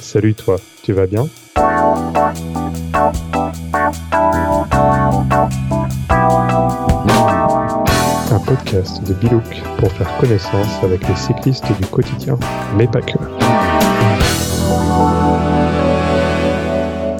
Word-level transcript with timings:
Salut 0.00 0.34
toi, 0.34 0.56
tu 0.82 0.92
vas 0.92 1.06
bien? 1.06 1.26
Un 8.28 8.38
podcast 8.44 9.02
de 9.06 9.14
Bilouk 9.14 9.62
pour 9.78 9.90
faire 9.92 10.16
connaissance 10.18 10.82
avec 10.82 11.06
les 11.08 11.14
cyclistes 11.16 11.66
du 11.80 11.86
quotidien, 11.86 12.38
mais 12.76 12.86
pas 12.88 13.00
que. 13.02 13.18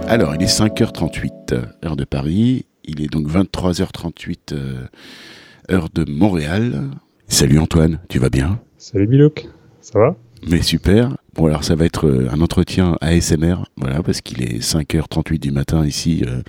Alors, 0.09 0.35
il 0.35 0.43
est 0.43 0.47
5h38, 0.47 1.55
heure 1.85 1.97
de 1.97 2.05
Paris. 2.05 2.67
Il 2.85 3.03
est 3.03 3.09
donc 3.13 3.29
23h38, 3.29 4.53
euh, 4.53 4.87
heure 5.71 5.89
de 5.93 6.11
Montréal. 6.11 6.85
Salut 7.29 7.59
Antoine, 7.59 7.99
tu 8.09 8.19
vas 8.19 8.29
bien? 8.31 8.61
Salut 8.79 9.07
Bilouk, 9.07 9.49
ça 9.81 9.99
va? 9.99 10.17
Mais 10.49 10.63
super. 10.63 11.17
Bon, 11.37 11.47
alors 11.47 11.65
ça 11.65 11.75
va 11.75 11.85
être 11.85 12.07
euh, 12.07 12.29
un 12.31 12.41
entretien 12.41 12.97
ASMR, 13.03 13.57
voilà, 13.77 14.03
parce 14.03 14.23
qu'il 14.23 14.43
est 14.43 14.59
5h38 14.63 15.39
du 15.39 15.51
matin 15.51 15.85
ici 15.85 16.25
euh, 16.27 16.41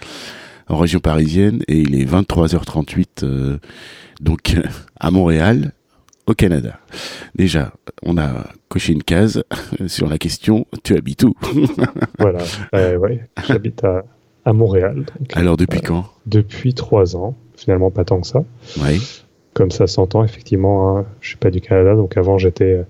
en 0.69 0.77
région 0.77 0.99
parisienne 0.99 1.61
et 1.67 1.79
il 1.79 1.99
est 1.99 2.05
23h38 2.05 3.05
euh, 3.23 3.57
donc 4.21 4.55
à 4.97 5.11
Montréal, 5.11 5.73
au 6.25 6.33
Canada. 6.33 6.79
Déjà, 7.35 7.73
on 8.03 8.17
a 8.17 8.45
coché 8.69 8.93
une 8.93 9.03
case 9.03 9.43
sur 9.87 10.07
la 10.07 10.17
question 10.17 10.65
tu 10.83 10.95
habites 10.95 11.23
où? 11.23 11.33
Voilà, 12.19 12.39
euh, 12.73 12.97
ouais, 12.97 13.27
j'habite 13.45 13.83
à, 13.83 14.05
à 14.45 14.53
Montréal. 14.53 15.05
donc, 15.19 15.35
Alors 15.35 15.57
depuis 15.57 15.81
quand? 15.81 16.05
Depuis 16.25 16.73
trois 16.73 17.17
ans, 17.17 17.35
finalement 17.57 17.91
pas 17.91 18.05
tant 18.05 18.21
que 18.21 18.27
ça. 18.27 18.43
Oui. 18.81 19.01
Comme 19.53 19.71
ça 19.71 19.87
s'entend, 19.87 20.23
effectivement, 20.23 20.97
hein, 20.97 21.05
je 21.19 21.29
suis 21.29 21.37
pas 21.37 21.49
du 21.49 21.59
Canada, 21.59 21.95
donc 21.95 22.15
avant 22.15 22.37
j'étais 22.37 22.85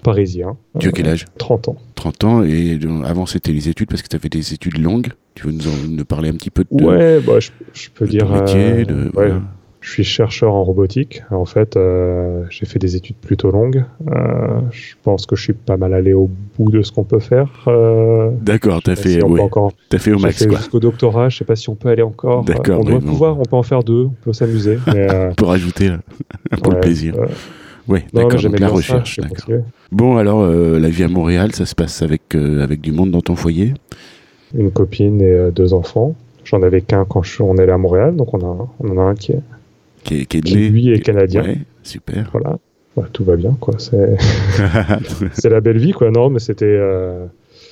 parisien. 0.00 0.56
Tu 0.78 0.88
as 0.88 0.92
quel 0.92 1.08
âge 1.08 1.24
30 1.38 1.68
ans. 1.68 1.76
30 1.94 2.24
ans 2.24 2.42
et 2.42 2.78
euh, 2.82 3.02
avant 3.04 3.26
c'était 3.26 3.52
les 3.52 3.68
études 3.68 3.88
parce 3.88 4.02
que 4.02 4.08
tu 4.08 4.16
avais 4.16 4.28
des 4.28 4.52
études 4.54 4.78
longues. 4.78 5.08
Tu 5.34 5.46
veux 5.46 5.52
nous, 5.52 5.68
en, 5.68 5.88
nous 5.88 6.04
parler 6.04 6.28
un 6.28 6.34
petit 6.34 6.50
peu 6.50 6.64
de, 6.70 6.84
Ouais, 6.84 7.20
bah, 7.20 7.40
je, 7.40 7.50
je 7.72 7.88
peux 7.90 8.06
de 8.06 8.10
dire. 8.10 8.26
ton 8.26 8.40
métier 8.40 8.60
euh, 8.60 8.84
de, 8.84 8.94
ouais, 9.04 9.10
voilà. 9.12 9.40
Je 9.80 9.90
suis 9.90 10.04
chercheur 10.04 10.52
en 10.52 10.62
robotique. 10.62 11.22
En 11.30 11.46
fait, 11.46 11.76
euh, 11.76 12.44
j'ai 12.50 12.66
fait 12.66 12.78
des 12.78 12.96
études 12.96 13.16
plutôt 13.16 13.50
longues. 13.50 13.84
Euh, 14.10 14.60
je 14.70 14.94
pense 15.02 15.24
que 15.24 15.36
je 15.36 15.42
suis 15.42 15.52
pas 15.54 15.78
mal 15.78 15.94
allé 15.94 16.12
au 16.12 16.28
bout 16.58 16.70
de 16.70 16.82
ce 16.82 16.92
qu'on 16.92 17.04
peut 17.04 17.18
faire. 17.18 17.48
Euh, 17.66 18.30
D'accord, 18.42 18.82
t'as 18.82 18.94
fait, 18.94 19.20
si 19.20 19.22
ouais, 19.22 19.40
encore. 19.40 19.72
t'as 19.88 19.98
fait 19.98 20.12
au 20.12 20.18
max 20.18 20.44
fait 20.44 20.50
jusqu'au 20.50 20.80
doctorat. 20.80 21.30
Je 21.30 21.38
sais 21.38 21.46
pas 21.46 21.56
si 21.56 21.70
on 21.70 21.76
peut 21.76 21.88
aller 21.88 22.02
encore. 22.02 22.44
D'accord, 22.44 22.80
on 22.80 22.84
doit 22.84 22.98
bon. 22.98 23.06
pouvoir. 23.06 23.38
On 23.40 23.44
peut 23.44 23.56
en 23.56 23.62
faire 23.62 23.82
deux. 23.82 24.04
On 24.04 24.14
peut 24.22 24.32
euh, 24.88 25.32
Pour 25.32 25.48
rajouter 25.48 25.88
là, 25.88 26.00
pour 26.62 26.72
le 26.72 26.76
ouais, 26.76 26.80
plaisir. 26.82 27.14
Non, 27.88 27.98
d'accord. 28.12 28.40
la 28.42 28.58
ça, 28.58 28.68
recherche, 28.68 29.20
d'accord. 29.20 29.62
Bon, 29.92 30.16
alors 30.16 30.42
euh, 30.42 30.78
la 30.78 30.88
vie 30.88 31.04
à 31.04 31.08
Montréal, 31.08 31.52
ça 31.52 31.66
se 31.66 31.74
passe 31.74 32.02
avec 32.02 32.34
euh, 32.34 32.62
avec 32.62 32.80
du 32.80 32.92
monde 32.92 33.10
dans 33.10 33.20
ton 33.20 33.36
foyer? 33.36 33.74
Une 34.54 34.70
copine 34.70 35.20
et 35.20 35.32
euh, 35.32 35.50
deux 35.50 35.72
enfants. 35.72 36.14
J'en 36.44 36.62
avais 36.62 36.80
qu'un 36.80 37.04
quand 37.04 37.22
je, 37.22 37.42
on 37.42 37.56
est 37.56 37.62
allé 37.62 37.72
à 37.72 37.78
Montréal, 37.78 38.16
donc 38.16 38.34
on, 38.34 38.40
a, 38.40 38.68
on 38.80 38.88
en 38.90 38.98
a 38.98 39.02
un 39.02 39.14
qui 39.14 39.32
est, 39.32 39.40
Qui 40.04 40.20
est, 40.20 40.26
qui 40.26 40.38
est 40.38 40.40
qui, 40.40 40.68
lui 40.68 40.90
est 40.90 41.00
canadien. 41.00 41.42
Ouais, 41.42 41.58
super. 41.82 42.30
Voilà. 42.32 42.58
Tout 43.12 43.24
va 43.24 43.36
bien, 43.36 43.56
quoi. 43.58 43.74
C'est 43.78 44.16
c'est 45.32 45.48
la 45.48 45.60
belle 45.60 45.78
vie, 45.78 45.92
quoi. 45.92 46.10
Non, 46.10 46.28
mais 46.28 46.38
c'était. 46.38 46.78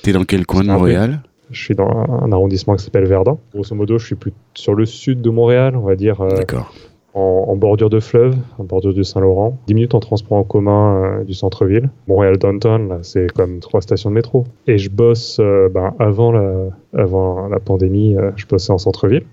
T'es 0.01 0.11
dans 0.11 0.23
quel 0.23 0.45
coin 0.45 0.63
de 0.63 0.69
Montréal? 0.69 1.21
Je 1.51 1.61
suis 1.61 1.75
dans 1.75 1.87
un, 1.87 2.31
arrondissement 2.31 2.75
qui 2.75 2.83
s'appelle 2.83 3.05
Verdun. 3.05 3.37
Grosso 3.53 3.75
modo, 3.75 3.99
je 3.99 4.05
suis 4.05 4.15
plus 4.15 4.33
sur 4.53 4.73
le 4.73 4.85
sud 4.85 5.21
de 5.21 5.29
Montréal, 5.29 5.75
on 5.75 5.81
va 5.81 5.95
dire, 5.95 6.23
D'accord. 6.35 6.73
En, 7.19 7.49
en 7.51 7.55
bordure 7.55 7.89
de 7.89 7.99
fleuve, 7.99 8.35
en 8.57 8.63
bordure 8.63 8.93
du 8.93 9.03
Saint-Laurent. 9.03 9.57
10 9.67 9.73
minutes 9.75 9.95
en 9.95 9.99
transport 9.99 10.37
en 10.37 10.43
commun 10.43 11.03
euh, 11.19 11.23
du 11.23 11.33
centre-ville. 11.33 11.89
Montréal 12.07 12.37
Downtown, 12.37 12.99
c'est 13.03 13.31
comme 13.33 13.59
trois 13.59 13.81
stations 13.81 14.09
de 14.09 14.15
métro. 14.15 14.45
Et 14.67 14.77
je 14.77 14.89
bosse, 14.89 15.37
euh, 15.39 15.69
ben, 15.69 15.93
avant, 15.99 16.31
la, 16.31 16.51
avant 16.97 17.47
la 17.47 17.59
pandémie, 17.59 18.15
euh, 18.15 18.31
je 18.35 18.45
bossais 18.45 18.71
en 18.71 18.77
centre-ville, 18.77 19.23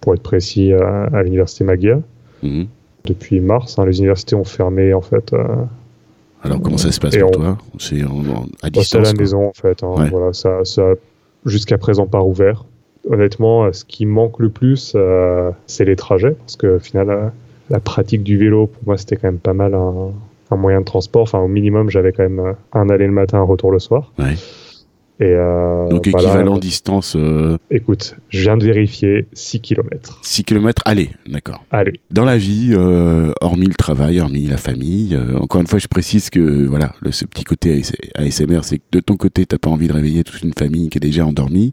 pour 0.00 0.14
être 0.14 0.22
précis, 0.22 0.72
à, 0.72 1.04
à 1.12 1.22
l'université 1.22 1.64
McGill. 1.64 2.00
Mhm. 2.42 2.66
Depuis 3.04 3.40
mars, 3.40 3.78
hein, 3.78 3.84
les 3.86 3.98
universités 3.98 4.34
ont 4.34 4.44
fermé, 4.44 4.94
en 4.94 5.02
fait. 5.02 5.34
Alors 6.42 6.60
comment 6.60 6.76
ça 6.76 6.92
se 6.92 7.00
passe 7.00 7.16
pour 7.16 7.28
on- 7.28 7.32
toi? 7.32 7.58
C'est 7.78 8.02
à 8.02 8.06
c'est 8.60 8.66
à 8.66 8.70
distance. 8.70 8.94
la 9.02 9.12
quoi. 9.12 9.18
maison 9.20 9.46
en 9.48 9.52
fait. 9.54 9.82
hein. 9.82 9.94
Ouais. 9.96 10.08
Voilà, 10.10 10.32
ça, 10.34 10.64
ça 10.64 10.82
a 10.82 10.94
jusqu'à 11.46 11.78
présent 11.78 12.06
pas 12.06 12.18
rouvert. 12.18 12.64
Honnêtement, 13.08 13.64
euh, 13.64 13.72
ce 13.72 13.84
qui 13.84 14.06
manque 14.06 14.38
le 14.38 14.48
plus, 14.48 14.92
euh, 14.94 15.50
c'est 15.66 15.84
les 15.84 15.96
trajets, 15.96 16.32
parce 16.32 16.56
que 16.56 16.76
au 16.76 16.78
final, 16.78 17.10
euh, 17.10 17.28
la 17.70 17.80
pratique 17.80 18.22
du 18.22 18.36
vélo, 18.38 18.66
pour 18.66 18.82
moi, 18.86 18.96
c'était 18.96 19.16
quand 19.16 19.28
même 19.28 19.38
pas 19.38 19.54
mal 19.54 19.74
un, 19.74 20.12
un 20.50 20.56
moyen 20.56 20.80
de 20.80 20.84
transport. 20.84 21.22
Enfin, 21.22 21.40
au 21.40 21.48
minimum, 21.48 21.90
j'avais 21.90 22.12
quand 22.12 22.22
même 22.22 22.54
un 22.72 22.88
aller 22.90 23.06
le 23.06 23.12
matin, 23.12 23.38
un 23.38 23.42
retour 23.42 23.70
le 23.72 23.78
soir. 23.78 24.12
Et 25.20 25.26
euh, 25.26 25.88
Donc 25.90 26.08
voilà, 26.08 26.28
équivalent 26.28 26.58
distance 26.58 27.14
euh, 27.14 27.56
écoute, 27.70 28.16
je 28.30 28.40
viens 28.42 28.56
de 28.56 28.64
vérifier 28.64 29.26
6 29.32 29.60
km. 29.60 30.18
6 30.22 30.42
km. 30.42 30.82
Allez, 30.86 31.10
d'accord. 31.28 31.64
Allez, 31.70 32.00
Dans 32.10 32.24
la 32.24 32.36
vie, 32.36 32.70
euh, 32.72 33.30
hormis 33.40 33.66
le 33.66 33.74
travail, 33.74 34.18
hormis 34.20 34.46
la 34.46 34.56
famille, 34.56 35.16
encore 35.38 35.60
une 35.60 35.68
fois, 35.68 35.78
je 35.78 35.86
précise 35.86 36.30
que 36.30 36.66
voilà, 36.66 36.94
le, 37.00 37.12
ce 37.12 37.24
petit 37.26 37.44
côté 37.44 37.78
AS- 37.80 37.92
ASMR, 38.16 38.60
c'est 38.64 38.78
que 38.78 38.84
de 38.90 38.98
ton 39.00 39.16
côté, 39.16 39.46
t'as 39.46 39.58
pas 39.58 39.70
envie 39.70 39.86
de 39.86 39.92
réveiller 39.92 40.24
toute 40.24 40.42
une 40.42 40.52
famille 40.52 40.88
qui 40.88 40.98
est 40.98 41.00
déjà 41.00 41.24
endormie, 41.24 41.72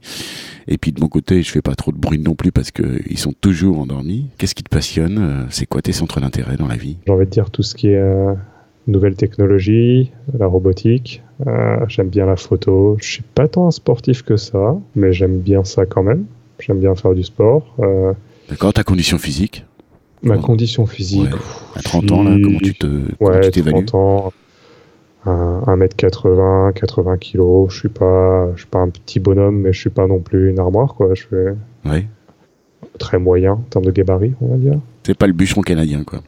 et 0.67 0.77
puis 0.77 0.91
de 0.91 1.01
mon 1.01 1.07
côté, 1.07 1.41
je 1.41 1.49
fais 1.49 1.63
pas 1.63 1.73
trop 1.73 1.91
de 1.91 1.97
bruit 1.97 2.19
non 2.19 2.35
plus 2.35 2.51
parce 2.51 2.69
que 2.69 3.01
ils 3.09 3.17
sont 3.17 3.33
toujours 3.33 3.79
endormis. 3.79 4.27
Qu'est-ce 4.37 4.53
qui 4.53 4.63
te 4.63 4.69
passionne 4.69 5.47
C'est 5.49 5.65
quoi 5.65 5.81
tes 5.81 5.93
centres 5.93 6.19
d'intérêt 6.21 6.57
dans 6.57 6.67
la 6.67 6.75
vie? 6.75 6.97
J'ai 7.07 7.13
envie 7.13 7.25
de 7.25 7.31
dire 7.31 7.49
tout 7.49 7.63
ce 7.63 7.73
qui 7.73 7.87
est 7.87 8.01
euh, 8.87 8.91
nouvelle 8.91 9.15
technologie, 9.15 10.11
la 10.37 10.47
robotique. 10.47 11.21
Euh, 11.47 11.77
j'aime 11.87 12.09
bien 12.09 12.25
la 12.25 12.35
photo. 12.35 12.97
Je 13.01 13.05
suis 13.13 13.23
pas 13.23 13.47
tant 13.47 13.67
un 13.67 13.71
sportif 13.71 14.21
que 14.23 14.37
ça, 14.37 14.77
mais 14.95 15.13
j'aime 15.13 15.39
bien 15.39 15.63
ça 15.63 15.85
quand 15.85 16.03
même. 16.03 16.25
J'aime 16.59 16.79
bien 16.79 16.93
faire 16.95 17.13
du 17.13 17.23
sport. 17.23 17.65
Euh, 17.79 18.13
D'accord, 18.49 18.73
ta 18.73 18.83
condition 18.83 19.17
physique 19.17 19.65
ma 20.23 20.37
condition 20.37 20.85
physique, 20.85 21.33
Ouais. 21.33 21.39
à 21.75 21.81
30 21.81 22.11
ans 22.11 22.21
là, 22.23 22.37
comment 22.43 22.59
tu 22.59 22.75
te, 22.75 22.85
comment 23.17 23.31
ouais, 23.31 23.41
tu 23.41 23.49
t'évalues 23.49 23.85
30 23.85 23.95
ans, 23.95 24.33
un- 25.25 25.63
1m80, 25.65 26.73
80 26.73 27.17
kg. 27.17 27.67
Je 27.69 27.75
suis 27.79 27.89
pas, 27.89 28.51
je 28.53 28.59
suis 28.61 28.69
pas 28.69 28.77
un 28.77 28.89
petit 28.89 29.19
bonhomme, 29.19 29.61
mais 29.61 29.73
je 29.73 29.79
suis 29.79 29.89
pas 29.89 30.05
non 30.05 30.19
plus 30.19 30.51
une 30.51 30.59
armoire, 30.59 30.93
quoi. 30.93 31.15
Je 31.15 31.21
suis 31.21 31.35
Ouais. 31.89 32.05
Très 33.01 33.19
moyen 33.19 33.53
en 33.53 33.63
termes 33.69 33.85
de 33.85 33.91
gabarit, 33.91 34.33
on 34.41 34.47
va 34.47 34.57
dire. 34.57 34.75
C'est 35.03 35.17
pas 35.17 35.27
le 35.27 35.33
bûcheron 35.33 35.61
canadien 35.61 36.03
quoi. 36.03 36.19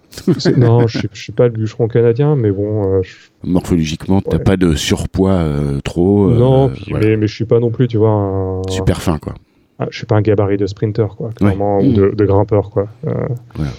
Non, 0.57 0.88
je 0.88 0.97
suis, 1.00 1.09
je 1.13 1.22
suis 1.22 1.31
pas 1.31 1.45
le 1.45 1.51
bûcheron 1.53 1.88
canadien, 1.88 2.35
mais 2.35 2.51
bon, 2.51 2.97
euh, 2.97 3.01
je- 3.03 3.16
Morphologiquement, 3.47 4.19
t'as 4.22 4.38
Ouais. 4.38 4.44
pas 4.44 4.57
de 4.57 4.73
surpoids 4.75 5.31
euh, 5.34 5.79
trop. 5.81 6.29
euh, 6.31 6.38
non, 6.38 6.69
puis- 6.69 6.85
voilà. 6.89 7.06
mais, 7.07 7.17
mais 7.17 7.28
je 7.28 7.34
suis 7.35 7.45
pas 7.45 7.59
non 7.59 7.69
plus, 7.72 7.88
tu 7.88 7.97
vois, 7.97 8.09
un, 8.09 8.61
super 8.69 9.01
fin 9.01 9.17
quoi. 9.19 9.35
Ah, 9.79 9.88
je 9.89 9.97
suis 9.97 10.06
pas 10.06 10.16
un 10.16 10.22
gabarit 10.22 10.57
de 10.57 10.66
sprinter, 10.66 11.16
quoi, 11.16 11.29
clairement, 11.35 11.78
Ouais. 11.79 11.88
ou 11.88 11.94
de, 11.94 12.09
de 12.16 12.25
grimpeur, 12.25 12.69
quoi. 12.69 12.88
Voilà. 13.03 13.72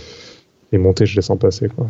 Et 0.72 0.78
monter, 0.78 1.06
je 1.06 1.14
laisse 1.14 1.30
en 1.30 1.36
passer, 1.36 1.68
quoi. 1.68 1.86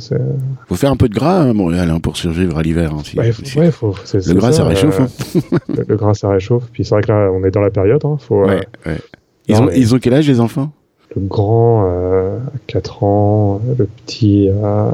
Faut 0.68 0.74
faire 0.74 0.90
un 0.90 0.96
peu 0.96 1.08
de 1.08 1.14
gras 1.14 1.40
à 1.40 1.52
Montréal 1.54 1.88
hein, 1.90 2.00
pour 2.00 2.16
survivre 2.18 2.58
à 2.58 2.62
l'hiver. 2.62 2.92
hein, 2.92 3.00
si- 3.02 3.18
Ouais, 3.18 3.32
ouais, 3.56 3.70
faut- 3.70 3.94
le 4.12 4.34
gras, 4.34 4.52
ça, 4.52 4.64
réchauffe. 4.64 5.00
euh, 5.00 5.40
hein. 5.52 5.58
le, 5.68 5.84
le 5.88 5.96
gras, 5.96 6.12
ça 6.14 6.28
réchauffe. 6.28 6.64
Puis 6.70 6.84
c'est 6.84 6.94
vrai 6.94 7.02
que 7.02 7.08
là, 7.08 7.30
on 7.32 7.42
est 7.44 7.50
dans 7.50 7.62
la 7.62 7.70
période. 7.70 8.02
Hein, 8.04 8.18
euh, 8.30 8.34
Ouais, 8.46 8.66
ouais. 8.86 8.98
Ils, 9.48 9.54
non, 9.54 9.62
ont, 9.62 9.66
mais- 9.66 9.78
ils 9.78 9.94
ont 9.94 9.98
quel 9.98 10.12
âge 10.14 10.28
les 10.28 10.38
enfants? 10.40 10.70
Le 11.16 11.22
grand, 11.26 11.84
euh, 11.86 12.38
4 12.66 13.04
ans, 13.04 13.60
le 13.78 13.86
petit, 13.86 14.48
euh, 14.48 14.90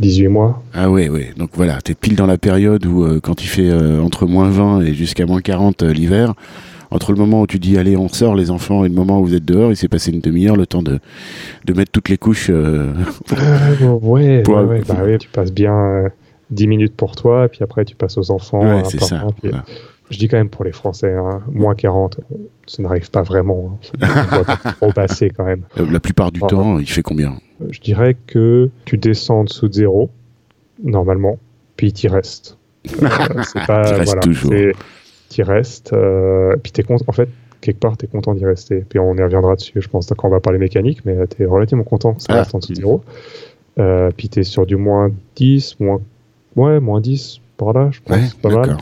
18 0.00 0.28
mois. 0.28 0.62
Ah 0.74 0.90
ouais, 0.90 1.08
ouais. 1.08 1.30
Donc 1.36 1.50
voilà, 1.54 1.80
t'es 1.82 1.94
pile 1.94 2.16
dans 2.16 2.26
la 2.26 2.38
période 2.38 2.84
où 2.86 3.04
euh, 3.04 3.20
quand 3.22 3.42
il 3.42 3.46
fait 3.46 3.70
euh, 3.70 4.00
entre 4.02 4.26
moins 4.26 4.48
20 4.50 4.80
et 4.82 4.94
jusqu'à 4.94 5.26
moins 5.26 5.40
40 5.40 5.82
euh, 5.82 5.92
l'hiver, 5.92 6.34
entre 6.90 7.12
le 7.12 7.18
moment 7.18 7.42
où 7.42 7.46
tu 7.46 7.58
dis 7.58 7.78
allez 7.78 7.96
on 7.96 8.08
sort 8.08 8.34
les 8.34 8.50
enfants 8.50 8.84
et 8.84 8.88
le 8.88 8.94
moment 8.94 9.20
où 9.20 9.24
vous 9.24 9.34
êtes 9.34 9.44
dehors, 9.44 9.70
il 9.70 9.76
s'est 9.76 9.88
passé 9.88 10.10
une 10.10 10.20
demi-heure 10.20 10.56
le 10.56 10.66
temps 10.66 10.82
de, 10.82 10.98
de 11.64 11.72
mettre 11.72 11.90
toutes 11.92 12.08
les 12.08 12.18
couches. 12.18 12.50
ouais, 12.50 12.92
Pour- 13.78 14.10
ouais, 14.10 14.42
ouais, 14.48 14.82
bah 14.86 14.96
oui, 15.04 15.18
tu 15.18 15.28
passes 15.28 15.52
bien 15.52 15.74
euh, 15.74 16.08
10 16.50 16.66
minutes 16.66 16.94
pour 16.96 17.14
toi, 17.16 17.48
puis 17.48 17.60
après 17.62 17.84
tu 17.84 17.94
passes 17.94 18.18
aux 18.18 18.30
enfants. 18.30 18.60
ouais, 18.62 18.82
c'est 18.84 19.00
ça. 19.00 19.20
un, 19.20 19.30
puis- 19.32 19.50
voilà. 19.50 19.64
Je 20.12 20.18
dis 20.18 20.28
quand 20.28 20.36
même 20.36 20.50
pour 20.50 20.64
les 20.64 20.72
Français, 20.72 21.12
hein, 21.14 21.40
moins 21.50 21.74
40, 21.74 22.20
ça 22.66 22.82
n'arrive 22.82 23.10
pas 23.10 23.22
vraiment. 23.22 23.78
Hein. 24.02 24.06
On 24.32 24.72
trop 24.72 24.92
passer 24.92 25.30
quand 25.30 25.44
même. 25.44 25.62
Euh, 25.80 25.86
La 25.90 26.00
plupart 26.00 26.30
du 26.30 26.40
temps, 26.40 26.78
il 26.78 26.86
fait 26.88 27.02
combien? 27.02 27.34
Je 27.70 27.80
dirais 27.80 28.16
que 28.26 28.68
tu 28.84 28.98
descends 28.98 29.40
en 29.40 29.44
dessous 29.44 29.68
de 29.68 29.72
zéro, 29.72 30.10
normalement, 30.84 31.38
puis 31.76 31.92
tu 31.94 32.08
restes. 32.08 32.58
Euh, 33.02 33.08
pas, 33.66 33.84
T'y 33.84 33.92
restes 33.94 34.04
voilà, 34.04 34.20
toujours. 34.22 34.52
Tu 35.30 35.42
restes, 35.42 35.92
euh, 35.94 36.54
puis 36.62 36.72
t'es 36.72 36.82
content. 36.82 37.04
En 37.08 37.12
fait, 37.12 37.30
quelque 37.62 37.78
part, 37.80 37.96
tu 37.96 38.04
es 38.04 38.08
content 38.08 38.34
d'y 38.34 38.44
rester. 38.44 38.84
Puis 38.88 38.98
on 38.98 39.14
y 39.16 39.22
reviendra 39.22 39.54
dessus, 39.56 39.80
je 39.80 39.88
pense, 39.88 40.06
quand 40.16 40.28
on 40.28 40.30
va 40.30 40.40
parler 40.40 40.58
mécanique, 40.58 41.00
mais 41.06 41.16
tu 41.28 41.42
es 41.42 41.46
relativement 41.46 41.84
content 41.84 42.12
que 42.14 42.20
ça 42.22 42.28
Ah. 42.34 42.38
reste 42.40 42.54
en 42.54 42.58
dessous 42.58 42.72
de 42.72 42.76
zéro. 42.78 43.02
Euh, 43.78 44.10
puis 44.14 44.28
tu 44.28 44.40
es 44.40 44.42
sur 44.42 44.66
du 44.66 44.76
moins 44.76 45.10
10, 45.36 45.80
moins, 45.80 46.00
ouais, 46.56 46.80
moins 46.80 47.00
10 47.00 47.40
par 47.64 47.72
là, 47.72 47.88
je 47.92 48.00
pense, 48.04 48.16
Ouais, 48.16 48.24
pas 48.42 48.48
mal. 48.50 48.76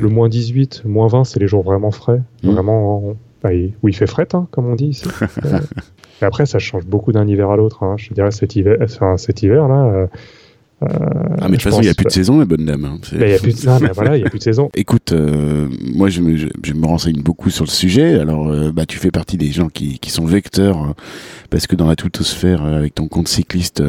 Le 0.00 0.08
moins 0.08 0.28
18, 0.28 0.82
moins 0.84 1.08
20, 1.08 1.24
c'est 1.24 1.40
les 1.40 1.46
jours 1.48 1.62
vraiment 1.62 1.90
frais. 1.90 2.20
Mm. 2.42 2.50
Vraiment, 2.50 3.14
bah, 3.42 3.50
où 3.82 3.88
il 3.88 3.94
fait 3.94 4.06
fret, 4.06 4.28
hein, 4.34 4.46
comme 4.50 4.66
on 4.66 4.74
dit. 4.74 5.02
Euh, 5.44 5.58
Et 6.20 6.24
après, 6.24 6.46
ça 6.46 6.60
change 6.60 6.86
beaucoup 6.86 7.10
d'un 7.10 7.26
hiver 7.26 7.50
à 7.50 7.56
l'autre. 7.56 7.82
hein. 7.82 7.96
Je 7.98 8.12
dirais, 8.14 8.30
cet 8.30 8.54
hiver, 8.54 8.76
enfin, 8.80 9.16
cet 9.16 9.42
hiver 9.42 9.66
là, 9.66 10.06
euh, 10.82 11.36
ah, 11.40 11.48
mais 11.48 11.50
de 11.50 11.52
toute 11.52 11.62
façon, 11.62 11.80
il 11.80 11.84
n'y 11.84 11.90
a 11.90 11.94
plus 11.94 12.04
de 12.04 12.10
saison, 12.10 12.38
la 12.38 12.44
bonne 12.44 12.64
dame. 12.64 12.84
Hein. 12.84 12.98
Il 13.12 13.18
n'y 13.18 13.32
a 13.32 13.38
plus 13.42 13.62
de... 13.62 13.66
Non, 13.66 13.78
mais 13.80 13.90
voilà, 13.94 14.16
il 14.16 14.22
y 14.22 14.26
a 14.26 14.30
plus 14.30 14.38
de 14.38 14.44
saison. 14.44 14.70
Écoute, 14.76 15.12
moi, 15.94 16.08
je 16.08 16.20
me, 16.20 16.36
je, 16.36 16.72
me, 16.72 16.86
renseigne 16.86 17.22
beaucoup 17.22 17.50
sur 17.50 17.64
le 17.64 17.70
sujet. 17.70 18.18
Alors, 18.18 18.72
bah, 18.72 18.86
tu 18.86 18.98
fais 18.98 19.10
partie 19.10 19.36
des 19.36 19.52
gens 19.52 19.68
qui, 19.68 19.98
qui 19.98 20.10
sont 20.10 20.24
vecteurs, 20.24 20.94
parce 21.50 21.66
que 21.66 21.76
dans 21.76 21.86
la 21.86 21.96
tutosphère, 21.96 22.64
avec 22.64 22.94
ton 22.94 23.08
compte 23.08 23.28
cycliste, 23.28 23.82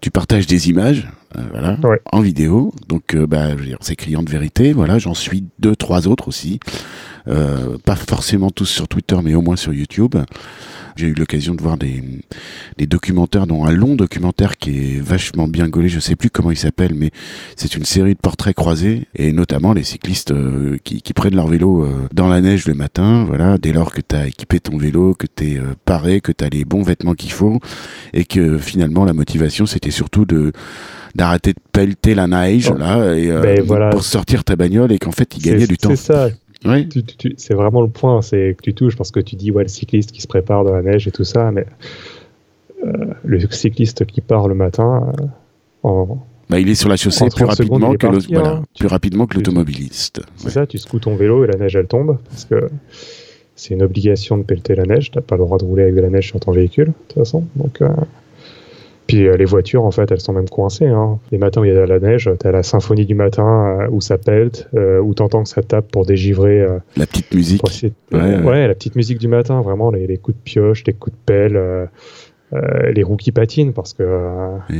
tu 0.00 0.10
partages 0.10 0.46
des 0.46 0.68
images. 0.70 1.08
voilà, 1.52 1.76
en 2.12 2.20
vidéo. 2.20 2.72
Donc, 2.88 3.16
bah, 3.16 3.48
c'est 3.80 3.96
criant 3.96 4.22
de 4.22 4.30
vérité. 4.30 4.72
Voilà, 4.72 4.98
j'en 4.98 5.14
suis 5.14 5.44
deux, 5.58 5.76
trois 5.76 6.08
autres 6.08 6.28
aussi. 6.28 6.60
pas 7.26 7.96
forcément 7.96 8.50
tous 8.50 8.66
sur 8.66 8.88
Twitter, 8.88 9.16
mais 9.22 9.34
au 9.34 9.42
moins 9.42 9.56
sur 9.56 9.72
YouTube. 9.72 10.16
J'ai 10.98 11.06
eu 11.06 11.14
l'occasion 11.14 11.54
de 11.54 11.62
voir 11.62 11.78
des, 11.78 12.02
des, 12.76 12.88
documentaires, 12.88 13.46
dont 13.46 13.64
un 13.64 13.70
long 13.70 13.94
documentaire 13.94 14.56
qui 14.56 14.96
est 14.96 15.00
vachement 15.00 15.46
bien 15.46 15.68
gaulé. 15.68 15.88
Je 15.88 16.00
sais 16.00 16.16
plus 16.16 16.28
comment 16.28 16.50
il 16.50 16.56
s'appelle, 16.56 16.92
mais 16.92 17.12
c'est 17.54 17.76
une 17.76 17.84
série 17.84 18.14
de 18.14 18.18
portraits 18.18 18.56
croisés 18.56 19.06
et 19.14 19.30
notamment 19.30 19.72
les 19.72 19.84
cyclistes 19.84 20.32
euh, 20.32 20.76
qui, 20.82 21.00
qui, 21.00 21.12
prennent 21.12 21.36
leur 21.36 21.46
vélo 21.46 21.84
euh, 21.84 22.08
dans 22.12 22.26
la 22.26 22.40
neige 22.40 22.66
le 22.66 22.74
matin. 22.74 23.22
Voilà, 23.28 23.58
dès 23.58 23.72
lors 23.72 23.92
que 23.92 24.00
tu 24.00 24.16
as 24.16 24.26
équipé 24.26 24.58
ton 24.58 24.76
vélo, 24.76 25.14
que 25.14 25.28
tu 25.32 25.52
es 25.52 25.58
euh, 25.58 25.76
paré, 25.84 26.20
que 26.20 26.32
tu 26.32 26.44
as 26.44 26.48
les 26.48 26.64
bons 26.64 26.82
vêtements 26.82 27.14
qu'il 27.14 27.30
faut 27.30 27.60
et 28.12 28.24
que 28.24 28.58
finalement 28.58 29.04
la 29.04 29.12
motivation 29.12 29.66
c'était 29.66 29.92
surtout 29.92 30.24
de 30.24 30.50
d'arrêter 31.14 31.52
de 31.52 31.60
pelleter 31.72 32.14
la 32.16 32.26
neige 32.26 32.72
oh. 32.74 32.76
là 32.76 33.14
et 33.14 33.28
ben, 33.28 33.62
voilà. 33.62 33.90
pour 33.90 34.02
sortir 34.02 34.42
ta 34.42 34.56
bagnole 34.56 34.90
et 34.90 34.98
qu'en 34.98 35.12
fait 35.12 35.36
il 35.36 35.42
gagnait 35.42 35.68
du 35.68 35.78
temps. 35.78 35.90
C'est 35.90 35.96
ça. 35.96 36.28
Oui. 36.64 36.88
c'est 37.36 37.54
vraiment 37.54 37.82
le 37.82 37.88
point, 37.88 38.20
c'est 38.20 38.56
que 38.56 38.62
tu 38.62 38.74
touches 38.74 38.96
parce 38.96 39.10
que 39.10 39.20
tu 39.20 39.36
dis 39.36 39.50
ouais 39.52 39.62
le 39.62 39.68
cycliste 39.68 40.10
qui 40.10 40.20
se 40.20 40.26
prépare 40.26 40.64
dans 40.64 40.74
la 40.74 40.82
neige 40.82 41.06
et 41.06 41.12
tout 41.12 41.24
ça, 41.24 41.52
mais 41.52 41.66
euh, 42.84 42.92
le 43.24 43.40
cycliste 43.50 44.04
qui 44.06 44.20
part 44.20 44.48
le 44.48 44.54
matin 44.54 45.12
euh, 45.20 45.24
en 45.84 46.18
bah, 46.48 46.58
il 46.58 46.68
est 46.68 46.74
sur 46.74 46.88
la 46.88 46.96
chaussée 46.96 47.26
plus 47.28 47.44
rapidement, 47.44 47.94
que 47.94 48.06
voilà, 48.32 48.50
hein. 48.50 48.64
plus 48.78 48.88
rapidement 48.88 49.26
que 49.26 49.36
l'automobiliste. 49.36 50.22
C'est 50.36 50.50
ça, 50.50 50.66
tu 50.66 50.78
secoues 50.78 50.98
ton 50.98 51.14
vélo 51.14 51.44
et 51.44 51.46
la 51.46 51.58
neige 51.58 51.76
elle 51.76 51.86
tombe 51.86 52.18
parce 52.30 52.46
que 52.46 52.70
c'est 53.54 53.74
une 53.74 53.82
obligation 53.82 54.38
de 54.38 54.44
pelleter 54.44 54.74
la 54.74 54.84
neige. 54.84 55.10
T'as 55.10 55.20
pas 55.20 55.36
le 55.36 55.44
droit 55.44 55.58
de 55.58 55.64
rouler 55.64 55.82
avec 55.82 55.94
de 55.94 56.00
la 56.00 56.08
neige 56.08 56.28
sur 56.28 56.40
ton 56.40 56.52
véhicule 56.52 56.86
de 56.86 56.92
toute 57.08 57.18
façon. 57.18 57.44
Donc 57.56 57.82
euh, 57.82 57.88
puis 59.08 59.26
euh, 59.26 59.38
les 59.38 59.46
voitures, 59.46 59.84
en 59.84 59.90
fait, 59.90 60.12
elles 60.12 60.20
sont 60.20 60.34
même 60.34 60.50
coincées. 60.50 60.86
Hein. 60.86 61.18
Les 61.32 61.38
matins 61.38 61.62
où 61.62 61.64
il 61.64 61.68
y 61.68 61.70
a 61.70 61.74
de 61.74 61.80
la 61.80 61.98
neige, 61.98 62.30
tu 62.38 62.46
as 62.46 62.52
la 62.52 62.62
symphonie 62.62 63.06
du 63.06 63.14
matin 63.14 63.80
euh, 63.80 63.88
où 63.90 64.02
ça 64.02 64.18
pelte, 64.18 64.68
euh, 64.74 65.00
où 65.00 65.14
tu 65.14 65.22
entends 65.22 65.42
que 65.44 65.48
ça 65.48 65.62
tape 65.62 65.90
pour 65.90 66.04
dégivrer. 66.04 66.64
la 66.96 67.06
petite 67.06 67.34
musique. 67.34 67.62
Ouais, 68.12 68.68
la 68.68 68.74
petite 68.74 68.96
musique 68.96 69.18
du 69.18 69.26
matin, 69.26 69.62
vraiment, 69.62 69.90
les, 69.90 70.18
coups 70.18 70.36
de 70.36 70.42
pioche, 70.42 70.84
les 70.86 70.92
coups 70.92 71.16
de 71.16 71.20
pelle. 71.24 71.88
les 72.52 73.02
roues 73.02 73.16
qui 73.16 73.32
patinent 73.32 73.72
parce 73.72 73.94
que 73.94 74.04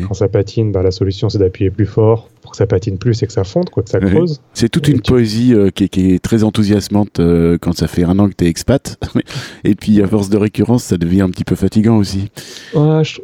quand 0.07 0.15
ça 0.15 0.29
patine, 0.29 0.73
bah, 0.73 0.83
la 0.83 0.91
solution 0.91 1.29
c'est 1.29 1.39
d'appuyer 1.39 1.71
plus 1.71 1.87
fort 1.87 2.29
pour 2.43 2.51
que 2.51 2.57
ça 2.57 2.67
patine 2.67 2.99
plus 2.99 3.23
et 3.23 3.27
que 3.27 3.33
ça 3.33 3.45
fonde, 3.45 3.71
quoi, 3.71 3.83
que 3.83 3.91
ça 3.91 3.99
creuse. 3.99 4.43
C'est 4.53 4.69
toute 4.69 4.89
une 4.89 5.01
poésie 5.01 5.55
qui, 5.75 5.85
est 5.85 6.23
très 6.23 6.45
enthousiasmante 6.45 7.19
quand 7.63 7.73
ça 7.73 7.89
fait 7.89 8.05
un 8.05 8.19
an 8.19 8.29
que 8.29 8.35
tu 8.35 8.45
es 8.45 8.49
expat. 8.49 8.99
et 9.65 9.75
puis 9.75 10.03
à 10.03 10.07
force 10.07 10.29
de 10.29 10.37
récurrence, 10.37 10.85
ça 10.85 10.99
devient 10.99 11.23
un 11.23 11.31
petit 11.31 11.45
peu 11.45 11.57
fatigant 11.57 11.97
aussi. 11.97 12.31
Ouais, 12.75 13.05
je, 13.05 13.21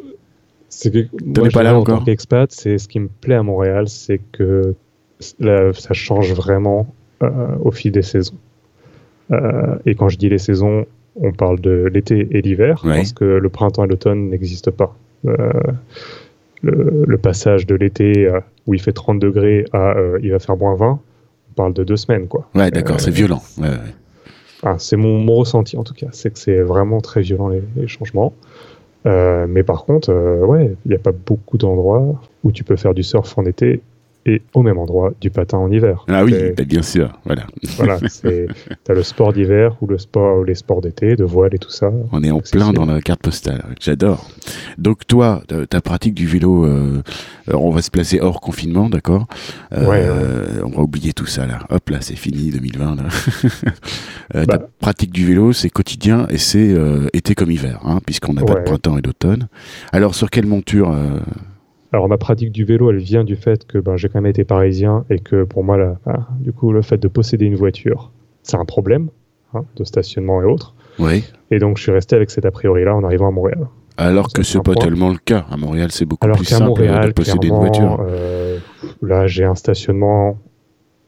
c'est 0.77 0.91
que 0.91 1.07
moi, 1.25 1.49
pas 1.51 1.63
là 1.63 1.77
encore. 1.77 1.97
En 1.97 1.99
tant 1.99 2.05
qu'expat, 2.05 2.51
c'est 2.51 2.79
ce 2.79 2.89
qui 2.89 3.01
me 3.01 3.09
plaît 3.09 3.37
à 3.37 3.43
Montréal, 3.43 3.89
c'est 3.89 4.21
que 4.33 4.75
ça 5.21 5.95
change 5.95 6.33
vraiment 6.33 6.87
euh, 7.23 7.29
au 7.61 7.71
fil 7.71 7.93
des 7.93 8.03
saisons. 8.03 8.35
Euh, 9.31 9.77
et 9.87 9.95
quand 9.95 10.09
je 10.09 10.19
dis 10.19 10.29
les 10.29 10.39
saisons, 10.39 10.85
on 11.17 11.33
parle 11.33 11.61
de 11.61 11.89
l'été 11.93 12.27
et 12.33 12.43
l'hiver, 12.43 12.83
parce 12.83 13.13
que 13.13 13.25
le 13.25 13.49
printemps 13.49 13.85
et 13.85 13.89
l'automne 13.89 14.31
n'existent 14.31 14.73
pas. 14.73 14.97
Euh, 15.27 15.53
le, 16.63 17.17
passage 17.19 17.67
de 17.67 17.75
l'été 17.75 18.29
où 18.67 18.75
il 18.75 18.81
fait 18.81 18.93
30 18.93 19.19
degrés 19.19 19.65
à 19.73 19.95
il 20.23 20.33
va 20.33 20.39
faire 20.39 20.57
moins 20.57 20.75
20, 20.75 20.91
on 20.91 21.55
parle 21.55 21.73
de 21.73 21.85
deux 21.85 21.97
semaines. 21.97 22.27
Quoi. 22.27 22.49
Ouais, 22.55 22.71
d'accord, 22.71 23.01
c'est 23.01 23.13
violent. 23.13 23.43
c'est 24.79 24.97
mon, 24.97 25.19
mon, 25.21 25.37
ressenti 25.37 25.77
en 25.77 25.85
tout 25.85 25.95
cas, 25.95 26.09
c'est 26.11 26.33
que 26.33 26.39
c'est 26.39 26.63
vraiment 26.63 27.01
très 27.01 27.21
violent 27.21 27.49
les 27.49 27.87
changements. 27.87 28.35
Euh, 29.07 29.47
mais 29.49 29.63
par 29.63 29.85
contre, 29.85 30.11
euh, 30.11 30.45
ouais, 30.45 30.75
il 30.87 30.89
n'y 30.89 30.95
a 30.95 30.99
pas 30.99 31.13
beaucoup 31.13 31.59
d'endroits 31.59 32.21
où 32.43 32.53
tu 32.53 32.65
peux 32.65 32.77
faire 32.77 32.95
du 32.95 33.03
surf 33.03 33.37
en 33.37 33.45
été 33.45 33.83
et 34.27 34.43
au 34.55 34.63
même 34.63 34.79
endroit 34.79 35.13
du 35.21 35.31
patin 35.31 35.59
en 35.59 35.71
hiver. 35.71 36.05
Ah 36.09 36.25
oui, 36.25 36.35
bah, 36.57 36.65
bien 36.65 36.83
sûr, 36.83 37.19
voilà. 37.25 37.47
Voilà, 37.77 37.99
as 38.89 38.93
le 38.93 39.03
sport 39.03 39.33
d'hiver 39.33 39.77
ou 39.81 39.87
le 39.87 39.99
sport, 39.99 40.39
ou 40.39 40.45
les 40.45 40.55
sports 40.55 40.81
d'été, 40.81 41.17
de 41.17 41.25
voile 41.25 41.55
et 41.55 41.59
tout 41.59 41.71
ça. 41.71 41.91
On 42.13 42.23
est 42.23 42.31
en 42.31 42.41
plein 42.41 42.73
dans 42.73 42.87
la 42.87 43.01
carte 43.01 43.23
postale, 43.23 43.65
j'adore. 43.81 44.29
Donc 44.79 45.07
toi, 45.07 45.43
ta 45.69 45.81
pratique 45.81 46.15
du 46.15 46.27
vélo, 46.27 46.65
euh, 46.65 47.03
on 47.53 47.71
va 47.71 47.83
se 47.83 47.91
placer 47.91 48.21
hors 48.21 48.41
confinement, 48.41 48.89
d'accord? 48.89 49.27
Euh, 49.73 50.63
On 50.65 50.71
va 50.71 50.83
oublier 50.83 51.13
tout 51.13 51.27
ça 51.27 51.47
là. 51.47 51.61
Hop 51.71 51.91
là, 51.91 51.99
c'est 52.01 52.17
fini 52.17 52.51
2020 52.51 52.97
là. 52.97 53.03
euh, 54.35 54.45
Ta 54.45 54.59
bah. 54.59 54.69
pratique 54.81 55.13
du 55.13 55.27
vélo, 55.27 55.53
c'est 55.53 55.71
quotidien 55.71 56.27
et 56.31 56.39
c'est 56.39 56.73
euh, 56.73 57.09
été 57.13 57.35
comme 57.35 57.51
hiver, 57.51 57.81
hein, 57.85 58.01
puisqu'on 58.05 58.35
n'a 58.35 58.43
pas 58.43 58.55
de 58.55 58.65
printemps 58.65 58.99
et 58.99 59.03
d'automne. 59.03 59.49
Alors 59.93 60.15
sur 60.15 60.31
quelle 60.31 60.47
monture 60.47 60.95
alors 61.95 62.09
ma 62.09 62.19
pratique 62.19 62.51
du 62.51 62.65
vélo, 62.65 62.91
elle 62.91 62.99
vient 62.99 63.23
du 63.23 63.37
fait 63.37 63.65
que 63.67 63.79
ben, 63.79 63.97
j'ai 63.97 64.09
quand 64.09 64.21
même 64.21 64.29
été 64.29 64.43
parisien 64.43 65.05
et 65.11 65.21
que 65.21 65.45
pour 65.45 65.63
moi, 65.63 65.77
là, 65.77 65.97
ah, 66.07 66.27
du 66.41 66.53
coup, 66.53 66.73
le 66.73 66.83
fait 66.83 66.97
de 66.97 67.07
posséder 67.07 67.47
une 67.47 67.55
voiture, 67.55 68.11
c'est 68.43 68.57
un 68.57 68.65
problème 68.65 69.11
hein, 69.55 69.65
de 69.77 69.85
stationnement 69.85 70.43
et 70.43 70.45
autres. 70.45 70.75
Oui. 70.99 71.23
Et 71.53 71.61
donc 71.61 71.77
je 71.79 71.85
suis 71.85 71.93
resté 71.93 72.17
avec 72.17 72.33
cet 72.33 72.47
a 72.47 72.51
priori-là 72.51 72.97
en 72.97 73.05
arrivant 73.05 73.29
à 73.29 73.31
Montréal. 73.31 73.69
Alors 73.97 74.33
que 74.33 74.43
c'est 74.43 74.61
pas 74.61 74.75
tellement 74.75 75.11
le 75.11 75.19
cas. 75.19 75.47
À 75.49 75.57
Montréal, 75.57 75.93
c'est 75.93 76.05
beaucoup 76.05 76.27
plus 76.27 76.45
simple 76.45 76.67
Montréal, 76.67 77.07
de 77.07 77.13
posséder 77.13 77.47
une 77.47 77.55
voiture. 77.55 78.05
Euh, 78.09 78.59
là, 79.01 79.29
j'ai 79.29 79.45
un 79.45 79.55
stationnement 79.55 80.37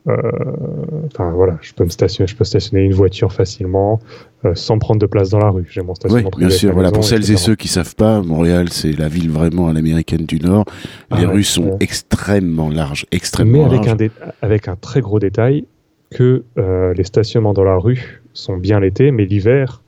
enfin 0.08 1.30
voilà, 1.32 1.58
je 1.62 1.72
peux 1.72 1.84
me 1.84 1.88
stationner, 1.88 2.28
je 2.28 2.36
peux 2.36 2.44
stationner 2.44 2.84
une 2.84 2.92
voiture 2.92 3.32
facilement 3.32 3.98
euh, 4.44 4.54
sans 4.54 4.78
prendre 4.78 5.00
de 5.00 5.06
place 5.06 5.30
dans 5.30 5.38
la 5.38 5.50
rue. 5.50 5.66
J'ai 5.68 5.82
mon 5.82 5.94
stationnement 5.94 6.30
oui, 6.36 6.46
Bien 6.46 6.50
sûr, 6.50 6.72
voilà. 6.72 6.92
pour 6.92 7.04
celles 7.04 7.28
et 7.30 7.36
ceux 7.36 7.56
qui 7.56 7.66
savent 7.66 7.96
pas, 7.96 8.22
Montréal 8.22 8.68
c'est 8.70 8.92
la 8.92 9.08
ville 9.08 9.30
vraiment 9.30 9.68
à 9.68 9.72
l'américaine 9.72 10.24
du 10.24 10.38
Nord. 10.38 10.64
Les 11.10 11.24
ah 11.24 11.28
rues 11.28 11.42
sont 11.42 11.76
extrêmement 11.80 12.68
larges, 12.68 13.06
extrêmement 13.10 13.68
Mais 13.68 13.76
avec 13.76 13.88
un 13.88 13.96
avec 14.42 14.68
un 14.68 14.76
très 14.76 15.00
gros 15.00 15.18
détail 15.18 15.66
que 16.10 16.44
euh, 16.56 16.94
les 16.94 17.04
stationnements 17.04 17.52
dans 17.52 17.64
la 17.64 17.76
rue 17.76 18.22
sont 18.32 18.56
bien 18.56 18.78
l'été, 18.78 19.10
mais 19.10 19.24
l'hiver 19.24 19.82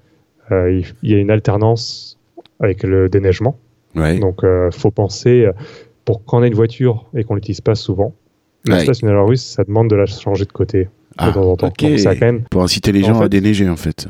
il 0.50 0.84
y 1.02 1.12
a 1.12 1.18
une 1.18 1.30
alternance 1.30 2.18
avec 2.58 2.82
le 2.82 3.10
déneigement. 3.10 3.58
Ouais. 3.94 4.18
Donc 4.18 4.42
faut 4.70 4.90
penser 4.90 5.46
pour 6.06 6.24
quand 6.24 6.38
on 6.38 6.42
a 6.42 6.46
une 6.46 6.54
voiture 6.54 7.04
et 7.14 7.22
qu'on 7.22 7.34
l'utilise 7.34 7.60
pas 7.60 7.74
souvent 7.74 8.14
la 8.66 8.80
station 8.80 9.26
russe, 9.26 9.42
ça 9.42 9.64
demande 9.64 9.88
de 9.88 9.96
la 9.96 10.06
changer 10.06 10.44
de 10.44 10.52
côté 10.52 10.88
ah, 11.16 11.28
de 11.28 11.34
temps 11.34 11.50
en 11.50 11.56
temps. 11.56 11.72
quand 11.78 12.20
même... 12.20 12.42
Pour 12.50 12.62
inciter 12.62 12.92
les 12.92 13.02
gens 13.02 13.20
à 13.20 13.28
déneiger 13.28 13.68
en 13.68 13.76
fait. 13.76 14.08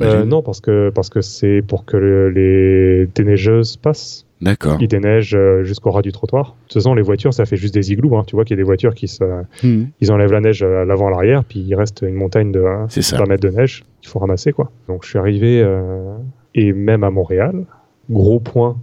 Euh, 0.00 0.24
non, 0.24 0.42
parce 0.42 0.60
que 0.60 0.90
parce 0.90 1.10
que 1.10 1.20
c'est 1.20 1.62
pour 1.66 1.84
que 1.84 1.96
les 2.34 3.06
déneigeuses 3.14 3.76
passent. 3.76 4.26
D'accord. 4.40 4.78
Ils 4.80 4.88
déneigent 4.88 5.36
euh, 5.36 5.62
jusqu'au 5.62 5.92
ras 5.92 6.02
du 6.02 6.10
trottoir. 6.10 6.56
De 6.64 6.72
toute 6.72 6.82
façon, 6.82 6.94
les 6.94 7.02
voitures, 7.02 7.32
ça 7.32 7.46
fait 7.46 7.56
juste 7.56 7.74
des 7.74 7.92
igloos. 7.92 8.16
Hein. 8.16 8.24
Tu 8.26 8.34
vois 8.34 8.44
qu'il 8.44 8.56
y 8.56 8.58
a 8.58 8.62
des 8.62 8.66
voitures 8.66 8.94
qui 8.94 9.06
se, 9.06 9.22
hmm. 9.62 9.86
ils 10.00 10.10
enlèvent 10.10 10.32
la 10.32 10.40
neige 10.40 10.64
à 10.64 10.84
l'avant, 10.84 11.06
à 11.06 11.10
l'arrière, 11.10 11.44
puis 11.44 11.60
il 11.60 11.74
reste 11.76 12.02
une 12.02 12.14
montagne 12.14 12.50
de 12.50 12.60
20 12.60 13.26
mètres 13.28 13.42
de 13.42 13.50
neige 13.50 13.84
qu'il 14.00 14.10
faut 14.10 14.18
ramasser, 14.18 14.52
quoi. 14.52 14.72
Donc 14.88 15.04
je 15.04 15.10
suis 15.10 15.18
arrivé 15.18 15.62
euh, 15.62 16.16
et 16.56 16.72
même 16.72 17.04
à 17.04 17.10
Montréal, 17.10 17.64
gros 18.10 18.40
point 18.40 18.76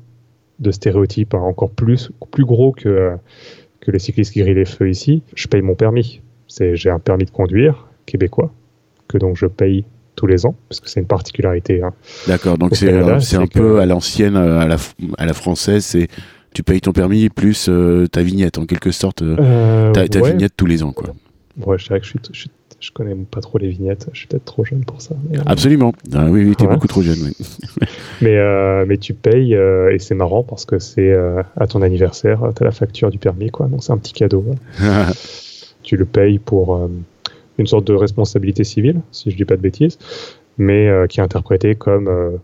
de 0.60 0.72
stéréotype, 0.72 1.34
hein, 1.34 1.40
encore 1.40 1.72
plus 1.72 2.12
plus 2.32 2.46
gros 2.46 2.72
que 2.72 3.12
que 3.82 3.92
les 3.92 4.00
cyclistes 4.00 4.34
qui 4.34 4.42
grillent 4.42 4.56
les 4.56 4.66
feux 4.66 4.90
ici, 4.90 5.24
je 5.36 5.48
paye 5.48 5.62
mon 5.62 5.76
permis. 5.76 6.22
J'ai 6.50 6.90
un 6.90 7.00
permis 7.00 7.26
de 7.26 7.32
conduire 7.32 7.88
québécois 8.06 8.52
que 9.08 9.18
donc 9.18 9.38
je 9.38 9.46
paye 9.46 9.86
tous 10.16 10.28
les 10.28 10.46
ans, 10.46 10.56
parce 10.68 10.82
que 10.82 10.90
c'est 10.90 11.00
une 11.00 11.08
particularité. 11.08 11.82
Hein. 11.82 11.94
D'accord, 12.28 12.58
donc 12.58 12.76
c'est 12.76 13.36
un 13.36 13.48
peu 13.48 13.80
à 13.80 13.86
l'ancienne, 13.86 14.36
à 14.36 14.68
la, 14.68 14.76
à 15.18 15.26
la 15.26 15.34
française, 15.34 15.86
c'est 15.86 16.08
tu 16.54 16.64
payes 16.64 16.82
ton 16.82 16.92
permis 16.92 17.30
plus 17.30 17.68
euh, 17.70 18.08
ta 18.08 18.22
vignette, 18.22 18.58
en 18.58 18.66
quelque 18.66 18.92
sorte, 18.92 19.22
euh, 19.22 19.36
euh, 19.40 19.92
ta, 19.92 20.22
vignette 20.22 20.54
tous 20.58 20.66
les 20.66 20.84
ans. 20.84 20.92
Quoi. 20.92 21.14
Ouais, 21.58 21.78
je 21.78 21.86
dirais 21.88 22.00
que 22.00 22.06
je, 22.06 22.10
suis, 22.10 22.20
je, 22.32 22.48
connais 22.94 23.16
pas 23.16 23.42
trop 23.42 23.58
les 23.58 23.70
vignettes, 23.70 24.10
je 24.14 24.20
suis 24.20 24.28
peut-être 24.28 24.46
trop 24.46 24.64
jeune 24.64 24.86
pour 24.86 25.02
ça. 25.02 25.16
Absolument, 25.46 25.94
ah, 26.14 26.26
oui, 26.30 26.46
oui 26.46 26.56
tu 26.56 26.64
es 26.64 26.68
beaucoup 26.68 26.88
trop 26.88 27.02
jeune. 27.02 27.20
Oui. 27.22 27.36
mais, 28.22 28.38
mais 28.86 28.98
tu 28.98 29.14
payes, 29.14 29.54
et 29.54 30.00
c'est 30.00 30.16
marrant 30.16 30.44
parce 30.44 30.66
que 30.66 30.80
c'est 30.80 31.14
à 31.58 31.68
ton 31.68 31.82
anniversaire, 31.82 32.42
tu 32.56 32.64
as 32.64 32.66
la 32.66 32.72
facture 32.72 33.12
du 33.12 33.18
permis, 33.18 33.50
quoi, 33.50 33.68
donc 33.68 33.84
c'est 33.84 33.92
un 33.92 33.98
petit 33.98 34.14
cadeau. 34.14 34.46
tu 35.84 35.98
le 35.98 36.06
payes 36.06 36.40
pour 36.40 36.90
une 37.58 37.68
sorte 37.68 37.86
de 37.86 37.94
responsabilité 37.94 38.64
civile, 38.64 39.02
si 39.12 39.32
je 39.32 39.36
dis 39.36 39.46
pas 39.46 39.58
de 39.58 39.62
bêtises, 39.62 39.98
mais 40.58 40.90
qui 41.10 41.20
est 41.20 41.24
interprétée 41.24 41.76
comme 41.76 42.40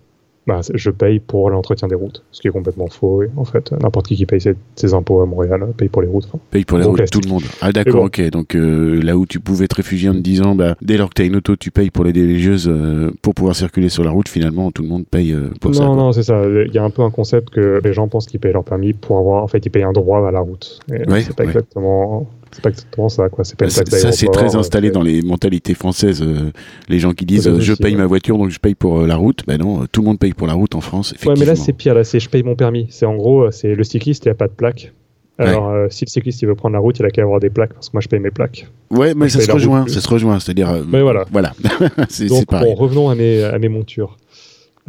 bah, 0.47 0.61
je 0.73 0.89
paye 0.91 1.19
pour 1.19 1.49
l'entretien 1.49 1.87
des 1.87 1.95
routes, 1.95 2.23
ce 2.31 2.41
qui 2.41 2.47
est 2.47 2.51
complètement 2.51 2.87
faux. 2.87 3.23
Et 3.23 3.29
en 3.35 3.45
fait, 3.45 3.71
n'importe 3.71 4.07
qui 4.07 4.15
qui 4.15 4.25
paye 4.25 4.39
ses, 4.39 4.55
ses, 4.75 4.93
impôts 4.93 5.21
à 5.21 5.25
Montréal 5.25 5.65
paye 5.75 5.89
pour 5.89 6.01
les 6.01 6.07
routes. 6.07 6.25
Enfin, 6.27 6.39
paye 6.51 6.65
pour 6.65 6.77
les 6.77 6.85
routes, 6.85 7.09
tout 7.09 7.21
le 7.21 7.29
monde. 7.29 7.43
Ah 7.61 7.71
d'accord, 7.71 8.01
bon. 8.01 8.05
ok. 8.05 8.29
Donc 8.29 8.55
euh, 8.55 9.01
là 9.01 9.17
où 9.17 9.25
tu 9.25 9.39
pouvais 9.39 9.67
te 9.67 9.75
réfugier 9.75 10.09
en 10.09 10.13
te 10.13 10.19
disant, 10.19 10.55
bah, 10.55 10.75
dès 10.81 10.97
lors 10.97 11.09
que 11.09 11.15
tu 11.15 11.21
as 11.23 11.25
une 11.25 11.35
auto, 11.35 11.55
tu 11.55 11.71
payes 11.71 11.89
pour 11.89 12.05
les 12.05 12.13
délégieuses 12.13 12.67
euh, 12.67 13.11
pour 13.21 13.33
pouvoir 13.33 13.55
circuler 13.55 13.89
sur 13.89 14.03
la 14.03 14.11
route, 14.11 14.29
finalement, 14.29 14.71
tout 14.71 14.83
le 14.83 14.89
monde 14.89 15.05
paye 15.05 15.33
euh, 15.33 15.49
pour 15.59 15.71
non, 15.71 15.77
ça. 15.77 15.83
Non, 15.85 15.95
non, 15.95 16.11
c'est 16.11 16.23
ça. 16.23 16.43
Il 16.45 16.73
y 16.73 16.77
a 16.77 16.83
un 16.83 16.89
peu 16.91 17.01
un 17.01 17.11
concept 17.11 17.49
que 17.49 17.81
les 17.83 17.93
gens 17.93 18.07
pensent 18.07 18.27
qu'ils 18.27 18.39
payent 18.39 18.53
leur 18.53 18.63
permis 18.63 18.93
pour 18.93 19.17
avoir, 19.17 19.43
en 19.43 19.47
fait, 19.47 19.65
ils 19.65 19.69
payent 19.69 19.83
un 19.83 19.93
droit 19.93 20.27
à 20.27 20.31
la 20.31 20.39
route. 20.41 20.79
Et 20.91 21.09
Ouais, 21.09 21.21
c'est 21.21 21.35
pas 21.35 21.43
ouais. 21.43 21.49
exactement. 21.49 22.27
C'est 22.55 22.61
pas 22.61 22.69
exactement 22.69 23.09
ça, 23.09 23.27
quoi. 23.27 23.43
C'est 23.43 23.57
pas 23.59 23.65
une 23.65 23.71
Ça, 23.71 23.83
taxe 23.83 24.01
ça, 24.01 24.11
c'est 24.13 24.27
très 24.27 24.55
installé 24.55 24.87
euh, 24.87 24.93
dans 24.93 25.01
les 25.01 25.21
mentalités 25.21 25.73
françaises. 25.73 26.21
euh, 26.21 26.51
les 26.87 26.99
gens 26.99 27.11
qui 27.11 27.25
disent 27.25 27.49
euh, 27.49 27.59
je 27.59 27.73
paye 27.73 27.97
ma 27.97 28.05
voiture 28.05 28.37
donc 28.37 28.49
je 28.49 28.59
paye 28.59 28.75
pour 28.75 29.01
la 29.01 29.17
route. 29.17 29.43
Ben 29.45 29.59
non, 29.59 29.85
tout 29.91 29.99
le 29.99 30.07
monde 30.07 30.19
paye 30.19 30.31
pour 30.31 30.47
la 30.47 30.53
route 30.53 30.73
en 30.73 30.79
France. 30.79 31.13
Ouais, 31.25 31.33
mais 31.37 31.43
là, 31.43 31.57
c'est 31.57 31.73
pire. 31.73 31.93
Là, 31.93 32.05
c'est 32.05 32.21
je 32.21 32.29
paye 32.29 32.43
mon 32.43 32.55
permis. 32.55 32.87
C'est 32.89 33.05
en 33.05 33.15
gros, 33.15 33.51
c'est 33.51 33.75
le 33.75 33.83
cycliste, 33.83 34.23
il 34.25 34.29
a 34.29 34.35
pas 34.35 34.47
de 34.47 34.53
plaque. 34.53 34.93
Alors, 35.37 35.67
euh, 35.69 35.87
si 35.89 36.05
le 36.05 36.09
cycliste 36.09 36.41
il 36.43 36.47
veut 36.47 36.55
prendre 36.55 36.71
la 36.73 36.79
route, 36.79 36.97
il 36.99 37.05
a 37.05 37.09
qu'à 37.09 37.23
avoir 37.23 37.41
des 37.41 37.49
plaques 37.49 37.73
parce 37.73 37.89
que 37.89 37.93
moi 37.93 38.01
je 38.01 38.07
paye 38.07 38.21
mes 38.21 38.31
plaques. 38.31 38.67
Ouais, 38.89 39.13
mais 39.13 39.27
ça 39.27 39.41
se 39.41 39.51
rejoint. 39.51 39.85
Ça 39.87 39.99
se 39.99 40.07
rejoint. 40.07 40.39
C'est-à-dire. 40.39 40.81
Mais 40.87 41.01
voilà. 41.01 41.25
Voilà. 41.29 41.51
Donc, 42.29 42.45
bon, 42.49 42.73
revenons 42.73 43.09
à 43.09 43.15
mes, 43.15 43.43
à 43.43 43.59
mes 43.59 43.67
montures. 43.67 44.15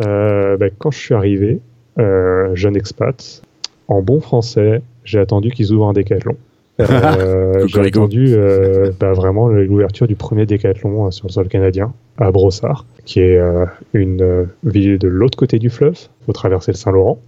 Euh, 0.07 0.57
ben, 0.57 0.71
quand 0.79 0.93
je 0.93 0.99
suis 0.99 1.15
arrivé, 1.15 1.59
euh, 1.99 2.55
jeune 2.55 2.77
expat, 2.77 3.43
en 3.89 4.03
bon 4.03 4.21
français, 4.21 4.83
j'ai 5.05 5.19
attendu 5.19 5.51
qu'ils 5.51 5.73
ouvrent 5.73 5.89
un 5.89 5.93
décathlon. 5.93 6.37
Euh, 6.79 7.67
j'ai 7.67 7.81
attendu 7.81 8.35
euh, 8.35 8.91
bah, 9.01 9.13
vraiment 9.13 9.49
l'ouverture 9.49 10.07
du 10.07 10.15
premier 10.15 10.45
décathlon 10.47 11.07
euh, 11.07 11.11
sur 11.11 11.27
le 11.27 11.33
sol 11.33 11.49
canadien, 11.49 11.95
à 12.19 12.31
Brossard, 12.31 12.85
qui 13.05 13.21
est 13.21 13.39
euh, 13.39 13.65
une 13.95 14.47
ville 14.65 14.99
de 14.99 15.09
l'autre 15.09 15.39
côté 15.39 15.59
du 15.59 15.71
fleuve. 15.71 15.97
Faut 16.27 16.33
traverser 16.33 16.73
le 16.73 16.77
Saint-Laurent. 16.77 17.19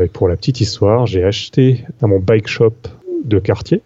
Et 0.00 0.06
pour 0.06 0.26
la 0.26 0.36
petite 0.36 0.60
histoire, 0.60 1.06
j'ai 1.06 1.22
acheté 1.22 1.84
à 2.00 2.06
mon 2.06 2.18
bike 2.18 2.48
shop 2.48 2.72
de 3.24 3.38
quartier 3.38 3.82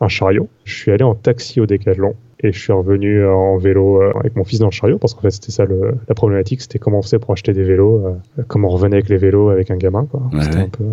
un 0.00 0.08
chariot. 0.08 0.48
Je 0.64 0.74
suis 0.74 0.90
allé 0.90 1.04
en 1.04 1.14
taxi 1.14 1.60
au 1.60 1.66
décathlon 1.66 2.14
et 2.40 2.50
je 2.52 2.58
suis 2.58 2.72
revenu 2.72 3.24
en 3.24 3.56
vélo 3.56 4.02
avec 4.18 4.34
mon 4.34 4.42
fils 4.42 4.58
dans 4.58 4.66
le 4.66 4.72
chariot 4.72 4.98
parce 4.98 5.14
qu'en 5.14 5.20
fait 5.20 5.30
c'était 5.30 5.52
ça 5.52 5.64
le- 5.64 5.94
la 6.08 6.14
problématique, 6.16 6.60
c'était 6.60 6.80
comment 6.80 6.98
on 6.98 7.02
faisait 7.02 7.20
pour 7.20 7.30
acheter 7.32 7.52
des 7.52 7.62
vélos, 7.62 8.04
euh, 8.04 8.42
comment 8.48 8.66
on 8.66 8.72
revenait 8.72 8.96
avec 8.96 9.08
les 9.08 9.16
vélos 9.16 9.50
avec 9.50 9.70
un 9.70 9.76
gamin. 9.76 10.08
c'était 10.42 10.56
ouais. 10.56 10.62
un 10.62 10.68
peu 10.68 10.84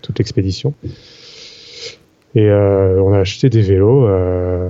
toute 0.00 0.18
l'expédition. 0.18 0.72
Et 2.36 2.48
euh, 2.48 3.00
on 3.02 3.12
a 3.12 3.18
acheté 3.18 3.48
des 3.48 3.62
vélos, 3.62 4.06
euh, 4.06 4.68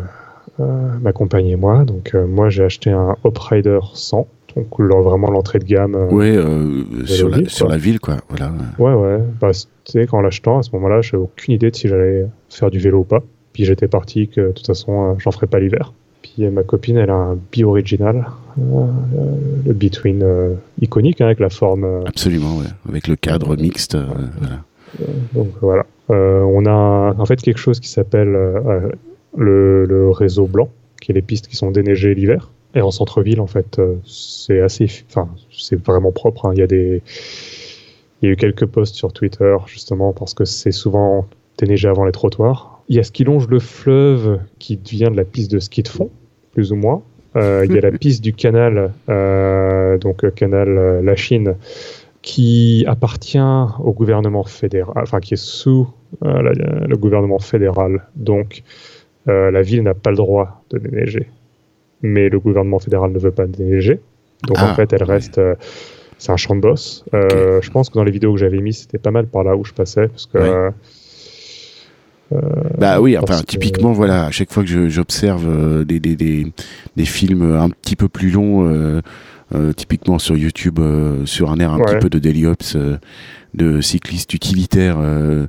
euh, 0.60 0.64
ma 1.02 1.12
compagne 1.12 1.48
et 1.48 1.56
moi. 1.56 1.84
Donc 1.84 2.14
moi 2.14 2.48
j'ai 2.48 2.64
acheté 2.64 2.90
un 2.90 3.14
Hoprider 3.24 3.80
100, 3.92 4.26
donc 4.56 4.66
vraiment 5.02 5.30
l'entrée 5.30 5.58
de 5.58 5.64
gamme. 5.64 5.94
euh, 5.96 6.08
sur, 7.06 7.28
la, 7.28 7.36
ville, 7.38 7.50
sur 7.50 7.66
quoi. 7.66 7.74
la 7.74 7.78
ville, 7.78 8.00
quoi. 8.00 8.16
Voilà. 8.28 8.52
Ouais, 8.78 8.94
ouais. 8.94 9.18
Bah, 9.40 9.52
c- 9.52 9.66
tu 9.84 9.92
sais, 9.92 10.06
qu'en 10.06 10.20
l'achetant, 10.20 10.58
à 10.58 10.62
ce 10.62 10.70
moment-là, 10.74 11.02
j'avais 11.02 11.22
aucune 11.22 11.54
idée 11.54 11.70
de 11.70 11.76
si 11.76 11.88
j'allais 11.88 12.26
faire 12.48 12.70
du 12.70 12.78
vélo 12.78 13.00
ou 13.00 13.04
pas. 13.04 13.20
Puis 13.52 13.64
j'étais 13.64 13.88
parti 13.88 14.28
que 14.28 14.40
de 14.42 14.52
toute 14.52 14.66
façon, 14.66 15.16
j'en 15.18 15.30
ferais 15.32 15.46
pas 15.46 15.58
l'hiver. 15.58 15.92
Puis 16.22 16.46
ma 16.48 16.62
copine, 16.62 16.96
elle 16.98 17.10
a 17.10 17.14
un 17.14 17.38
bi-original, 17.52 18.26
euh, 18.58 18.84
le 19.66 19.72
Between 19.72 20.22
euh, 20.22 20.54
iconique, 20.80 21.20
hein, 21.20 21.26
avec 21.26 21.40
la 21.40 21.50
forme. 21.50 22.02
Absolument, 22.06 22.58
ouais. 22.58 22.66
Avec 22.88 23.08
le 23.08 23.16
cadre 23.16 23.56
mixte. 23.56 23.96
voilà. 23.96 24.56
Donc 25.32 25.48
voilà. 25.60 25.86
Euh, 26.10 26.40
on 26.42 26.66
a 26.66 27.14
en 27.18 27.26
fait 27.26 27.40
quelque 27.40 27.58
chose 27.58 27.80
qui 27.80 27.88
s'appelle 27.88 28.34
euh, 28.34 28.60
euh, 28.66 28.92
le, 29.36 29.84
le 29.86 30.10
réseau 30.10 30.46
blanc, 30.46 30.70
qui 31.00 31.12
est 31.12 31.14
les 31.14 31.22
pistes 31.22 31.48
qui 31.48 31.56
sont 31.56 31.70
déneigées 31.70 32.14
l'hiver. 32.14 32.50
Et 32.74 32.80
en 32.82 32.90
centre-ville, 32.90 33.40
en 33.40 33.46
fait, 33.46 33.80
c'est 34.04 34.60
assez, 34.60 34.86
enfin, 35.08 35.28
c'est 35.50 35.82
vraiment 35.82 36.12
propre. 36.12 36.46
hein. 36.46 36.50
Il 36.52 36.58
y 36.58 36.62
a 36.62 36.66
des, 36.66 37.02
il 38.20 38.26
y 38.26 38.28
a 38.28 38.32
eu 38.32 38.36
quelques 38.36 38.66
posts 38.66 38.94
sur 38.94 39.12
Twitter 39.12 39.56
justement 39.66 40.12
parce 40.12 40.34
que 40.34 40.44
c'est 40.44 40.72
souvent 40.72 41.26
déneigé 41.58 41.88
avant 41.88 42.04
les 42.04 42.12
trottoirs. 42.12 42.82
Il 42.88 42.96
y 42.96 42.98
a 42.98 43.02
ce 43.02 43.12
qui 43.12 43.24
longe 43.24 43.48
le 43.48 43.58
fleuve 43.58 44.40
qui 44.58 44.78
vient 44.90 45.10
de 45.10 45.16
la 45.16 45.24
piste 45.24 45.50
de 45.50 45.58
ski 45.58 45.82
de 45.82 45.88
fond, 45.88 46.10
plus 46.52 46.72
ou 46.72 46.76
moins. 46.76 47.02
Euh, 47.36 47.66
il 47.68 47.74
y 47.74 47.78
a 47.78 47.80
la 47.80 47.90
piste 47.98 48.22
du 48.22 48.32
canal, 48.32 48.92
euh, 49.08 49.98
donc 49.98 50.28
canal 50.34 50.68
euh, 50.68 51.02
La 51.02 51.16
Chine, 51.16 51.56
qui 52.26 52.84
appartient 52.88 53.38
au 53.78 53.92
gouvernement 53.92 54.42
fédéral, 54.42 54.94
enfin 55.00 55.20
qui 55.20 55.34
est 55.34 55.42
sous 55.56 55.88
euh, 56.24 56.42
la- 56.42 56.86
le 56.92 56.96
gouvernement 56.96 57.38
fédéral. 57.38 58.02
Donc 58.16 58.64
euh, 59.28 59.52
la 59.52 59.62
ville 59.62 59.82
n'a 59.84 59.94
pas 59.94 60.10
le 60.10 60.16
droit 60.16 60.64
de 60.70 60.78
déneiger, 60.78 61.28
mais 62.02 62.28
le 62.28 62.40
gouvernement 62.40 62.80
fédéral 62.80 63.12
ne 63.12 63.18
veut 63.20 63.30
pas 63.30 63.46
déneiger. 63.46 64.00
Donc 64.48 64.56
Ah, 64.60 64.72
en 64.72 64.74
fait, 64.74 64.92
elle 64.92 65.04
reste. 65.04 65.38
euh, 65.38 65.54
c'est 66.18 66.32
un 66.32 66.36
champ 66.36 66.56
de 66.56 66.60
boss. 66.62 67.04
Je 67.12 67.70
pense 67.70 67.90
que 67.90 67.94
dans 67.94 68.02
les 68.04 68.10
vidéos 68.10 68.32
que 68.32 68.40
j'avais 68.40 68.58
mis, 68.60 68.72
c'était 68.72 68.98
pas 68.98 69.10
mal 69.12 69.26
par 69.26 69.44
là 69.44 69.54
où 69.56 69.64
je 69.64 69.72
passais, 69.72 70.08
parce 70.08 70.26
que 70.26 70.38
euh, 70.38 70.70
Bah 72.78 73.00
oui, 73.00 73.16
enfin, 73.18 73.40
que- 73.40 73.46
typiquement, 73.46 73.92
voilà, 73.92 74.26
à 74.26 74.30
chaque 74.32 74.52
fois 74.52 74.64
que 74.64 74.88
j'observe 74.88 75.46
euh, 75.48 75.84
des, 75.84 76.00
des, 76.00 76.16
des, 76.16 76.52
des 76.96 77.04
films 77.04 77.54
un 77.54 77.70
petit 77.70 77.94
peu 77.96 78.08
plus 78.08 78.30
longs, 78.30 78.66
euh, 78.68 79.00
typiquement 79.76 80.18
sur 80.18 80.36
YouTube, 80.36 80.78
euh, 80.78 81.24
sur 81.26 81.50
un 81.50 81.58
air 81.58 81.70
un 81.72 81.78
Ouais. 81.78 81.84
petit 81.84 81.98
peu 81.98 82.10
de 82.10 82.18
daily 82.18 82.46
ops, 82.46 82.76
euh, 82.76 82.98
de 83.54 83.80
cyclistes 83.80 84.34
utilitaires 84.34 84.96
euh, 85.00 85.46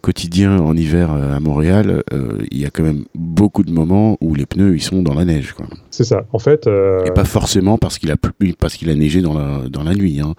quotidiens 0.00 0.58
en 0.58 0.74
hiver 0.76 1.12
euh, 1.12 1.36
à 1.36 1.40
Montréal, 1.40 2.02
euh, 2.12 2.38
il 2.50 2.58
y 2.58 2.64
a 2.64 2.70
quand 2.70 2.82
même 2.82 3.04
beaucoup 3.14 3.64
de 3.64 3.70
moments 3.70 4.16
où 4.22 4.34
les 4.34 4.46
pneus 4.46 4.76
ils 4.76 4.80
sont 4.82 5.02
dans 5.02 5.12
la 5.14 5.24
neige, 5.26 5.54
c'est 5.90 6.04
ça. 6.04 6.24
En 6.32 6.38
fait, 6.38 6.66
euh, 6.66 7.04
Et 7.04 7.10
pas 7.10 7.24
forcément 7.24 7.76
parce 7.76 7.98
qu'il 7.98 8.10
a 8.10 8.16
plu, 8.16 8.54
parce 8.58 8.76
qu'il 8.76 8.88
a 8.88 8.94
neigé 8.94 9.20
dans 9.20 9.34
la 9.38 9.68
dans 9.68 9.82
la 9.82 9.94
nuit. 9.94 10.20
Hein. 10.20 10.34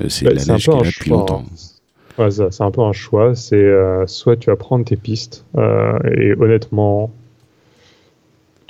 Euh, 0.00 0.06
C'est 0.08 0.24
Bah, 0.24 0.32
la 0.34 0.44
neige 0.54 0.66
peu 0.66 0.72
qui 0.72 0.78
est 0.78 0.80
un 0.80 0.84
là 0.84 0.90
depuis 0.90 1.10
longtemps. 1.10 1.44
Ouais, 2.18 2.30
c'est 2.30 2.62
un 2.62 2.70
peu 2.70 2.82
un 2.82 2.92
choix. 2.92 3.34
C'est 3.34 3.56
euh, 3.56 4.06
soit 4.06 4.36
tu 4.36 4.48
vas 4.50 4.56
prendre 4.56 4.84
tes 4.84 4.96
pistes, 4.96 5.44
euh, 5.58 5.92
et 6.16 6.32
honnêtement, 6.40 7.10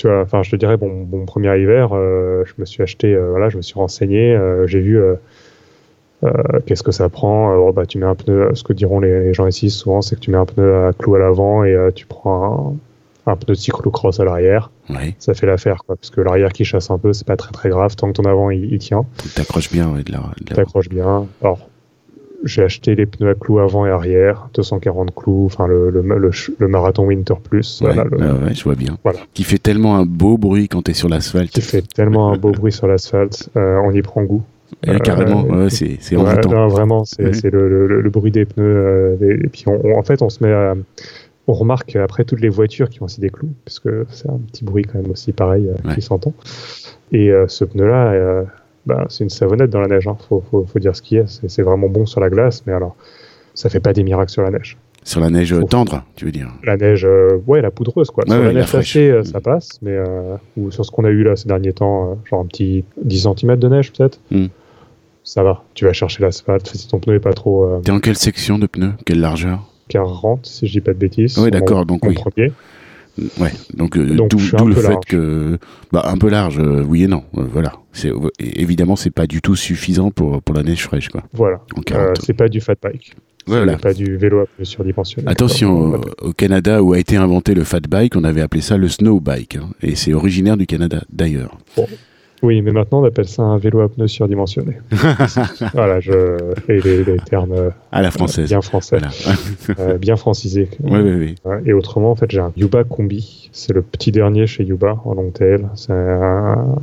tu 0.03 0.09
vois, 0.09 0.21
enfin, 0.23 0.43
je 0.43 0.51
te 0.51 0.57
dirais, 0.57 0.77
bon, 0.77 1.07
mon 1.11 1.25
premier 1.27 1.57
hiver, 1.61 1.91
euh, 1.93 2.43
je 2.45 2.55
me 2.59 2.65
suis 2.67 2.83
acheté, 2.83 3.15
euh, 3.15 3.31
voilà, 3.31 3.49
je 3.51 3.57
me 3.57 3.63
suis 3.63 3.75
renseigné, 3.75 4.35
euh, 4.35 4.67
j'ai 4.67 4.81
vu 4.81 5.01
qu'est-ce 6.67 6.83
que 6.83 6.93
ça 6.93 7.09
prend. 7.09 7.51
Alors, 7.53 7.73
bah, 7.73 7.87
tu 7.87 7.99
mets 7.99 8.07
un 8.07 8.15
pneu, 8.15 8.51
ce 8.55 8.63
que 8.63 8.73
diront 8.73 9.01
les, 9.01 9.25
les 9.25 9.35
gens 9.35 9.47
ici 9.47 9.71
souvent, 9.71 10.03
c'est 10.03 10.17
que 10.17 10.21
tu 10.21 10.31
mets 10.31 10.37
un 10.39 10.45
pneu 10.47 10.87
à 10.87 10.93
clou 10.93 11.15
à 11.17 11.19
l'avant 11.19 11.65
et 11.65 11.77
tu 11.95 12.07
prends 12.07 12.77
un, 13.27 13.33
un 13.33 13.37
pneu 13.37 13.55
de 13.55 13.59
cyclocross 13.59 14.21
à 14.21 14.25
l'arrière. 14.25 14.71
Ouais, 14.91 15.15
Ça 15.19 15.35
fait 15.35 15.47
l'affaire, 15.47 15.79
quoi, 15.87 15.97
parce 15.97 16.11
que 16.11 16.21
l'arrière 16.21 16.53
qui 16.53 16.65
chasse 16.65 16.91
un 16.91 16.99
peu, 16.99 17.13
c'est 17.13 17.27
pas 17.27 17.37
très 17.37 17.53
très 17.53 17.69
grave 17.71 17.97
tant 17.97 18.09
que 18.09 18.13
ton 18.21 18.25
avant 18.29 18.51
il, 18.51 18.73
il 18.73 18.79
tient. 18.79 19.05
t'accroches 19.35 19.71
bien 19.73 19.89
ouais, 19.93 20.03
de 20.05 20.13
la, 20.13 20.19
de 20.19 20.51
la- 20.51 20.57
T'accroches 20.57 20.89
bien. 20.89 21.27
Alors, 21.41 21.69
j'ai 22.45 22.63
acheté 22.63 22.95
les 22.95 23.07
pneus 23.07 23.31
à 23.31 23.35
clous 23.35 23.59
avant 23.61 23.87
et 23.87 23.91
arrière, 23.91 24.49
240 24.55 25.15
clous, 25.15 25.45
enfin 25.47 25.67
le, 25.67 25.91
le, 25.91 26.03
le, 26.03 26.33
ch- 26.33 26.51
le 26.59 26.69
marathon 26.69 27.07
Winter 27.07 27.35
Plus, 27.43 27.81
Ouais, 27.83 27.93
voilà, 27.95 28.11
ouais, 28.11 28.45
ouais, 28.47 28.55
je 28.55 28.65
vois 28.65 28.75
bien. 28.75 28.99
Voilà. 29.05 29.21
Qui 29.35 29.45
fait 29.45 29.59
tellement 29.59 29.97
un 29.97 30.05
beau 30.07 30.39
bruit 30.39 30.69
quand 30.69 30.83
t'es 30.83 30.95
sur 30.95 31.09
l'asphalte. 31.09 31.51
qui 31.51 31.61
fait 31.61 31.83
tellement 31.83 32.33
un 32.33 32.37
beau 32.37 32.51
bruit 32.53 32.73
sur 32.73 32.87
l'asphalte, 32.87 33.49
euh, 33.57 33.79
on 33.85 33.93
y 33.93 34.03
prend 34.03 34.23
goût. 34.25 34.43
Carrément, 35.05 35.45
Euh, 35.51 35.65
ouais, 35.65 35.71
c'est 35.71 35.99
c'est 36.01 36.17
Ouais, 36.17 36.35
non, 36.49 36.67
vraiment, 36.69 37.05
c'est 37.05 37.23
Mhm. 37.45 37.51
le, 37.53 37.87
le, 37.87 38.01
le 38.01 38.11
bruit 38.11 38.31
des 38.33 38.45
pneus. 38.47 38.65
euh, 38.65 39.17
et 39.45 39.49
puis, 39.49 39.65
on, 39.67 39.79
on- 39.85 39.99
en 39.99 40.03
fait, 40.03 40.23
on 40.23 40.29
se 40.31 40.43
met 40.43 40.53
à- 40.53 40.75
On 41.49 41.55
remarque 41.55 41.97
après 41.97 42.25
toutes 42.25 42.41
les 42.41 42.49
voitures 42.49 42.89
qui 42.89 43.03
ont 43.03 43.07
aussi 43.07 43.21
des 43.21 43.29
clous, 43.29 43.51
parce 43.65 43.81
que 43.81 44.07
c'est 44.11 44.31
un 44.31 44.39
petit 44.51 44.65
bruit 44.65 44.85
quand 44.85 45.01
même 45.03 45.11
aussi 45.11 45.33
pareil 45.33 45.69
euh, 45.69 45.89
Ouais. 45.89 45.97
qui 45.97 46.01
s'entend. 46.03 46.33
Et 47.11 47.31
euh, 47.33 47.47
ce 47.49 47.65
pneu-là, 47.65 48.13
euh, 48.13 48.43
bah, 48.87 49.07
c'est 49.09 49.25
une 49.25 49.31
savonnette 49.31 49.71
dans 49.71 49.81
la 49.81 49.89
neige, 49.89 50.07
hein. 50.09 50.17
faut, 50.29 50.43
faut, 50.51 50.65
faut 50.67 50.79
dire 50.79 50.95
ce 50.97 51.03
qu'il 51.03 51.19
y 51.19 51.21
a. 51.21 51.25
C'est 51.27 51.63
vraiment 51.63 51.89
bon 51.89 52.07
sur 52.07 52.21
la 52.21 52.31
glace, 52.31 52.63
mais 52.67 52.73
alors, 52.73 52.97
ça 53.55 53.69
fait 53.71 53.81
pas 53.81 53.93
des 53.93 54.03
miracles 54.03 54.31
sur 54.33 54.43
la 54.43 54.51
neige. 54.51 54.77
Sur 55.05 55.21
la 55.21 55.31
neige 55.31 55.53
Faut- 55.59 55.65
tendre, 55.67 56.05
tu 56.15 56.25
veux 56.27 56.31
dire. 56.33 56.49
La 56.65 56.77
neige, 56.77 57.05
euh, 57.05 57.39
ouais, 57.49 57.61
la 57.61 57.71
poudreuse, 57.73 58.11
quoi. 58.11 58.23
Ouais, 58.25 58.31
sur 58.31 58.39
ouais, 58.39 58.47
la 58.47 58.53
la 58.53 58.61
neige 58.61 58.71
tachée, 58.73 59.11
euh, 59.11 59.25
ça 59.25 59.41
passe, 59.41 59.79
mais 59.83 59.91
euh, 59.97 60.37
ou 60.57 60.71
sur 60.71 60.85
ce 60.85 60.91
qu'on 60.93 61.05
a 61.05 61.09
eu 61.11 61.25
là 61.25 61.35
ces 61.35 61.49
derniers 61.49 61.73
temps, 61.73 62.19
genre 62.31 62.41
un 62.41 62.47
petit 62.47 62.85
10 63.03 63.23
cm 63.37 63.57
de 63.57 63.69
neige 63.69 63.93
peut-être, 63.93 64.21
Mm. 64.31 64.47
ça 65.25 65.43
va. 65.43 65.65
Tu 65.75 65.85
vas 65.87 65.93
chercher 65.93 66.23
l'asphalte, 66.23 66.69
si 66.69 66.87
ton 66.87 67.01
pneu 67.01 67.15
est 67.17 67.21
pas 67.21 67.33
trop 67.33 67.81
T'es 67.83 67.91
en 67.91 67.99
quelle 67.99 68.17
section 68.17 68.59
de 68.61 68.67
pneus 68.69 68.93
Quelle 69.05 69.21
largeur? 69.21 69.65
40, 69.89 70.47
si 70.47 70.67
je 70.69 70.73
dis 70.73 70.81
pas 70.81 70.93
de 70.93 70.99
bêtises. 70.99 71.37
Oui, 71.39 71.51
d'accord, 71.51 71.85
donc 71.85 72.05
oui. 72.07 72.15
premier. 72.15 72.53
Ouais, 73.39 73.53
donc 73.75 73.97
euh, 73.99 74.15
Donc, 74.15 74.31
d'où 74.31 74.67
le 74.67 74.75
fait 74.75 74.89
large. 74.89 75.05
que. 75.07 75.59
Bah, 75.93 76.03
un 76.07 76.17
peu 76.17 76.31
large, 76.31 76.59
euh, 76.59 76.83
oui 76.87 77.05
et 77.05 77.09
non. 77.09 77.25
euh, 77.37 77.43
voilà. 77.53 77.73
Évidemment, 78.39 78.97
c'est 78.97 79.11
pas 79.11 79.27
du 79.27 79.43
tout 79.43 79.55
suffisant 79.55 80.11
pour, 80.11 80.41
pour 80.43 80.55
la 80.55 80.63
neige 80.63 80.83
fraîche, 80.83 81.11
quoi. 81.11 81.23
Voilà. 81.35 81.61
En 81.77 81.83
40. 81.83 82.17
c'est 82.25 82.33
pas 82.33 82.49
du 82.49 82.61
fat 82.63 82.75
bike. 82.83 83.15
voilà. 83.47 83.77
Pas 83.77 83.93
du 83.93 84.17
vélo 84.17 84.41
à 84.41 84.65
surdimensionné. 84.65 85.29
Attention, 85.29 86.01
au 86.23 86.33
Canada 86.33 86.83
où 86.83 86.95
a 86.95 86.99
été 86.99 87.17
inventé 87.17 87.55
le 87.55 87.65
fat 87.65 87.81
bike, 87.81 88.17
on 88.17 88.25
avait 88.25 88.41
appelé 88.41 88.63
ça 88.63 88.79
le 88.79 88.89
snow 88.89 89.21
bike. 89.21 89.57
hein, 89.57 89.69
et 89.83 89.95
c'est 89.95 90.15
originaire 90.15 90.57
du 90.57 90.67
Canada, 90.67 91.03
d'ailleurs. 91.13 91.59
Oui, 92.43 92.61
mais 92.61 92.73
maintenant 92.73 93.03
on 93.03 93.05
appelle 93.05 93.29
ça 93.29 93.43
un 93.43 93.57
vélo 93.57 93.81
à 93.81 93.89
pneus 93.89 94.09
surdimensionné. 94.09 94.79
voilà, 95.75 96.01
je 96.01 96.39
et 96.69 96.81
les, 96.81 97.05
les 97.05 97.17
termes 97.19 97.55
À 97.93 98.03
la 98.03 98.11
française. 98.11 98.49
bien 98.49 98.61
français, 98.63 98.99
Voilà. 98.99 99.13
euh, 99.93 99.99
bien 99.99 100.17
francisés. 100.17 100.69
ouais, 100.83 100.91
ouais, 101.01 101.15
ouais. 101.15 101.35
Ouais, 101.45 101.63
Et 101.67 101.73
autrement, 101.73 102.11
en 102.11 102.17
fait, 102.17 102.31
j'ai 102.31 102.41
un 102.41 102.53
Yuba 102.57 102.83
Combi. 102.85 103.49
C'est 103.53 103.73
le 103.73 103.83
petit 103.83 104.11
dernier 104.13 104.47
chez 104.47 104.65
Yuba 104.65 104.99
en 105.05 105.15
long 105.15 105.31
tail. 105.31 105.67
C'est 105.77 105.93
un, 105.93 106.77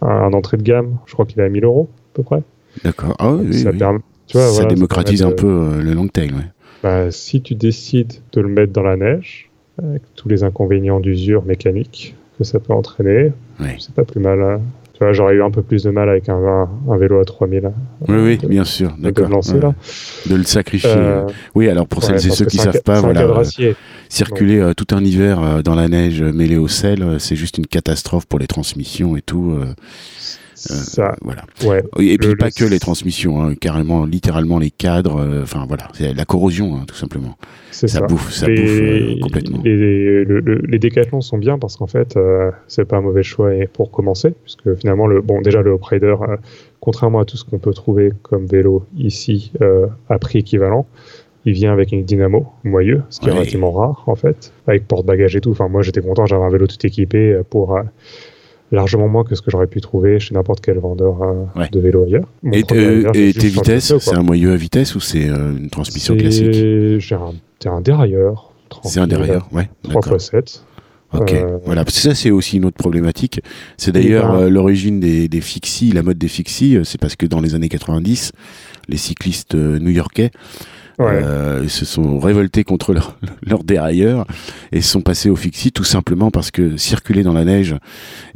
un 0.00 0.32
entrée 0.32 0.56
de 0.56 0.62
gamme. 0.62 0.96
Je 1.06 1.12
crois 1.12 1.26
qu'il 1.26 1.40
est 1.40 1.44
à 1.44 1.48
1000 1.48 1.64
euros 1.64 1.88
à 1.92 2.16
peu 2.16 2.22
près. 2.22 2.42
D'accord. 2.84 3.14
Ah 3.18 3.32
oui, 3.34 3.52
ça 3.52 3.70
oui. 3.70 3.78
permet- 3.78 4.00
tu 4.28 4.38
vois, 4.38 4.46
ça 4.46 4.52
voilà, 4.62 4.74
démocratise 4.74 5.22
un 5.22 5.32
peu 5.32 5.46
euh, 5.46 5.82
le 5.82 5.92
long 5.92 6.08
tail, 6.08 6.30
ouais. 6.32 6.46
Bah, 6.82 7.10
si 7.10 7.42
tu 7.42 7.54
décides 7.54 8.14
de 8.32 8.40
le 8.40 8.48
mettre 8.48 8.72
dans 8.72 8.82
la 8.82 8.96
neige, 8.96 9.50
avec 9.82 10.02
tous 10.16 10.28
les 10.28 10.42
inconvénients 10.42 11.00
d'usure 11.00 11.44
mécanique 11.44 12.14
que 12.38 12.44
ça 12.44 12.58
peut 12.60 12.72
entraîner, 12.72 13.32
Ouais. 13.60 13.76
c'est 13.78 13.94
pas 13.94 14.04
plus 14.04 14.20
mal. 14.20 14.40
hein. 14.42 14.60
J'aurais 15.10 15.34
eu 15.34 15.42
un 15.42 15.50
peu 15.50 15.62
plus 15.62 15.82
de 15.82 15.90
mal 15.90 16.08
avec 16.08 16.28
un, 16.28 16.36
un, 16.36 16.68
un 16.90 16.96
vélo 16.96 17.20
à 17.20 17.24
3000. 17.24 17.66
hein, 17.66 17.72
Oui, 18.08 18.16
oui, 18.18 18.38
de- 18.38 18.46
bien 18.46 18.64
sûr, 18.64 18.92
de 18.96 19.02
d'accord. 19.02 19.26
le 19.28 19.32
lancer, 19.34 19.54
Ouais. 19.54 19.60
là. 19.60 19.74
De 20.28 20.36
le 20.36 20.44
sacrifier. 20.44 20.90
Euh, 20.94 21.26
Oui, 21.54 21.68
alors 21.68 21.86
pour 21.88 22.02
ouais, 22.08 22.18
celles 22.18 22.30
et 22.30 22.34
ceux 22.34 22.44
qui 22.46 22.60
un 22.60 22.64
savent 22.64 22.82
pas, 22.82 23.00
voilà, 23.00 23.22
euh, 23.22 23.72
circuler 24.08 24.58
euh, 24.60 24.74
tout 24.74 24.94
un 24.94 25.02
hiver 25.02 25.42
euh, 25.42 25.62
dans 25.62 25.74
la 25.74 25.88
neige 25.88 26.22
euh, 26.22 26.32
mêlée 26.32 26.58
au 26.58 26.68
sel, 26.68 27.02
euh, 27.02 27.18
c'est 27.18 27.36
juste 27.36 27.58
une 27.58 27.66
catastrophe 27.66 28.26
pour 28.26 28.38
les 28.38 28.46
transmissions 28.46 29.16
et 29.16 29.22
tout. 29.22 29.56
Euh, 30.70 30.74
Ça, 30.74 31.14
voilà. 31.22 31.42
ouais. 31.64 31.82
Et 32.00 32.18
puis 32.18 32.28
Le- 32.30 32.36
pas 32.36 32.46
le- 32.46 32.50
que 32.52 32.64
les 32.64 32.78
transmissions, 32.78 33.42
hein, 33.42 33.54
carrément, 33.54 34.04
littéralement 34.04 34.58
les 34.58 34.70
cadres. 34.70 35.16
euh, 35.20 35.42
Enfin 35.42 35.64
voilà, 35.66 35.88
c'est 35.94 36.12
la 36.14 36.24
corrosion, 36.24 36.76
hein, 36.76 36.84
tout 36.86 36.94
simplement. 36.94 37.36
Ça, 37.70 37.88
ça. 37.88 38.00
bouffe, 38.02 38.30
ça 38.32 38.46
les, 38.46 38.54
bouffe 38.54 38.70
euh, 38.80 39.20
complètement. 39.22 39.60
Les, 39.64 40.24
le- 40.24 40.40
les 40.68 40.78
décathlons 40.78 41.20
sont 41.20 41.38
bien 41.38 41.58
parce 41.58 41.76
qu'en 41.76 41.86
fait, 41.86 42.18
c'est 42.68 42.84
pas 42.84 42.98
un 42.98 43.00
mauvais 43.02 43.22
choix 43.22 43.54
et 43.54 43.66
pour 43.66 43.90
commencer, 43.90 44.34
puisque 44.44 44.74
finalement, 44.76 45.06
le, 45.06 45.20
bon, 45.20 45.40
déjà 45.40 45.62
le 45.62 45.74
Rider, 45.74 46.14
euh, 46.28 46.36
contrairement 46.80 47.20
à 47.20 47.24
tout 47.24 47.36
ce 47.36 47.44
qu'on 47.44 47.58
peut 47.58 47.72
trouver 47.74 48.12
comme 48.22 48.46
vélo 48.46 48.84
ici 48.96 49.52
euh, 49.62 49.86
à 50.08 50.18
prix 50.18 50.40
équivalent, 50.40 50.86
il 51.44 51.54
vient 51.54 51.72
avec 51.72 51.90
une 51.90 52.04
dynamo 52.04 52.46
moyeu, 52.62 53.02
ce 53.10 53.18
qui 53.18 53.26
Ouais. 53.26 53.32
est 53.32 53.34
relativement 53.34 53.72
rare 53.72 54.04
en 54.06 54.14
fait, 54.14 54.52
avec 54.68 54.86
porte-bagages 54.86 55.34
et 55.34 55.40
tout. 55.40 55.50
Enfin, 55.50 55.66
moi, 55.68 55.82
j'étais 55.82 56.00
content, 56.00 56.24
j'avais 56.26 56.44
un 56.44 56.50
vélo 56.50 56.66
tout 56.68 56.86
équipé 56.86 57.40
pour 57.50 57.76
largement 58.72 59.08
moins 59.08 59.24
que 59.24 59.34
ce 59.34 59.42
que 59.42 59.50
j'aurais 59.50 59.66
pu 59.66 59.80
trouver 59.80 60.18
chez 60.18 60.34
n'importe 60.34 60.60
quel 60.60 60.78
vendeur 60.78 61.22
euh, 61.22 61.44
Ouais. 61.60 61.68
de 61.70 61.80
vélo 61.80 62.04
ailleurs. 62.04 62.24
Mon 62.42 62.52
Et, 62.52 62.64
euh, 62.72 63.10
tes 63.12 63.48
vitesses, 63.48 63.96
c'est 63.98 64.14
un 64.14 64.22
moyeu 64.22 64.52
à 64.52 64.56
vitesse 64.56 64.94
ou 64.94 65.00
c'est 65.00 65.28
euh, 65.28 65.52
une 65.56 65.70
transmission 65.70 66.16
classique? 66.16 66.52
J'ai 66.52 67.14
un, 67.14 67.32
c'est 67.60 67.68
un 67.68 67.80
dérailleur. 67.80 68.50
C'est 68.84 69.00
un 69.00 69.06
derrière, 69.06 69.46
ouais. 69.52 69.68
3 69.82 70.00
d'accord. 70.00 70.14
x 70.14 70.30
7. 70.30 70.64
Ok, 71.14 71.32
Euh, 71.34 71.58
voilà, 71.66 71.84
parce 71.84 71.96
que 71.96 72.00
ça 72.02 72.14
c'est 72.14 72.30
aussi 72.30 72.56
une 72.56 72.64
autre 72.64 72.78
problématique. 72.78 73.42
C'est 73.76 73.92
d'ailleurs 73.92 74.32
ben- 74.32 74.44
euh, 74.44 74.48
l'origine 74.48 74.98
des, 74.98 75.28
des 75.28 75.42
fixie, 75.42 75.92
la 75.92 76.02
mode 76.02 76.16
des 76.16 76.28
fixie, 76.28 76.74
euh, 76.78 76.84
c'est 76.84 76.98
parce 76.98 77.16
que 77.16 77.26
dans 77.26 77.40
les 77.40 77.54
années 77.54 77.68
90, 77.68 78.32
les 78.88 78.96
cyclistes 78.96 79.54
euh, 79.54 79.78
new-yorkais 79.78 80.30
Ouais. 80.98 81.06
euh, 81.22 81.68
se 81.68 81.84
sont 81.84 82.18
révoltés 82.18 82.64
contre 82.64 82.92
leur, 82.92 83.18
leur 83.46 83.64
dérailleur 83.64 84.26
et 84.72 84.80
se 84.80 84.90
sont 84.90 85.00
passés 85.00 85.30
au 85.30 85.36
fixie 85.36 85.72
tout 85.72 85.84
simplement 85.84 86.30
parce 86.30 86.50
que 86.50 86.76
circuler 86.76 87.22
dans 87.22 87.32
la 87.32 87.44
neige 87.44 87.74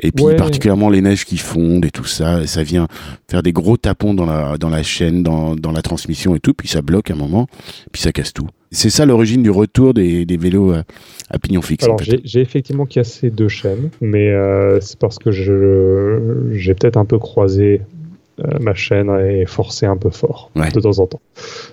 et 0.00 0.10
puis 0.12 0.24
Ouais. 0.24 0.36
particulièrement 0.36 0.88
les 0.90 1.00
neiges 1.02 1.24
qui 1.24 1.36
fondent 1.38 1.84
et 1.84 1.90
tout 1.90 2.04
ça, 2.04 2.42
et 2.42 2.46
ça 2.46 2.62
vient 2.62 2.88
faire 3.30 3.42
des 3.42 3.52
gros 3.52 3.76
tapons 3.76 4.14
dans 4.14 4.26
la, 4.26 4.56
dans 4.58 4.68
la 4.70 4.82
chaîne, 4.82 5.22
dans, 5.22 5.54
dans 5.54 5.72
la 5.72 5.82
transmission 5.82 6.34
et 6.34 6.40
tout, 6.40 6.54
puis 6.54 6.68
ça 6.68 6.82
bloque 6.82 7.10
un 7.10 7.14
moment, 7.16 7.46
puis 7.92 8.02
ça 8.02 8.12
casse 8.12 8.32
tout. 8.32 8.46
C'est 8.72 8.90
ça 8.90 9.06
l'origine 9.06 9.42
du 9.42 9.50
retour 9.50 9.94
des, 9.94 10.24
des 10.26 10.36
vélos 10.36 10.72
à, 10.72 10.82
à 11.30 11.38
pignon 11.38 11.62
fixe. 11.62 11.84
en 11.84 11.88
Alors, 11.88 12.00
fait. 12.00 12.20
j'ai 12.24 12.40
effectivement 12.40 12.84
cassé 12.84 13.30
deux 13.30 13.48
chaînes, 13.48 13.90
mais 14.00 14.28
euh, 14.30 14.80
c'est 14.80 14.98
parce 14.98 15.18
que 15.18 15.30
j'ai 15.30 16.74
peut-être 16.74 16.96
un 16.96 17.04
peu 17.04 17.18
croisé 17.18 17.82
euh, 18.40 18.58
ma 18.60 18.74
chaîne 18.74 19.08
et 19.28 19.46
forcé 19.46 19.86
un 19.86 19.96
peu 19.96 20.10
fort 20.10 20.50
Ouais. 20.56 20.70
de 20.70 20.80
temps 20.80 20.98
en 20.98 21.06
temps. 21.06 21.20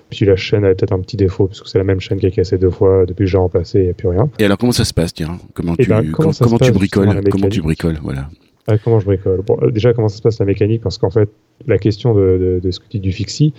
Puis 0.09 0.25
la 0.25 0.35
chaîne 0.35 0.63
avait 0.63 0.75
peut-être 0.75 0.93
un 0.93 0.99
petit 0.99 1.17
défaut, 1.17 1.47
puisque 1.47 1.67
c'est 1.67 1.77
la 1.77 1.83
même 1.83 1.99
chaîne 1.99 2.19
qui 2.19 2.25
a 2.27 2.31
cassé 2.31 2.57
deux 2.57 2.69
fois 2.69 3.05
depuis 3.05 3.25
que 3.25 3.31
j'ai 3.31 3.37
remplacé, 3.37 3.79
il 3.79 3.83
n'y 3.85 3.89
a 3.89 3.93
plus 3.93 4.07
rien. 4.07 4.29
Et 4.39 4.45
alors 4.45 4.57
comment 4.57 4.71
ça 4.71 4.85
se 4.85 4.93
passe, 4.93 5.13
tiens 5.13 5.37
Comment 5.53 5.75
Eh 5.77 5.83
tu, 5.83 5.89
ben, 5.89 6.11
comment, 6.11 6.31
se 6.31 6.43
comment 6.43 6.57
tu 6.57 6.71
bricoles 6.71 7.21
Comment 7.29 7.49
tu 7.49 7.61
bricoles 7.61 7.99
Voilà. 8.01 8.29
Ah, 8.67 8.77
comment 8.77 8.97
je 9.01 9.05
bricole? 9.05 9.41
Bon, 9.45 9.57
euh, 9.61 9.71
Déjà, 9.71 9.91
comment 9.93 10.07
ça 10.07 10.15
se 10.17 10.21
passe 10.21 10.39
la 10.39 10.45
mécanique? 10.45 10.81
Parce 10.81 10.97
qu'en 10.97 11.09
fait, 11.09 11.27
la 11.67 11.77
question 11.77 12.13
de, 12.13 12.21
de- 12.21 12.59
de 12.63 12.71
ce 12.71 12.79
que 12.79 12.85
tu 12.85 12.97
dis 12.99 13.01
du 13.09 13.11
fixie, 13.11 13.53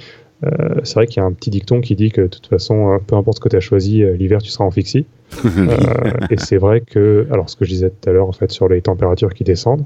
euh, 0.46 0.48
c'est 0.82 0.94
vrai 0.94 1.06
qu'il 1.06 1.18
y 1.20 1.24
a 1.24 1.26
un 1.26 1.32
petit 1.32 1.50
dicton 1.50 1.82
qui 1.82 1.94
dit 1.94 2.10
que 2.10 2.22
de 2.22 2.26
toute 2.26 2.46
façon, 2.46 2.92
euh, 2.94 2.98
peu 3.06 3.14
importe 3.14 3.36
ce 3.36 3.40
que 3.42 3.50
tu 3.50 3.56
as 3.56 3.60
choisi, 3.60 4.02
euh, 4.02 4.16
l'hiver 4.16 4.40
tu 4.40 4.50
seras 4.50 4.64
en 4.64 4.70
fixie. 4.70 5.04
Euh, 5.44 6.26
et 6.30 6.36
c'est 6.38 6.56
vrai 6.58 6.80
que, 6.80 7.26
alors 7.30 7.50
ce 7.50 7.56
que 7.56 7.64
je 7.66 7.70
disais 7.70 7.90
tout 7.90 8.08
à 8.08 8.12
l'heure, 8.12 8.28
en 8.28 8.32
fait, 8.32 8.50
sur 8.50 8.66
les 8.68 8.80
températures 8.80 9.34
qui 9.34 9.44
descendent, 9.44 9.84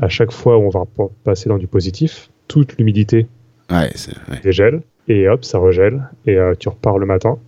à 0.00 0.08
chaque 0.08 0.32
fois 0.32 0.58
où 0.58 0.62
on 0.62 0.68
va 0.70 0.84
passer 1.24 1.48
dans 1.48 1.58
du 1.58 1.66
positif, 1.66 2.30
toute 2.48 2.76
l'humidité 2.78 3.26
ouais, 3.70 3.90
c'est- 3.94 4.16
ouais. 4.30 4.40
dégèle 4.42 4.82
et 5.08 5.28
hop, 5.28 5.44
ça 5.44 5.58
regèle 5.58 6.02
et 6.26 6.36
euh, 6.36 6.54
tu 6.58 6.68
repars 6.68 6.98
le 6.98 7.06
matin. 7.06 7.38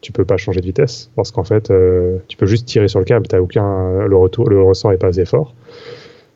Tu 0.00 0.10
peux 0.10 0.24
pas 0.24 0.36
changer 0.36 0.60
de 0.60 0.66
vitesse 0.66 1.10
parce 1.14 1.30
qu'en 1.30 1.44
fait, 1.44 1.70
euh, 1.70 2.18
tu 2.26 2.36
peux 2.36 2.46
juste 2.46 2.66
tirer 2.66 2.88
sur 2.88 2.98
le 2.98 3.04
câble. 3.04 3.26
T'as 3.28 3.38
aucun 3.40 4.04
le 4.04 4.16
retour, 4.16 4.48
le 4.50 4.60
ressort 4.60 4.92
est 4.92 4.98
pas 4.98 5.06
assez 5.08 5.24
fort. 5.24 5.54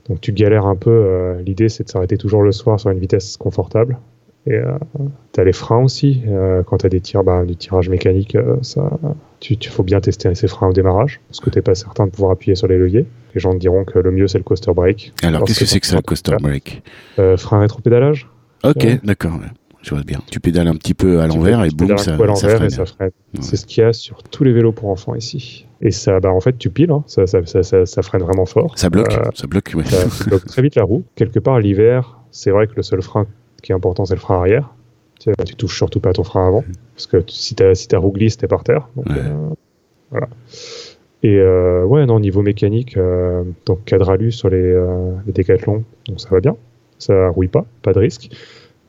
Donc 0.09 0.21
tu 0.21 0.33
galères 0.33 0.67
un 0.67 0.77
peu. 0.77 0.91
euh, 0.91 1.43
L'idée 1.43 1.69
c'est 1.69 1.83
de 1.85 1.89
s'arrêter 1.89 2.17
toujours 2.17 2.43
le 2.43 2.53
soir 2.53 2.79
sur 2.79 2.91
une 2.91 3.01
vitesse 3.01 3.37
confortable. 3.37 3.99
Et 4.47 4.55
euh, 4.55 4.79
t'as 5.33 5.43
les 5.43 5.53
freins 5.53 5.83
aussi. 5.83 6.23
euh, 6.29 6.63
quand 6.63 6.79
t'as 6.79 6.89
des 6.89 7.01
tirs, 7.01 7.25
bah, 7.25 7.45
du 7.45 7.57
tirage 7.57 7.89
mécanique, 7.89 8.37
euh, 8.37 8.57
ça, 8.63 8.89
tu, 9.41 9.57
tu 9.57 9.71
faut 9.71 9.83
bien 9.83 10.01
tester 10.01 10.35
ces 10.35 10.49
freins 10.49 10.69
au 10.69 10.73
démarrage 10.73 11.21
parce 11.29 11.41
que 11.41 11.51
t'es 11.51 11.63
pas 11.63 11.75
certain 11.75 12.07
de 12.07 12.11
pouvoir 12.11 12.33
appuyer 12.33 12.55
sur 12.55 12.69
les 12.69 12.79
leviers. 12.79 13.07
Les 13.35 13.41
gens 13.41 13.53
te 13.53 13.59
diront 13.59 13.85
que 13.85 13.99
le 13.99 14.11
mieux 14.11 14.29
c'est 14.29 14.39
le 14.39 14.45
coaster 14.45 14.73
brake. 14.73 15.13
Alors 15.23 15.45
qu'est-ce 15.45 15.61
que 15.61 15.67
c'est 15.67 15.81
que 15.81 15.87
ça, 15.87 15.97
le 15.97 16.03
coaster 16.03 16.37
break 16.41 16.83
euh, 17.19 17.37
Frein 17.37 17.61
rétropédalage. 17.61 18.29
Ok, 18.65 18.87
d'accord. 19.05 19.39
Je 19.83 19.95
vois 19.95 20.03
bien. 20.03 20.21
Tu 20.29 20.41
pédales 20.41 20.67
un 20.67 20.75
petit 20.75 20.95
peu 20.95 21.21
à 21.21 21.29
Tu 21.29 21.37
l'envers 21.37 21.63
et 21.63 21.69
tu 21.69 21.77
boum, 21.77 21.97
ça, 21.97 22.17
ça 22.37 22.87
freine. 22.87 23.11
Ouais. 23.35 23.41
C'est 23.41 23.55
ce 23.55 23.67
qu'il 23.67 23.85
y 23.85 23.87
a 23.87 23.93
sur 23.93 24.25
tous 24.25 24.43
les 24.43 24.53
vélos 24.53 24.73
pour 24.73 24.89
enfants 24.89 25.15
ici. 25.15 25.67
Et 25.81 25.93
ça, 25.93 26.19
bah, 26.19 26.33
en 26.33 26.41
fait, 26.41 26.59
tu 26.59 26.71
piles, 26.71 26.91
hein. 26.91 27.05
ça, 27.07 27.29
ça, 27.29 27.47
ça, 27.47 27.63
ça, 27.63 27.87
ça 27.87 28.03
freine 28.03 28.23
vraiment 28.23 28.47
fort. 28.47 28.77
Ça 28.77 28.91
bloque, 28.91 29.13
Euh, 29.13 29.31
ça 29.35 29.47
bloque, 29.47 29.73
ouais. 29.77 29.85
ça 29.85 30.25
bloque 30.27 30.45
très 30.47 30.63
vite 30.63 30.75
la 30.75 30.83
roue. 30.83 31.05
Quelque 31.15 31.39
part, 31.39 31.61
l'hiver, 31.61 32.19
c'est 32.33 32.51
vrai 32.51 32.67
que 32.67 32.73
le 32.75 32.83
seul 32.83 33.01
frein 33.01 33.27
qui 33.63 33.71
est 33.71 33.75
important, 33.77 34.05
c'est 34.07 34.15
le 34.15 34.21
frein 34.21 34.39
arrière. 34.39 34.75
Tu, 35.19 35.31
tu 35.47 35.55
touches 35.57 35.77
surtout 35.77 36.01
pas 36.01 36.13
ton 36.13 36.25
frein 36.25 36.47
avant, 36.47 36.65
parce 36.95 37.07
que 37.07 37.17
tu- 37.19 37.35
si, 37.35 37.55
ta 37.55 37.75
si 37.75 37.89
ta 37.89 37.99
roue 37.99 38.13
glisse, 38.13 38.37
t'es 38.37 38.47
par 38.49 38.63
terre. 38.65 38.89
Donc, 38.97 39.07
Ouais. 39.07 39.15
euh, 39.19 39.55
voilà. 40.11 40.29
Et 41.23 41.39
euh, 41.39 41.85
ouais, 41.85 42.05
non, 42.07 42.21
niveau 42.21 42.43
mécanique, 42.43 42.97
euh, 42.97 43.43
donc 43.65 43.85
cadre 43.85 44.11
alu 44.11 44.31
sur 44.31 44.49
les, 44.51 44.59
euh, 44.63 45.13
les 45.27 45.33
décathlons, 45.33 45.83
donc 46.09 46.21
ça 46.21 46.29
va 46.31 46.41
bien. 46.41 46.57
Ça 46.99 47.29
rouille 47.29 47.49
pas, 47.49 47.65
pas 47.83 47.93
de 47.93 47.99
risque. 47.99 48.31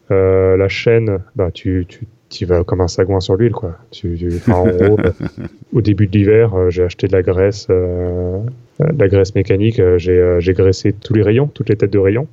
La 0.09 0.67
chaîne, 0.69 1.19
bah, 1.35 1.49
tu, 1.51 1.85
tu 1.89 2.05
y 2.39 2.45
vas 2.45 2.63
comme 2.63 2.79
un 2.81 2.87
sagouin 2.87 3.19
sur 3.19 3.35
l'huile, 3.35 3.51
quoi. 3.53 3.77
Tu, 3.91 4.15
tu- 4.17 4.35
enfin, 4.37 4.53
en 4.55 4.67
gros, 4.67 4.97
au 5.73 5.81
début 5.81 6.07
de 6.07 6.17
l'hiver, 6.17 6.69
j'ai 6.71 6.83
acheté 6.83 7.07
de 7.07 7.13
la 7.13 7.21
graisse, 7.23 7.67
de 7.67 8.41
la 8.79 9.07
graisse 9.07 9.33
mécanique. 9.35 9.81
j'ai 9.97 10.37
j'ai 10.39 10.53
graissé 10.53 10.93
tous 10.93 11.13
les 11.13 11.23
rayons, 11.23 11.47
toutes 11.47 11.69
les 11.69 11.75
têtes 11.75 11.91
de 11.91 11.99
rayons. 11.99 12.27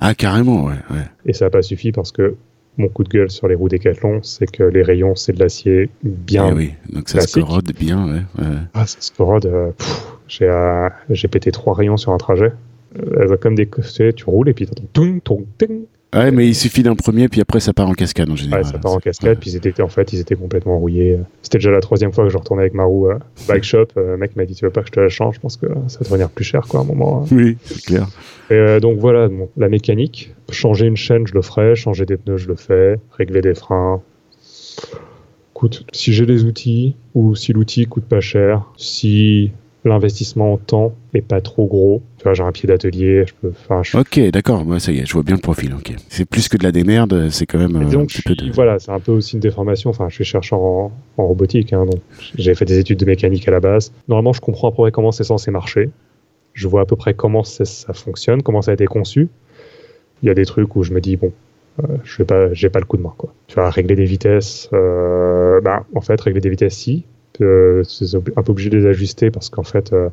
Ah, 0.00 0.14
carrément, 0.14 0.64
ouais. 0.64 0.74
ouais. 0.90 1.04
Et 1.26 1.32
ça 1.32 1.44
n'a 1.46 1.50
pas 1.50 1.62
suffi 1.62 1.92
parce 1.92 2.10
que 2.10 2.34
mon 2.80 2.88
coup 2.88 3.04
de 3.04 3.08
gueule 3.08 3.30
sur 3.30 3.46
les 3.48 3.54
roues 3.54 3.68
Décathlon, 3.68 4.22
c'est 4.22 4.50
que 4.50 4.62
les 4.64 4.82
rayons, 4.82 5.14
c'est 5.14 5.32
de 5.32 5.38
l'acier 5.38 5.90
bien. 6.02 6.48
Eh 6.50 6.52
oui, 6.54 6.74
donc 6.92 7.08
ça 7.08 7.20
se 7.20 7.38
corrode 7.38 7.70
bien, 7.78 8.06
ouais. 8.06 8.22
ouais. 8.38 8.56
Ah, 8.74 8.86
ça 8.86 9.00
se 9.00 9.12
corrode. 9.12 9.46
euh, 9.46 9.70
J'ai 10.28 10.48
euh, 10.48 10.88
j'ai 11.10 11.28
pété 11.28 11.50
trois 11.52 11.74
rayons 11.74 11.96
sur 11.96 12.12
un 12.12 12.18
trajet. 12.18 12.52
Euh, 12.98 13.36
comme 13.36 13.54
des. 13.54 13.68
Tu 13.68 13.82
sais, 13.82 14.12
tu 14.12 14.24
roules 14.24 14.48
et 14.48 14.52
puis 14.54 14.66
t'entends. 14.66 14.82
tung, 14.92 15.20
tung, 15.22 15.44
ting. 15.58 15.82
Ouais, 16.12 16.32
mais 16.32 16.48
il 16.48 16.54
suffit 16.56 16.82
d'un 16.82 16.96
premier, 16.96 17.28
puis 17.28 17.40
après 17.40 17.60
ça 17.60 17.72
part 17.72 17.88
en 17.88 17.92
cascade 17.92 18.28
en 18.28 18.34
général. 18.34 18.64
Ouais, 18.64 18.68
ça 18.72 18.78
part 18.78 18.92
en 18.94 18.98
cascade. 18.98 19.38
Puis 19.38 19.50
ils 19.50 19.56
étaient, 19.56 19.80
en 19.80 19.88
fait, 19.88 20.12
ils 20.12 20.18
étaient 20.18 20.34
complètement 20.34 20.76
rouillés. 20.78 21.18
C'était 21.42 21.58
déjà 21.58 21.70
la 21.70 21.80
troisième 21.80 22.12
fois 22.12 22.24
que 22.24 22.30
je 22.30 22.36
retournais 22.36 22.62
avec 22.62 22.74
ma 22.74 22.82
roue 22.82 23.08
euh, 23.10 23.18
bike 23.46 23.62
shop. 23.62 23.86
Euh, 23.96 24.12
Le 24.12 24.16
mec 24.16 24.34
m'a 24.34 24.44
dit 24.44 24.54
Tu 24.56 24.64
veux 24.64 24.72
pas 24.72 24.80
que 24.80 24.88
je 24.88 24.92
te 24.92 24.98
la 25.00 25.08
change? 25.08 25.36
Je 25.36 25.40
pense 25.40 25.56
que 25.56 25.66
ça 25.86 25.98
va 26.00 26.04
devenir 26.06 26.28
plus 26.30 26.44
cher, 26.44 26.62
quoi, 26.68 26.80
à 26.80 26.82
un 26.82 26.86
moment. 26.86 27.22
hein. 27.22 27.28
Oui, 27.30 27.56
c'est 27.64 27.84
clair. 27.84 28.08
Et, 28.50 28.54
euh, 28.54 28.80
donc 28.80 28.98
voilà, 28.98 29.28
bon, 29.28 29.48
la 29.56 29.68
mécanique. 29.68 30.34
Changer 30.50 30.86
une 30.86 30.96
chaîne, 30.96 31.28
je 31.28 31.34
le 31.34 31.42
ferai. 31.42 31.76
Changer 31.76 32.06
des 32.06 32.16
pneus, 32.16 32.38
je 32.38 32.48
le 32.48 32.56
fais. 32.56 32.96
Régler 33.16 33.40
des 33.40 33.54
freins. 33.54 34.02
Écoute, 35.54 35.86
si 35.92 36.12
j'ai 36.12 36.26
les 36.26 36.44
outils, 36.44 36.96
ou 37.14 37.34
si 37.34 37.52
l'outil 37.52 37.86
coûte 37.86 38.04
pas 38.04 38.20
cher, 38.20 38.64
si 38.76 39.52
l'investissement 39.84 40.52
en 40.52 40.56
temps 40.58 40.92
est 41.14 41.22
pas 41.22 41.40
trop 41.40 41.66
gros, 41.66 42.02
tu 42.18 42.24
vois, 42.24 42.34
j'ai 42.34 42.42
un 42.42 42.52
pied 42.52 42.66
d'atelier, 42.66 43.24
je 43.26 43.32
peux. 43.40 43.52
Je 43.82 43.96
Ok, 43.98 44.20
d'accord, 44.30 44.64
moi 44.64 44.78
ça 44.78 44.92
y 44.92 44.98
est, 44.98 45.06
je 45.06 45.12
vois 45.12 45.22
bien 45.22 45.36
le 45.36 45.40
profil. 45.40 45.74
Ok, 45.74 45.94
c'est 46.08 46.24
plus 46.24 46.48
que 46.48 46.56
de 46.56 46.62
la 46.64 46.72
démerde, 46.72 47.30
c'est 47.30 47.46
quand 47.46 47.58
même 47.58 47.76
euh, 47.76 47.86
un 47.86 47.88
donc, 47.90 48.08
petit 48.08 48.22
peu 48.22 48.34
de. 48.34 48.50
voilà, 48.52 48.78
c'est 48.78 48.90
un 48.90 49.00
peu 49.00 49.12
aussi 49.12 49.34
une 49.34 49.40
déformation. 49.40 49.90
Enfin, 49.90 50.08
je 50.08 50.14
suis 50.16 50.24
chercheur 50.24 50.60
en, 50.60 50.92
en 51.16 51.26
robotique, 51.26 51.72
hein, 51.72 51.86
donc 51.86 52.00
j'ai 52.36 52.54
fait 52.54 52.64
des 52.64 52.78
études 52.78 52.98
de 52.98 53.06
mécanique 53.06 53.48
à 53.48 53.50
la 53.50 53.60
base. 53.60 53.92
Normalement, 54.08 54.32
je 54.32 54.40
comprends 54.40 54.68
à 54.68 54.70
peu 54.72 54.76
près 54.82 54.92
comment 54.92 55.12
c'est 55.12 55.24
censé 55.24 55.50
marcher. 55.50 55.90
Je 56.52 56.68
vois 56.68 56.82
à 56.82 56.84
peu 56.84 56.96
près 56.96 57.14
comment 57.14 57.44
ça, 57.44 57.64
ça 57.64 57.92
fonctionne, 57.92 58.42
comment 58.42 58.60
ça 58.62 58.72
a 58.72 58.74
été 58.74 58.86
conçu. 58.86 59.28
Il 60.22 60.26
y 60.26 60.30
a 60.30 60.34
des 60.34 60.44
trucs 60.44 60.76
où 60.76 60.82
je 60.82 60.92
me 60.92 61.00
dis 61.00 61.16
bon, 61.16 61.32
euh, 61.82 61.86
je 62.04 62.18
vais 62.18 62.24
pas, 62.24 62.52
j'ai 62.52 62.68
pas 62.68 62.80
le 62.80 62.84
coup 62.84 62.96
de 62.98 63.02
main 63.02 63.14
quoi. 63.16 63.32
Tu 63.46 63.56
vas 63.56 63.70
régler 63.70 63.94
des 63.96 64.04
vitesses. 64.04 64.68
euh, 64.74 65.60
bah, 65.62 65.86
en 65.94 66.00
fait, 66.02 66.20
régler 66.20 66.40
des 66.40 66.50
vitesses 66.50 66.76
si. 66.76 67.04
C'est 67.88 68.16
un 68.16 68.42
peu 68.42 68.52
obligé 68.52 68.70
de 68.70 68.76
les 68.78 68.86
ajuster 68.86 69.30
parce 69.30 69.48
qu'en 69.48 69.62
fait, 69.62 69.92
euh, 69.92 70.08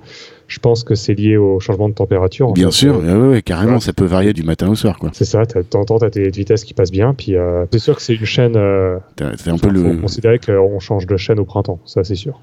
je 0.48 0.60
pense 0.60 0.84
que 0.84 0.96
c'est 0.96 1.13
lié 1.13 1.38
au 1.38 1.60
changement 1.60 1.90
de 1.90 1.94
température. 1.94 2.48
en 2.50 2.54
Bien 2.54 2.68
fait. 2.68 2.72
sûr, 2.78 2.96
Euh, 2.96 3.00
ouais, 3.02 3.22
ouais, 3.22 3.28
ouais, 3.34 3.42
carrément, 3.42 3.80
ça 3.80 3.94
peut 3.94 4.06
varier 4.06 4.34
du 4.34 4.44
matin 4.44 4.70
au 4.70 4.76
soir, 4.76 4.98
quoi. 5.00 5.10
c'est 5.13 5.26
ça, 5.26 5.46
temps, 5.46 5.84
t'as 5.86 6.10
tes 6.10 6.30
vitesses 6.30 6.63
qui 6.63 6.74
passent 6.74 6.92
bien, 6.92 7.13
puis 7.13 7.36
euh, 7.36 7.66
c'est 7.72 7.80
sûr 7.80 7.96
que 7.96 8.02
c'est 8.02 8.16
une 8.16 8.26
chaîne. 8.26 8.56
euh, 8.56 8.98
C'est 9.38 9.50
un 9.50 9.58
peu 9.58 9.70
il 9.70 9.78
faut 9.78 9.90
le. 9.94 9.98
considérer 10.02 10.40
qu'on 10.40 10.80
change 10.80 11.06
de 11.06 11.18
chaîne 11.18 11.40
au 11.40 11.46
printemps, 11.46 11.80
ça 11.86 12.04
c'est 12.04 12.16
sûr. 12.16 12.40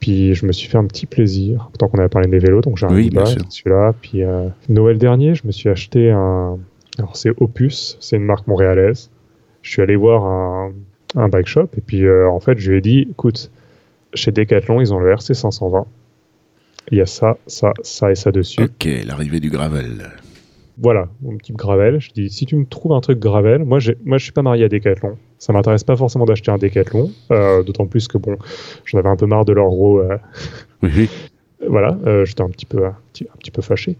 Puis 0.00 0.34
je 0.34 0.46
me 0.46 0.52
suis 0.52 0.68
fait 0.68 0.78
un 0.78 0.84
petit 0.86 1.06
plaisir, 1.06 1.70
tant 1.78 1.88
qu'on 1.88 1.98
avait 1.98 2.08
parlé 2.08 2.28
de 2.28 2.32
mes 2.32 2.38
vélos, 2.38 2.60
donc 2.60 2.76
j'ai 2.76 2.86
un 2.86 2.94
Oui, 2.94 3.10
celui-là. 3.48 3.94
Puis 4.00 4.22
Noël 4.68 4.96
dernier, 4.98 5.34
je 5.34 5.44
me 5.44 5.50
suis 5.50 5.68
acheté 5.68 6.10
un, 6.12 6.56
Alors 6.98 7.16
c'est 7.16 7.30
Opus, 7.40 7.96
c'est 8.00 8.16
une 8.16 8.24
marque 8.24 8.46
montréalaise. 8.46 9.10
Je 9.62 9.70
suis 9.72 9.82
allé 9.82 9.96
voir 9.96 10.24
un, 10.24 10.72
un 11.16 11.28
bike 11.28 11.48
shop 11.48 11.68
et 11.76 11.80
puis 11.80 12.04
euh, 12.06 12.28
en 12.30 12.38
fait 12.38 12.58
je 12.58 12.70
lui 12.70 12.78
ai 12.78 12.80
dit, 12.80 13.08
écoute, 13.10 13.50
chez 14.14 14.32
Decathlon 14.32 14.80
ils 14.80 14.92
ont 14.94 14.98
le 14.98 15.10
RC 15.12 15.34
520. 15.34 15.86
Il 16.90 16.98
y 16.98 17.00
a 17.02 17.06
ça, 17.06 17.36
ça, 17.46 17.72
ça 17.82 18.10
et 18.10 18.14
ça 18.14 18.32
dessus. 18.32 18.62
Ok, 18.62 18.88
l'arrivée 19.06 19.40
du 19.40 19.50
gravel. 19.50 20.10
Voilà, 20.80 21.08
mon 21.22 21.36
petit 21.36 21.52
gravel. 21.52 22.00
Je 22.00 22.10
dis, 22.12 22.30
si 22.30 22.46
tu 22.46 22.56
me 22.56 22.64
trouves 22.64 22.92
un 22.92 23.00
truc 23.00 23.18
gravel, 23.18 23.64
moi, 23.64 23.78
moi 24.04 24.16
je 24.16 24.22
suis 24.22 24.32
pas 24.32 24.42
marié 24.42 24.64
à 24.64 24.68
Decathlon. 24.68 25.16
Ça 25.38 25.52
m'intéresse 25.52 25.84
pas 25.84 25.96
forcément 25.96 26.24
d'acheter 26.24 26.50
un 26.50 26.56
Decathlon, 26.56 27.10
euh, 27.30 27.62
d'autant 27.62 27.86
plus 27.86 28.08
que 28.08 28.16
bon, 28.16 28.36
j'en 28.84 28.98
avais 28.98 29.08
un 29.08 29.16
peu 29.16 29.26
marre 29.26 29.44
de 29.44 29.52
leur 29.52 29.66
gros. 29.66 29.98
euh, 29.98 30.16
Oui, 30.82 30.90
oui. 30.96 31.08
voilà, 31.68 31.98
euh, 32.06 32.24
j'étais 32.24 32.42
un 32.42 32.48
petit 32.48 32.64
peu, 32.66 32.86
un 32.86 32.96
petit, 33.12 33.24
un 33.24 33.36
petit 33.38 33.50
peu 33.50 33.60
fâché, 33.60 33.96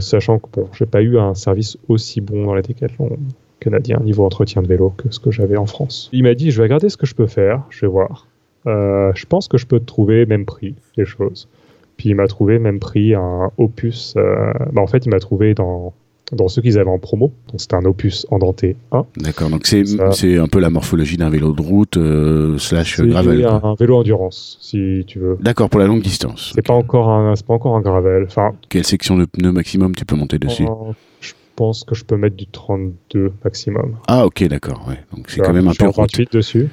sachant 0.00 0.38
que 0.40 0.48
bon, 0.52 0.68
j'ai 0.76 0.86
pas 0.86 1.00
eu 1.02 1.18
un 1.18 1.34
service 1.34 1.78
aussi 1.88 2.20
bon 2.20 2.44
dans 2.46 2.54
les 2.54 2.62
Decathlon 2.62 3.16
canadiens 3.60 4.00
niveau 4.00 4.24
entretien 4.24 4.60
de 4.60 4.66
vélo 4.66 4.90
que 4.90 5.10
ce 5.12 5.20
que 5.20 5.30
j'avais 5.30 5.56
en 5.56 5.66
France. 5.66 6.10
Il 6.12 6.24
m'a 6.24 6.34
dit, 6.34 6.50
je 6.50 6.56
vais 6.58 6.64
regarder 6.64 6.88
ce 6.88 6.96
que 6.96 7.06
je 7.06 7.14
peux 7.14 7.28
faire, 7.28 7.62
je 7.70 7.86
vais 7.86 7.90
voir. 7.90 8.26
Euh, 8.66 9.12
je 9.14 9.26
pense 9.26 9.48
que 9.48 9.58
je 9.58 9.66
peux 9.66 9.80
te 9.80 9.84
trouver 9.86 10.26
même 10.26 10.44
prix 10.44 10.74
les 10.96 11.04
choses. 11.04 11.48
Puis 11.96 12.10
il 12.10 12.14
m'a 12.14 12.26
trouvé 12.26 12.58
même 12.58 12.78
prix 12.80 13.14
un 13.14 13.50
Opus. 13.58 14.14
euh, 14.16 14.52
bah, 14.72 14.80
en 14.82 14.86
fait, 14.86 15.04
il 15.06 15.10
m'a 15.10 15.20
trouvé 15.20 15.54
dans 15.54 15.92
dans 16.30 16.48
ceux 16.48 16.62
qu'ils 16.62 16.78
avaient 16.78 16.88
en 16.88 16.98
promo. 16.98 17.30
Donc 17.48 17.60
c'était 17.60 17.74
un 17.76 17.84
Opus 17.84 18.26
endenté 18.30 18.74
1. 18.92 19.04
D'accord, 19.18 19.50
donc 19.50 19.66
c'est 19.66 19.84
c'est 20.12 20.38
un 20.38 20.46
peu 20.46 20.60
la 20.60 20.70
morphologie 20.70 21.18
d'un 21.18 21.28
vélo 21.28 21.52
de 21.52 21.60
route 21.60 21.98
euh, 21.98 22.56
slash 22.56 22.96
C'est 22.96 23.06
gravel. 23.06 23.42
quoi. 23.42 23.60
un 23.62 23.74
vélo 23.74 23.98
endurance, 23.98 24.56
si 24.62 25.04
tu 25.06 25.18
veux. 25.18 25.36
D'accord, 25.40 25.68
pour 25.68 25.78
la 25.80 25.86
longue 25.86 26.00
distance. 26.00 26.52
C'est 26.54 26.66
pas 26.66 26.72
encore 26.72 27.10
un, 27.10 27.36
c'est 27.36 27.44
pas 27.44 27.52
encore 27.54 27.76
un 27.76 27.82
gravel. 27.82 28.24
Enfin, 28.26 28.52
Quelle 28.70 28.84
section 28.86 29.18
de 29.18 29.26
pneus 29.26 29.52
maximum 29.52 29.94
tu 29.94 30.06
peux 30.06 30.16
monter 30.16 30.38
dessus? 30.38 30.64
en- 30.64 30.94
je 31.20 31.32
pense 31.54 31.84
que 31.84 31.94
je 31.94 32.02
peux 32.02 32.16
mettre 32.16 32.36
du 32.36 32.46
32 32.46 33.30
maximum. 33.44 33.96
Ah, 34.08 34.24
ok, 34.24 34.42
d'accord. 34.48 34.86
Ouais. 34.88 34.96
Donc 35.14 35.26
c'est 35.28 35.40
quand 35.40 35.52
même 35.52 35.68
un 35.68 35.72
peu 35.78 35.84
en 35.86 35.90
28 35.90 36.32
dessus, 36.32 36.68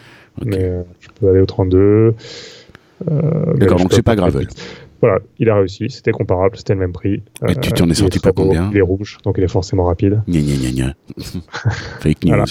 Mais 0.45 0.63
euh, 0.63 0.81
je 0.99 1.07
peux 1.19 1.29
aller 1.29 1.39
au 1.39 1.45
32. 1.45 2.15
Euh, 3.09 3.53
D'accord, 3.55 3.77
donc 3.79 3.93
c'est 3.93 4.01
pas 4.01 4.15
gravel. 4.15 4.47
Voilà, 5.01 5.19
il 5.37 5.49
a 5.49 5.55
réussi, 5.55 5.89
c'était 5.89 6.11
comparable, 6.11 6.57
c'était 6.57 6.73
le 6.73 6.79
même 6.81 6.91
prix. 6.91 7.23
Et 7.47 7.55
tu 7.55 7.71
t'en 7.71 7.85
es 7.85 7.89
il 7.89 7.95
sorti 7.95 8.19
beau, 8.19 8.31
combien 8.33 8.69
Il 8.71 8.77
est 8.77 8.81
rouge, 8.81 9.17
donc 9.23 9.35
il 9.37 9.43
est 9.45 9.47
forcément 9.47 9.85
rapide. 9.85 10.21
Gna 10.27 10.41
gna 10.41 10.55
gna 10.57 10.71
gna. 10.71 10.93
Fake 12.01 12.23
news. 12.25 12.29
Voilà. 12.35 12.43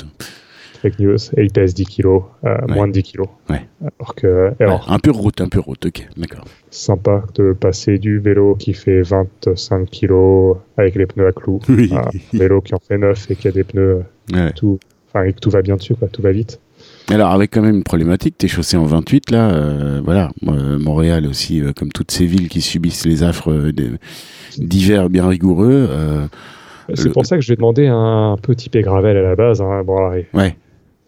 Fake 0.80 0.98
news. 0.98 1.16
Et 1.36 1.42
il 1.42 1.50
pèse 1.52 1.74
10 1.74 1.84
kilos, 1.84 2.22
euh, 2.44 2.56
Ouais. 2.68 2.74
moins 2.74 2.86
de 2.88 2.92
10 2.92 3.02
kilos. 3.02 3.26
Ouais. 3.50 3.66
Alors 4.00 4.14
que, 4.14 4.52
alors, 4.60 4.86
Ouais, 4.88 4.94
un 4.94 4.98
peu 4.98 5.10
route, 5.10 5.40
un 5.42 5.48
peu 5.48 5.60
route, 5.60 5.84
ok, 5.84 6.08
d'accord. 6.16 6.44
sympa 6.70 7.24
de 7.34 7.52
passer 7.52 7.98
du 7.98 8.18
vélo 8.18 8.54
qui 8.54 8.72
fait 8.72 9.02
25 9.02 9.84
kilos 9.90 10.56
avec 10.78 10.94
les 10.94 11.04
pneus 11.04 11.26
à 11.26 11.32
clous 11.32 11.60
Oui. 11.68 11.92
à 11.92 12.08
un 12.08 12.10
vélo 12.38 12.62
qui 12.62 12.74
en 12.74 12.78
fait 12.78 12.96
9 12.96 13.30
et 13.30 13.36
qui 13.36 13.48
a 13.48 13.50
des 13.52 13.64
pneus 13.64 14.04
tout, 14.56 14.78
enfin, 15.08 15.24
et 15.24 15.32
que 15.34 15.40
tout 15.40 15.50
va 15.50 15.60
bien 15.60 15.76
dessus, 15.76 15.96
quoi, 15.96 16.08
tout 16.08 16.22
va 16.22 16.32
vite. 16.32 16.60
Alors 17.10 17.30
avec 17.32 17.52
quand 17.52 17.62
même 17.62 17.76
une 17.76 17.82
problématique, 17.84 18.36
t'es 18.36 18.48
chaussé 18.48 18.76
en 18.76 18.84
28 18.84 19.30
là, 19.30 19.48
euh, 19.50 20.00
voilà, 20.04 20.30
euh, 20.46 20.78
Montréal 20.78 21.26
aussi, 21.26 21.62
euh, 21.62 21.72
comme 21.74 21.90
toutes 21.90 22.10
ces 22.10 22.26
villes 22.26 22.48
qui 22.48 22.60
subissent 22.60 23.06
les 23.06 23.22
affres 23.22 23.50
euh, 23.50 23.72
d'hiver 24.58 25.08
bien 25.08 25.26
rigoureux. 25.26 25.88
euh, 25.90 26.26
C'est 26.94 27.04
Le- 27.06 27.12
pour 27.12 27.24
ça 27.24 27.36
que 27.36 27.42
je 27.42 27.48
lui 27.48 27.54
ai 27.54 27.56
demandé 27.56 27.86
un 27.86 28.36
peu 28.42 28.54
typé 28.54 28.82
gravel 28.82 29.16
à 29.16 29.22
la 29.22 29.36
base. 29.36 29.60
Hein. 29.62 29.82
Bon, 29.86 30.10
ouais, 30.34 30.56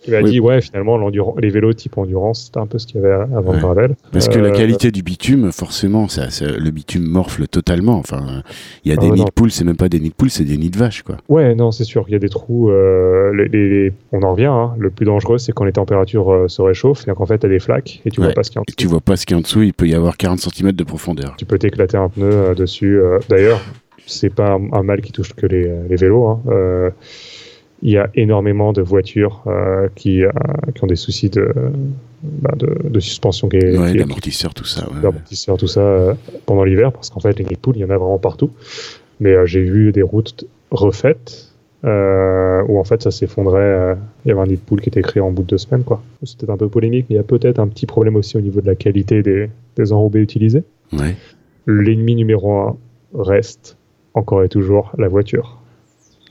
il 0.06 0.12
m'a 0.14 0.20
Oui. 0.22 0.30
dit, 0.30 0.40
ouais, 0.40 0.60
finalement, 0.62 0.98
les 1.38 1.50
vélos 1.50 1.72
type 1.74 1.98
endurance, 1.98 2.46
c'était 2.46 2.58
un 2.58 2.66
peu 2.66 2.78
ce 2.78 2.86
qu'il 2.86 3.00
y 3.00 3.04
avait 3.04 3.12
avant 3.12 3.50
Ouais. 3.50 3.56
le 3.56 3.60
gravel. 3.62 3.96
parce 4.12 4.28
que 4.28 4.38
la 4.38 4.48
Euh, 4.48 4.52
qualité 4.52 4.90
du 4.90 5.02
bitume, 5.02 5.52
forcément, 5.52 6.08
ça, 6.08 6.30
ça- 6.30 6.46
le 6.50 6.70
bitume 6.70 7.04
morfle 7.04 7.46
totalement. 7.48 7.96
Enfin, 7.98 8.42
il 8.84 8.90
y 8.90 8.94
a 8.94 8.96
Ah 8.98 9.02
des 9.02 9.10
nids 9.10 9.24
de 9.24 9.30
poules, 9.30 9.50
c'est 9.50 9.64
même 9.64 9.76
pas 9.76 9.88
des 9.88 10.00
nids 10.00 10.08
de 10.10 10.14
poules, 10.14 10.30
c'est 10.30 10.44
des 10.44 10.56
nids 10.56 10.70
de 10.70 10.78
vaches, 10.78 11.02
quoi. 11.02 11.16
Ouais, 11.28 11.54
non, 11.54 11.70
c'est 11.70 11.84
sûr, 11.84 12.04
il 12.08 12.12
y 12.12 12.14
a 12.14 12.18
des 12.18 12.28
trous. 12.28 12.70
euh, 12.70 13.32
les, 13.34 13.48
les- 13.48 13.68
les- 13.88 13.92
On 14.12 14.22
en 14.22 14.32
revient. 14.32 14.46
hein. 14.46 14.72
Le 14.78 14.90
plus 14.90 15.04
dangereux, 15.06 15.38
c'est 15.38 15.52
quand 15.52 15.64
les 15.64 15.72
températures 15.72 16.32
euh, 16.32 16.48
se 16.48 16.62
réchauffent 16.62 17.06
et 17.06 17.12
qu'en 17.12 17.26
fait, 17.26 17.38
tu 17.38 17.46
as 17.46 17.48
des 17.48 17.58
flaques 17.60 18.00
et 18.06 18.10
tu 18.10 18.20
Ouais. 18.20 18.26
vois 18.26 18.34
pas 18.34 18.42
ce 18.42 18.50
qu'il 18.50 18.56
y 18.56 18.58
a 18.58 18.62
en 18.62 18.64
Et 18.64 18.66
dessous. 18.68 18.76
tu 18.76 18.86
vois 18.86 19.00
pas 19.00 19.16
ce 19.16 19.26
qu'il 19.26 19.34
y 19.34 19.36
a 19.36 19.38
en 19.38 19.42
dessous, 19.42 19.62
il 19.62 19.72
peut 19.74 19.86
y 19.86 19.94
avoir 19.94 20.16
40 20.16 20.40
cm 20.40 20.72
de 20.72 20.84
profondeur. 20.84 21.34
Tu 21.36 21.44
peux 21.44 21.58
t'éclater 21.58 21.96
un 21.96 22.08
pneu 22.08 22.54
dessus. 22.54 23.00
D'ailleurs, 23.28 23.60
c'est 24.06 24.34
pas 24.34 24.52
un, 24.52 24.72
un 24.72 24.82
mal 24.82 25.00
qui 25.02 25.12
touche 25.12 25.34
que 25.34 25.46
les, 25.46 25.70
les 25.88 25.96
vélos. 25.96 26.26
hein. 26.26 26.40
Il 27.82 27.90
y 27.90 27.96
a 27.98 28.10
énormément 28.14 28.72
de 28.72 28.82
voitures 28.82 29.42
euh, 29.46 29.88
qui, 29.94 30.22
euh, 30.24 30.30
qui 30.74 30.84
ont 30.84 30.86
des 30.86 30.96
soucis 30.96 31.30
de, 31.30 31.52
bah, 32.22 32.52
de, 32.56 32.76
de 32.88 33.00
suspension 33.00 33.48
qui 33.48 33.56
Ouais, 33.56 33.94
tout 34.52 34.64
ça. 34.64 34.86
ouais. 34.90 35.00
d'amortisseurs, 35.00 35.56
tout 35.56 35.66
ça, 35.66 35.80
euh, 35.80 36.14
pendant 36.46 36.64
l'hiver, 36.64 36.92
parce 36.92 37.08
qu'en 37.08 37.20
fait, 37.20 37.38
les 37.38 37.56
poules, 37.56 37.76
il 37.76 37.80
y 37.80 37.84
en 37.84 37.90
a 37.90 37.96
vraiment 37.96 38.18
partout. 38.18 38.50
Mais 39.18 39.32
euh, 39.32 39.46
j'ai 39.46 39.62
vu 39.62 39.92
des 39.92 40.02
routes 40.02 40.44
refaites 40.70 41.46
euh, 41.84 42.62
où 42.68 42.78
en 42.78 42.84
fait 42.84 43.02
ça 43.02 43.10
s'effondrait. 43.10 43.58
euh, 43.60 43.94
il 44.24 44.28
y 44.28 44.32
avait 44.32 44.40
un 44.42 44.46
nid 44.46 44.56
de 44.56 44.60
poule 44.60 44.82
qui 44.82 44.90
était 44.90 45.00
créé 45.02 45.22
en 45.22 45.30
bout 45.30 45.42
de 45.42 45.48
deux 45.48 45.58
semaines, 45.58 45.82
quoi. 45.84 46.02
C'était 46.24 46.50
un 46.50 46.56
peu 46.58 46.68
polémique, 46.68 47.06
mais 47.08 47.14
il 47.14 47.16
y 47.16 47.20
a 47.20 47.24
peut-être 47.24 47.58
un 47.58 47.68
petit 47.68 47.86
problème 47.86 48.16
aussi 48.16 48.36
au 48.36 48.40
niveau 48.42 48.60
de 48.60 48.66
la 48.66 48.74
qualité 48.74 49.22
des, 49.22 49.48
des 49.76 49.92
enrobés 49.92 50.20
utilisés. 50.20 50.62
Ouais. 50.92 51.16
L'ennemi 51.66 52.14
numéro 52.16 52.52
un 52.58 52.76
reste 53.14 53.78
encore 54.14 54.42
et 54.44 54.48
toujours 54.50 54.92
la 54.98 55.08
voiture. 55.08 55.59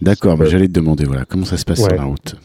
D'accord, 0.01 0.37
bah, 0.37 0.45
j'allais 0.45 0.67
te 0.67 0.73
demander, 0.73 1.05
voilà, 1.05 1.25
comment 1.25 1.45
ça 1.45 1.57
se 1.57 1.65
passe 1.65 1.79
Ouais. 1.79 1.89
sur 1.89 1.95
la 1.95 2.03
route? 2.03 2.35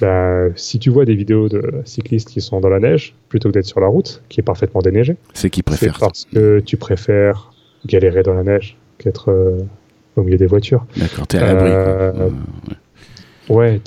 Bah, 0.00 0.46
si 0.56 0.78
tu 0.80 0.90
vois 0.90 1.04
des 1.04 1.14
vidéos 1.14 1.48
de 1.48 1.82
cyclistes 1.84 2.28
qui 2.28 2.40
sont 2.40 2.60
dans 2.60 2.68
la 2.68 2.80
neige, 2.80 3.14
plutôt 3.28 3.48
que 3.50 3.54
d'être 3.54 3.66
sur 3.66 3.80
la 3.80 3.86
route, 3.86 4.22
qui 4.28 4.40
est 4.40 4.42
parfaitement 4.42 4.80
déneigée, 4.82 5.16
C'est 5.34 5.50
qui 5.50 5.58
c'est 5.58 5.62
préfère 5.62 5.98
parce 5.98 6.24
que 6.32 6.60
tu 6.60 6.76
préfères 6.76 7.52
galérer 7.86 8.22
dans 8.24 8.34
la 8.34 8.42
neige 8.42 8.76
qu'être 8.98 9.30
euh, 9.30 9.58
au 10.16 10.22
milieu 10.22 10.36
des 10.36 10.46
voitures. 10.46 10.84
D'accord, 10.96 11.26
t'es 11.28 11.38
à 11.38 11.46
l'abri. 11.52 11.70
Euh, 11.70 12.30
Ouais, 13.50 13.80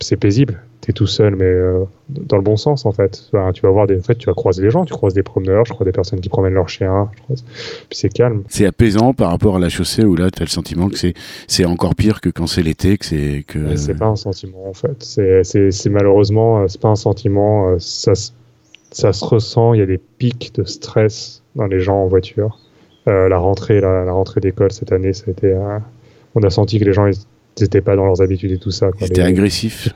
c'est 0.00 0.16
paisible. 0.16 0.60
T'es 0.84 0.92
tout 0.92 1.06
seul, 1.06 1.36
mais 1.36 1.44
euh, 1.44 1.84
dans 2.08 2.36
le 2.36 2.42
bon 2.42 2.56
sens, 2.56 2.86
en 2.86 2.90
fait. 2.92 3.22
Enfin, 3.32 3.52
tu 3.52 3.62
vas 3.62 3.70
voir 3.70 3.86
des, 3.86 3.96
en 3.96 4.02
fait, 4.02 4.16
tu 4.16 4.26
vas 4.26 4.34
croiser 4.34 4.62
des 4.62 4.70
gens, 4.70 4.84
tu 4.84 4.92
croises 4.92 5.14
des 5.14 5.22
promeneurs, 5.22 5.64
je 5.64 5.72
crois 5.72 5.84
des 5.86 5.92
personnes 5.92 6.20
qui 6.20 6.28
promènent 6.28 6.54
leurs 6.54 6.68
chiens, 6.68 7.08
croise- 7.22 7.44
puis 7.88 7.96
c'est 7.96 8.08
calme. 8.08 8.42
C'est 8.48 8.66
apaisant 8.66 9.14
par 9.14 9.30
rapport 9.30 9.54
à 9.56 9.58
la 9.60 9.68
chaussée 9.68 10.04
où 10.04 10.16
là, 10.16 10.28
tu 10.32 10.42
as 10.42 10.44
le 10.44 10.50
sentiment 10.50 10.88
que 10.88 10.98
c'est 10.98 11.14
c'est 11.46 11.64
encore 11.64 11.94
pire 11.94 12.20
que 12.20 12.30
quand 12.30 12.48
c'est 12.48 12.64
l'été, 12.64 12.98
que 12.98 13.04
c'est 13.06 13.44
que 13.46 13.58
Mais 13.60 13.76
C'est 13.76 13.94
pas 13.94 14.06
un 14.06 14.16
sentiment, 14.16 14.68
en 14.68 14.72
fait. 14.74 14.96
C'est- 15.04 15.44
C'est 15.44 15.70
c'est 15.70 15.88
malheureusement, 15.90 16.62
euh, 16.62 16.64
c'est 16.66 16.80
pas 16.80 16.88
un 16.88 16.96
sentiment. 16.96 17.68
euh, 17.70 17.76
Ça, 17.78 18.16
se- 18.16 18.32
ça 18.90 19.12
se 19.12 19.24
ressent. 19.24 19.74
Il 19.74 19.78
y 19.78 19.82
a 19.84 19.86
des 19.86 19.98
pics 20.18 20.52
de 20.56 20.64
stress 20.64 21.42
dans 21.54 21.66
les 21.66 21.78
gens 21.78 22.02
en 22.02 22.08
voiture. 22.08 22.58
Euh, 23.06 23.28
la 23.28 23.38
rentrée, 23.38 23.80
la, 23.80 24.04
la 24.04 24.12
rentrée 24.12 24.40
d'école 24.40 24.72
cette 24.72 24.90
année, 24.90 25.12
ça 25.12 25.24
a 25.28 25.30
été. 25.30 25.46
euh, 25.52 25.78
on 26.34 26.42
a 26.42 26.50
senti 26.50 26.80
que 26.80 26.84
les 26.84 26.92
gens, 26.92 27.06
ils 27.06 27.14
n'étaient 27.60 27.80
pas 27.82 27.94
dans 27.94 28.04
leurs 28.06 28.20
habitudes 28.20 28.50
et 28.50 28.58
tout 28.58 28.72
ça. 28.72 28.90
quoi. 28.90 29.06
c'était 29.06 29.22
Les- 29.22 29.28
agressif. 29.28 29.88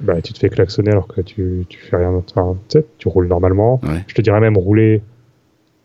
Bah, 0.00 0.20
tu 0.22 0.32
te 0.32 0.38
fais 0.38 0.48
klaxonner 0.48 0.90
alors 0.90 1.08
que 1.08 1.20
tu, 1.20 1.64
tu 1.68 1.78
fais 1.80 1.96
rien. 1.96 2.12
Enfin, 2.12 2.56
tu 2.98 3.08
roules 3.08 3.26
normalement. 3.28 3.80
Ouais. 3.82 4.04
Je 4.06 4.14
te 4.14 4.22
dirais 4.22 4.40
même 4.40 4.56
rouler 4.56 5.02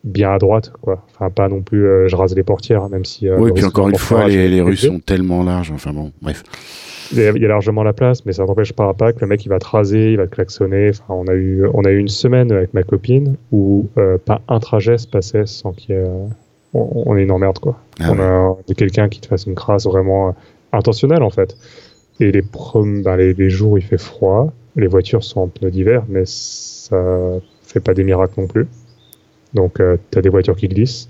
bien 0.04 0.34
à 0.34 0.38
droite, 0.38 0.72
quoi. 0.82 1.04
Enfin, 1.12 1.30
pas 1.30 1.48
non 1.48 1.62
plus 1.62 1.86
euh, 1.86 2.08
je 2.08 2.16
rase 2.16 2.36
les 2.36 2.44
portières, 2.44 2.90
même 2.90 3.06
si. 3.06 3.28
euh, 3.28 3.38
Oui, 3.40 3.52
puis 3.54 3.64
encore 3.66 3.88
une 3.90 3.96
fois, 3.98 4.28
les, 4.28 4.48
les 4.50 4.62
rues 4.62 4.76
sont 4.76 5.00
tellement 5.00 5.44
larges. 5.44 5.72
Enfin 5.72 5.94
bon, 5.94 6.12
bref. 6.22 6.44
Il 7.12 7.20
y, 7.20 7.28
a, 7.28 7.32
il 7.32 7.42
y 7.42 7.46
a 7.46 7.48
largement 7.48 7.84
la 7.84 7.94
place, 7.94 8.26
mais 8.26 8.34
ça 8.34 8.44
n'empêche 8.46 8.74
pas, 8.74 8.94
pas 8.94 9.14
que 9.14 9.20
le 9.22 9.28
mec 9.28 9.46
il 9.46 9.50
va 9.50 9.60
te 9.60 9.68
raser, 9.68 10.12
il 10.14 10.18
va 10.18 10.26
te 10.26 10.34
klaxonner. 10.34 10.90
Enfin, 10.90 11.14
on 11.14 11.28
a 11.28 11.34
eu, 11.36 11.66
on 11.74 11.84
a 11.86 11.90
eu 11.92 12.00
une 12.00 12.08
semaine 12.08 12.52
avec 12.52 12.74
ma 12.74 12.84
copine 12.84 13.36
où 13.52 13.88
euh, 13.98 14.18
pas 14.18 14.42
un 14.48 14.60
trajet 14.60 14.98
se 14.98 15.08
passait 15.08 15.46
sans 15.46 15.74
qu'il 15.74 15.96
y 15.96 15.98
ait. 15.98 16.02
euh, 16.02 16.26
on, 16.74 17.04
on 17.06 17.16
est 17.18 17.24
une 17.24 17.32
emmerde, 17.32 17.60
quoi. 17.60 17.78
Ah 18.00 18.12
on 18.12 18.18
ouais. 18.18 18.24
a 18.72 18.74
quelqu'un 18.76 19.10
qui 19.10 19.22
te 19.22 19.28
fasse 19.28 19.46
une 19.46 19.54
crasse 19.56 19.86
vraiment 19.86 20.30
euh, 20.30 20.32
intentionnelle, 20.72 21.22
en 21.24 21.30
fait. 21.30 21.56
Et 22.20 22.32
les, 22.32 22.42
ben, 22.42 23.16
les, 23.16 23.50
jours 23.50 23.74
où 23.74 23.78
il 23.78 23.84
fait 23.84 23.98
froid, 23.98 24.54
les 24.76 24.88
voitures 24.88 25.24
sont 25.24 25.42
en 25.42 25.48
pneus 25.48 25.72
d'hiver, 25.72 26.04
mais 26.08 26.24
ça 26.26 26.98
fait 27.64 27.80
pas 27.80 27.94
des 27.94 28.04
miracles 28.04 28.40
non 28.40 28.48
plus. 28.48 28.68
Donc, 29.54 29.82
tu 30.12 30.18
as 30.18 30.22
des 30.22 30.30
voitures 30.30 30.56
qui 30.56 30.68
glissent. 30.68 31.10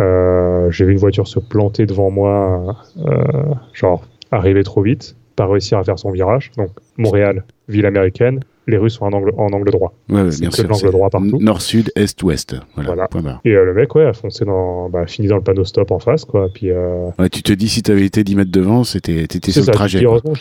Euh, 0.00 0.70
J'ai 0.70 0.84
vu 0.84 0.92
une 0.92 0.98
voiture 0.98 1.26
se 1.26 1.38
planter 1.38 1.86
devant 1.86 2.10
moi, 2.10 2.76
euh, 3.06 3.54
genre 3.72 4.06
arriver 4.30 4.62
trop 4.62 4.82
vite, 4.82 5.16
pas 5.36 5.46
réussir 5.46 5.78
à 5.78 5.84
faire 5.84 5.98
son 5.98 6.10
virage. 6.10 6.52
Donc, 6.56 6.70
Montréal, 6.96 7.44
ville 7.68 7.86
américaine, 7.86 8.40
les 8.70 8.76
rues 8.78 8.90
sont 8.90 9.04
en 9.04 9.12
angle, 9.12 9.32
en 9.36 9.48
angle 9.48 9.70
droit. 9.70 9.92
Ouais, 10.08 10.28
bien 10.40 10.50
sûr. 10.50 10.68
l'angle 10.68 10.90
droit 10.90 11.10
partout. 11.10 11.38
Nord, 11.40 11.60
sud, 11.60 11.92
est, 11.96 12.22
ouest. 12.22 12.56
Voilà. 12.76 13.08
Et 13.44 13.50
euh, 13.50 13.64
le 13.64 13.74
mec, 13.74 13.94
ouais, 13.94 14.04
a 14.06 14.12
foncé 14.12 14.44
dans, 14.44 14.88
bah, 14.88 15.06
fini 15.06 15.28
dans 15.28 15.36
le 15.36 15.42
panneau 15.42 15.64
stop 15.64 15.90
en 15.90 15.98
face, 15.98 16.24
quoi. 16.24 16.48
Puis, 16.54 16.70
euh, 16.70 17.10
Ouais, 17.18 17.28
tu 17.28 17.42
te 17.42 17.52
dis, 17.52 17.68
si 17.68 17.82
t'avais 17.82 18.04
été 18.06 18.24
10 18.24 18.36
mètres 18.36 18.50
devant, 18.50 18.84
c'était, 18.84 19.26
t'étais 19.26 19.52
sur 19.52 19.60
le 19.62 19.66
ça, 19.66 19.72
trajet. 19.72 20.02
heureusement, 20.04 20.32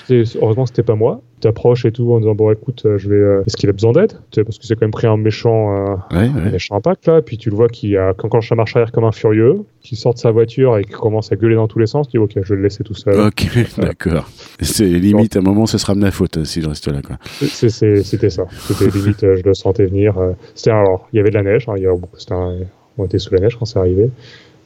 heureusement 0.41 0.65
c'était 0.65 0.83
pas 0.83 0.95
moi. 0.95 1.21
Tu 1.41 1.47
approches 1.47 1.86
et 1.86 1.91
tout 1.91 2.12
en 2.13 2.19
disant 2.19 2.36
bon 2.36 2.52
écoute, 2.52 2.84
euh, 2.86 2.97
je 2.97 3.10
vais. 3.10 3.15
euh, 3.15 3.43
Est-ce 3.47 3.56
qu'il 3.58 3.69
a 3.69 3.73
besoin 3.73 3.91
d'aide? 3.93 4.13
Parce 4.36 4.58
que 4.58 4.65
c'est 4.65 4.75
quand 4.75 4.82
même 4.82 4.91
pris 4.91 5.08
un 5.08 5.17
méchant, 5.17 5.73
euh, 5.75 5.95
Ouais, 6.12 6.28
un 6.28 6.45
ouais. 6.45 6.52
méchant 6.52 6.75
impact 6.75 7.08
là. 7.08 7.21
Puis 7.21 7.38
tu 7.38 7.49
le 7.49 7.56
vois 7.56 7.69
qui 7.69 7.95
a 7.97 8.13
quand 8.13 8.28
quand 8.30 8.41
la 8.49 8.56
marche 8.56 8.75
arrière 8.75 8.91
comme 8.91 9.06
un 9.06 9.12
furieux, 9.12 9.63
qui 9.82 9.95
sort 9.95 10.13
de 10.13 10.19
sa 10.19 10.32
voiture 10.32 10.78
et 10.78 10.84
qui 10.84 10.91
commence 10.91 11.32
à 11.32 11.36
gueuler 11.36 11.56
dans 11.56 11.67
tous 11.67 11.80
les 11.80 11.88
sens. 11.88 12.08
Tu 12.08 12.17
dis 12.17 12.17
ok, 12.17 12.32
je 12.36 12.49
vais 12.49 12.56
le 12.58 12.63
laisser 12.63 12.84
tout 12.84 12.93
seul. 12.93 13.19
Ok, 13.19 13.47
d'accord. 13.78 14.30
C'est 14.62 14.86
limite, 14.86 15.36
à 15.36 15.39
un 15.39 15.43
moment, 15.43 15.65
ça 15.65 15.78
sera 15.78 15.93
ramené 15.93 16.08
à 16.08 16.12
faute 16.12 16.38
euh, 16.38 16.43
si 16.43 16.62
je 16.62 16.67
reste 16.67 16.88
là. 16.91 17.02
Quoi. 17.02 17.17
C'était 17.47 18.30
ça. 18.30 18.45
C'était 18.52 18.89
limite, 18.97 19.21
je 19.21 19.41
le 19.43 19.54
sentais 19.54 19.86
venir. 19.86 20.15
C'était 20.56 20.71
alors, 20.71 21.08
il 21.13 21.17
y 21.17 21.19
avait 21.19 21.30
de 21.30 21.36
la 21.36 21.43
neige. 21.43 21.65
hein, 21.69 21.73
il 21.78 21.84
y 21.84 21.88
a 21.88 21.91
un- 21.91 22.56
on 22.97 23.06
était 23.06 23.17
sous 23.19 23.34
la 23.34 23.39
neige 23.39 23.56
quand 23.58 23.65
c'est 23.65 23.80
arrivé. 23.80 24.10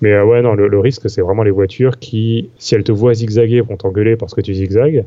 Mais 0.01 0.11
euh, 0.13 0.25
ouais, 0.25 0.41
non, 0.41 0.53
le, 0.55 0.67
le 0.67 0.79
risque, 0.79 1.09
c'est 1.09 1.21
vraiment 1.21 1.43
les 1.43 1.51
voitures 1.51 1.99
qui, 1.99 2.49
si 2.57 2.75
elles 2.75 2.83
te 2.83 2.91
voient 2.91 3.13
zigzaguer, 3.13 3.61
vont 3.61 3.77
t'engueuler 3.77 4.15
parce 4.17 4.33
que 4.33 4.41
tu 4.41 4.53
zigzagues. 4.53 5.05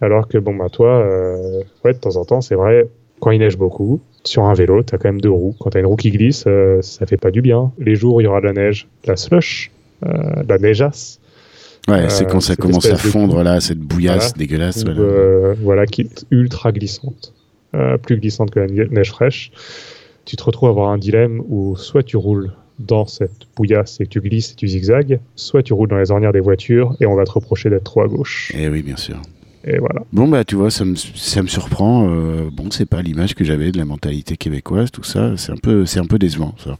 Alors 0.00 0.28
que, 0.28 0.38
bon, 0.38 0.54
bah, 0.54 0.68
toi, 0.70 0.90
euh, 1.00 1.62
ouais, 1.84 1.92
de 1.92 1.98
temps 1.98 2.16
en 2.16 2.24
temps, 2.24 2.40
c'est 2.40 2.54
vrai, 2.54 2.86
quand 3.20 3.30
il 3.32 3.40
neige 3.40 3.56
beaucoup, 3.58 4.00
sur 4.24 4.44
un 4.44 4.54
vélo, 4.54 4.82
tu 4.82 4.94
as 4.94 4.98
quand 4.98 5.08
même 5.08 5.20
deux 5.20 5.30
roues. 5.30 5.54
Quand 5.58 5.70
tu 5.70 5.76
as 5.78 5.80
une 5.80 5.86
roue 5.86 5.96
qui 5.96 6.10
glisse, 6.10 6.44
euh, 6.46 6.80
ça 6.82 7.06
fait 7.06 7.16
pas 7.16 7.30
du 7.30 7.42
bien. 7.42 7.72
Les 7.78 7.94
jours 7.96 8.16
où 8.16 8.20
il 8.20 8.24
y 8.24 8.26
aura 8.26 8.40
de 8.40 8.46
la 8.46 8.52
neige, 8.52 8.88
de 9.04 9.10
la 9.10 9.16
slush, 9.16 9.70
euh, 10.06 10.42
de 10.42 10.48
la 10.48 10.58
neigeasse, 10.58 11.20
Ouais, 11.88 12.10
c'est 12.10 12.24
Euh, 12.24 12.28
quand 12.28 12.40
ça 12.40 12.54
commence 12.54 12.84
à 12.84 12.92
de- 12.92 12.96
fondre 12.98 13.42
là, 13.42 13.60
cette 13.60 13.78
bouillasse 13.78 14.16
Voilà. 14.16 14.32
dégueulasse. 14.36 14.84
voilà. 14.84 15.00
euh, 15.00 15.54
voilà, 15.58 15.86
qui 15.86 16.02
est 16.02 16.26
ultra 16.30 16.70
glissante, 16.70 17.32
euh, 17.74 17.96
plus 17.96 18.18
glissante 18.18 18.50
que 18.50 18.60
la 18.60 18.66
ne- 18.66 18.84
neige 18.84 19.08
fraîche, 19.10 19.50
tu 20.26 20.36
te 20.36 20.42
retrouves 20.44 20.68
à 20.68 20.72
avoir 20.72 20.90
un 20.90 20.98
dilemme 20.98 21.42
où 21.48 21.76
soit 21.76 22.02
tu 22.02 22.18
roules 22.18 22.52
dans 22.78 23.06
cette 23.06 23.46
bouillasse 23.56 24.00
et 24.00 24.04
que 24.04 24.10
tu 24.10 24.20
glisses 24.20 24.52
et 24.52 24.54
tu 24.56 24.68
zigzags, 24.68 25.18
soit 25.34 25.62
tu 25.62 25.72
roules 25.72 25.88
dans 25.88 25.96
les 25.96 26.10
ornières 26.10 26.32
des 26.34 26.40
voitures 26.40 26.94
et 27.00 27.06
on 27.06 27.14
va 27.14 27.24
te 27.24 27.30
reprocher 27.32 27.70
d'être 27.70 27.84
trop 27.84 28.02
à 28.02 28.06
gauche. 28.08 28.52
Eh 28.54 28.68
oui, 28.68 28.82
bien 28.82 28.96
sûr. 28.96 29.16
Et 29.70 29.78
voilà. 29.78 30.00
Bon 30.12 30.26
bah 30.28 30.44
tu 30.44 30.54
vois, 30.54 30.70
ça 30.70 30.84
me, 30.84 30.94
ça 30.96 31.42
me 31.42 31.48
surprend. 31.48 32.08
euh, 32.10 32.48
bon, 32.52 32.70
c'est 32.70 32.86
pas 32.88 33.02
l'image 33.02 33.34
que 33.34 33.44
j'avais 33.44 33.70
de 33.70 33.76
la 33.78 33.84
mentalité 33.84 34.36
québécoise, 34.36 34.90
tout 34.90 35.02
ça. 35.04 35.36
C'est 35.36 35.52
un 35.52 35.56
peu, 35.56 35.84
c'est 35.84 36.00
un 36.00 36.06
peu 36.06 36.18
décevant 36.18 36.54
ça. 36.64 36.76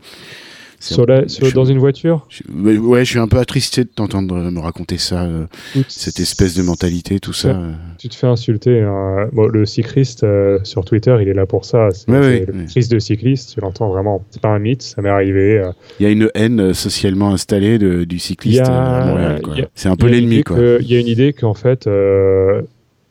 C'est 0.80 0.94
Sur 0.94 1.02
un- 1.02 1.06
la- 1.22 1.28
sur- 1.28 1.44
je- 1.48 1.54
dans 1.56 1.64
une 1.64 1.78
voiture, 1.78 2.24
je- 2.28 2.44
ouais, 2.78 3.04
je 3.04 3.10
suis 3.10 3.18
un 3.18 3.26
peu 3.26 3.38
attristé 3.38 3.82
de 3.82 3.88
t'entendre 3.88 4.36
me 4.52 4.60
raconter 4.60 4.96
ça, 4.96 5.24
euh, 5.24 5.46
cette 5.88 6.20
espèce 6.20 6.54
de 6.54 6.62
mentalité, 6.62 7.18
tout 7.18 7.32
ça. 7.32 7.48
Euh. 7.48 7.72
Tu 7.98 8.08
te 8.08 8.14
fais 8.14 8.28
insulter. 8.28 8.82
hein. 8.82 9.28
Bon, 9.32 9.48
le 9.48 9.66
cycliste 9.66 10.22
euh, 10.22 10.60
sur 10.62 10.84
Twitter, 10.84 11.16
il 11.20 11.26
est 11.28 11.34
là 11.34 11.46
pour 11.46 11.64
ça. 11.64 11.88
C'est 11.90 12.08
Ouais, 12.08 12.20
ouais, 12.20 12.44
le 12.46 12.54
ouais. 12.60 12.66
Christ 12.66 12.92
de 12.92 13.00
cycliste, 13.00 13.54
tu 13.54 13.60
l'entends 13.60 13.88
vraiment. 13.90 14.24
C'est 14.30 14.40
pas 14.40 14.50
un 14.50 14.60
mythe, 14.60 14.82
ça 14.82 15.02
m'est 15.02 15.08
arrivé. 15.08 15.58
euh, 15.58 15.72
Il 15.98 16.04
y 16.04 16.06
a 16.06 16.12
une 16.12 16.30
haine 16.36 16.60
euh, 16.60 16.74
socialement 16.74 17.32
installée 17.32 17.78
de- 17.78 18.04
du 18.04 18.20
cycliste 18.20 18.60
a- 18.60 18.70
euh, 18.70 19.02
à 19.02 19.06
Montréal. 19.06 19.68
C'est 19.74 19.88
un 19.88 19.96
peu 19.96 20.06
l'ennemi, 20.06 20.44
Il 20.80 20.86
y 20.86 20.96
a 20.96 21.00
une 21.00 21.08
idée 21.08 21.32
qu'en 21.32 21.54
fait, 21.54 21.88
euh, 21.88 22.62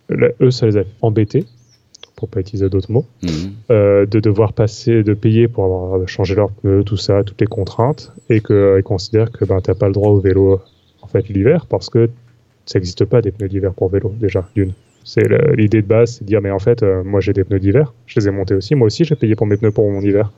là, 0.09 0.29
eux, 0.41 0.51
ça 0.51 0.65
les 0.65 0.77
a 0.77 0.83
embêtés, 1.01 1.45
pour 2.15 2.27
pas 2.29 2.39
utiliser 2.39 2.69
d'autres 2.69 2.91
mots, 2.91 3.05
Mhm. 3.23 3.29
euh, 3.71 4.05
de 4.05 4.19
devoir 4.19 4.53
passer, 4.53 5.03
de 5.03 5.13
payer 5.13 5.47
pour 5.47 5.65
avoir 5.65 6.07
changé 6.07 6.35
leurs 6.35 6.51
pneus, 6.51 6.83
tout 6.83 6.97
ça, 6.97 7.23
toutes 7.23 7.39
les 7.41 7.47
contraintes, 7.47 8.11
et 8.29 8.41
qu'ils 8.41 8.81
considèrent 8.83 9.31
que 9.31 9.45
ben, 9.45 9.59
t'as 9.61 9.75
pas 9.75 9.87
le 9.87 9.93
droit 9.93 10.09
au 10.11 10.19
vélo 10.19 10.59
en 11.01 11.07
fait 11.07 11.27
l'hiver 11.29 11.65
parce 11.67 11.89
que 11.89 12.09
ça 12.65 12.79
n'existe 12.79 13.05
pas 13.05 13.21
des 13.21 13.31
pneus 13.31 13.47
d'hiver 13.49 13.73
pour 13.73 13.89
vélo 13.89 14.11
déjà 14.19 14.47
d'une. 14.55 14.71
C'est 15.03 15.27
l'idée 15.55 15.81
de 15.81 15.87
base, 15.87 16.15
c'est 16.15 16.23
de 16.23 16.27
dire 16.27 16.41
mais 16.41 16.51
en 16.51 16.59
fait, 16.59 16.83
euh, 16.83 17.01
moi 17.03 17.21
j'ai 17.21 17.31
des 17.33 17.43
pneus 17.45 17.59
d'hiver, 17.59 17.93
je 18.07 18.19
les 18.19 18.27
ai 18.27 18.31
montés 18.31 18.55
aussi, 18.55 18.75
moi 18.75 18.87
aussi 18.87 19.05
j'ai 19.05 19.15
payé 19.15 19.35
pour 19.35 19.47
mes 19.47 19.55
pneus 19.57 19.71
pour 19.71 19.89
mon 19.89 20.01
hiver. 20.01 20.31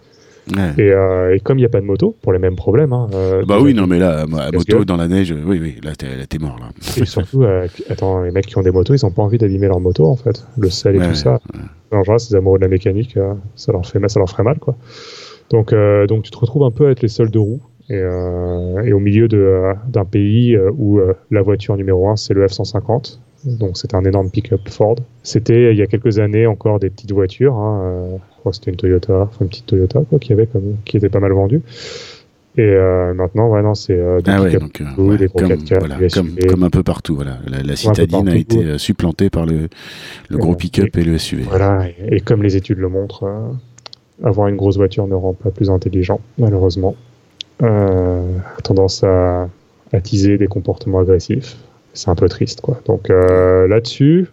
Ouais. 0.55 0.73
Et, 0.83 0.91
euh, 0.91 1.35
et 1.35 1.39
comme 1.39 1.57
il 1.57 1.61
n'y 1.61 1.65
a 1.65 1.69
pas 1.69 1.81
de 1.81 1.85
moto, 1.85 2.15
pour 2.21 2.33
les 2.33 2.39
mêmes 2.39 2.55
problèmes. 2.55 2.91
hein, 2.93 3.07
euh, 3.13 3.43
Bah 3.45 3.57
oui, 3.61 3.73
non, 3.73 3.87
mais 3.87 3.99
là, 3.99 4.21
à 4.21 4.51
moto 4.51 4.83
dans 4.85 4.97
la 4.97 5.07
neige, 5.07 5.31
oui, 5.45 5.59
oui, 5.61 5.75
là, 5.83 5.91
t'es 5.95 6.37
mort, 6.39 6.57
là. 6.59 6.69
Et 6.97 7.05
surtout, 7.05 7.43
euh, 7.43 7.67
attends, 7.89 8.21
les 8.23 8.31
mecs 8.31 8.47
qui 8.47 8.57
ont 8.57 8.61
des 8.63 8.71
motos, 8.71 8.93
ils 8.95 9.05
ont 9.05 9.11
pas 9.11 9.21
envie 9.21 9.37
d'abîmer 9.37 9.67
leur 9.67 9.79
moto 9.79 10.05
en 10.05 10.15
fait. 10.15 10.45
Le 10.57 10.69
sel 10.69 10.95
et 10.95 10.99
Ouais, 10.99 11.09
tout 11.09 11.15
ça. 11.15 11.39
En 11.91 12.03
général, 12.03 12.19
ces 12.19 12.35
amoureux 12.35 12.57
de 12.59 12.63
la 12.63 12.69
mécanique, 12.69 13.17
ça 13.55 13.71
leur 13.71 13.85
fait, 13.85 13.99
ça 14.09 14.19
leur 14.19 14.29
ferait 14.29 14.43
mal 14.43 14.59
quoi. 14.59 14.75
Donc, 15.51 15.73
donc 16.07 16.23
tu 16.23 16.31
te 16.31 16.37
retrouves 16.37 16.63
un 16.63 16.71
peu 16.71 16.87
à 16.87 16.91
être 16.91 17.01
les 17.01 17.07
seuls 17.07 17.31
de 17.31 17.39
roue 17.39 17.61
et, 17.89 17.95
et 17.97 18.93
au 18.93 18.99
milieu 18.99 19.27
d'un 19.27 20.05
pays 20.05 20.57
où 20.77 20.99
la 21.31 21.41
voiture 21.41 21.75
numéro 21.77 22.07
un 22.09 22.15
c'est 22.15 22.33
le 22.33 22.45
F150. 22.45 23.19
Donc 23.45 23.77
c'est 23.77 23.93
un 23.93 24.03
énorme 24.03 24.29
pick-up 24.29 24.61
Ford. 24.69 24.95
C'était 25.23 25.71
il 25.71 25.77
y 25.77 25.81
a 25.81 25.87
quelques 25.87 26.19
années 26.19 26.45
encore 26.45 26.79
des 26.79 26.89
petites 26.89 27.11
voitures. 27.11 27.55
Hein, 27.55 27.81
euh, 27.83 28.17
je 28.35 28.39
crois 28.39 28.51
que 28.51 28.55
c'était 28.57 28.71
une 28.71 28.77
Toyota, 28.77 29.21
enfin 29.21 29.37
une 29.41 29.49
petite 29.49 29.65
Toyota 29.65 30.01
quoi, 30.09 30.19
qui 30.19 30.33
avait 30.33 30.47
comme, 30.47 30.77
qui 30.85 30.97
était 30.97 31.09
pas 31.09 31.19
mal 31.19 31.31
vendue. 31.31 31.61
Et 32.57 32.63
euh, 32.63 33.13
maintenant, 33.13 33.49
ouais, 33.49 33.61
non, 33.61 33.73
c'est 33.73 33.93
euh, 33.93 34.19
des 34.19 34.31
Ah 34.31 34.41
ouais, 34.41 34.57
donc, 34.57 34.81
euh, 34.81 35.01
ouais, 35.01 35.17
des 35.17 35.29
comme, 35.29 35.47
4x4, 35.47 35.79
voilà, 35.79 35.97
comme, 36.13 36.35
comme 36.49 36.63
un 36.63 36.69
peu 36.69 36.83
partout, 36.83 37.15
voilà. 37.15 37.37
La, 37.47 37.61
la 37.61 37.75
citadine 37.77 38.27
a 38.27 38.35
été 38.35 38.77
supplantée 38.77 39.29
par 39.29 39.45
le, 39.45 39.69
gros 40.29 40.55
pick-up 40.55 40.97
et 40.97 41.03
le 41.03 41.17
SUV. 41.17 41.43
Voilà, 41.43 41.87
et, 41.87 42.17
et 42.17 42.19
comme 42.19 42.43
les 42.43 42.57
études 42.57 42.79
le 42.79 42.89
montrent, 42.89 43.23
euh, 43.23 44.27
avoir 44.27 44.49
une 44.49 44.57
grosse 44.57 44.75
voiture 44.75 45.07
ne 45.07 45.15
rend 45.15 45.33
pas 45.33 45.51
plus 45.51 45.69
intelligent, 45.69 46.19
malheureusement. 46.37 46.95
Tendance 48.63 49.03
à 49.03 49.49
attiser 49.93 50.37
des 50.37 50.47
comportements 50.47 50.99
agressifs. 50.99 51.57
C'est 51.93 52.09
un 52.09 52.15
peu 52.15 52.29
triste, 52.29 52.61
quoi. 52.61 52.81
Donc 52.85 53.09
euh, 53.09 53.67
là-dessus, 53.67 54.27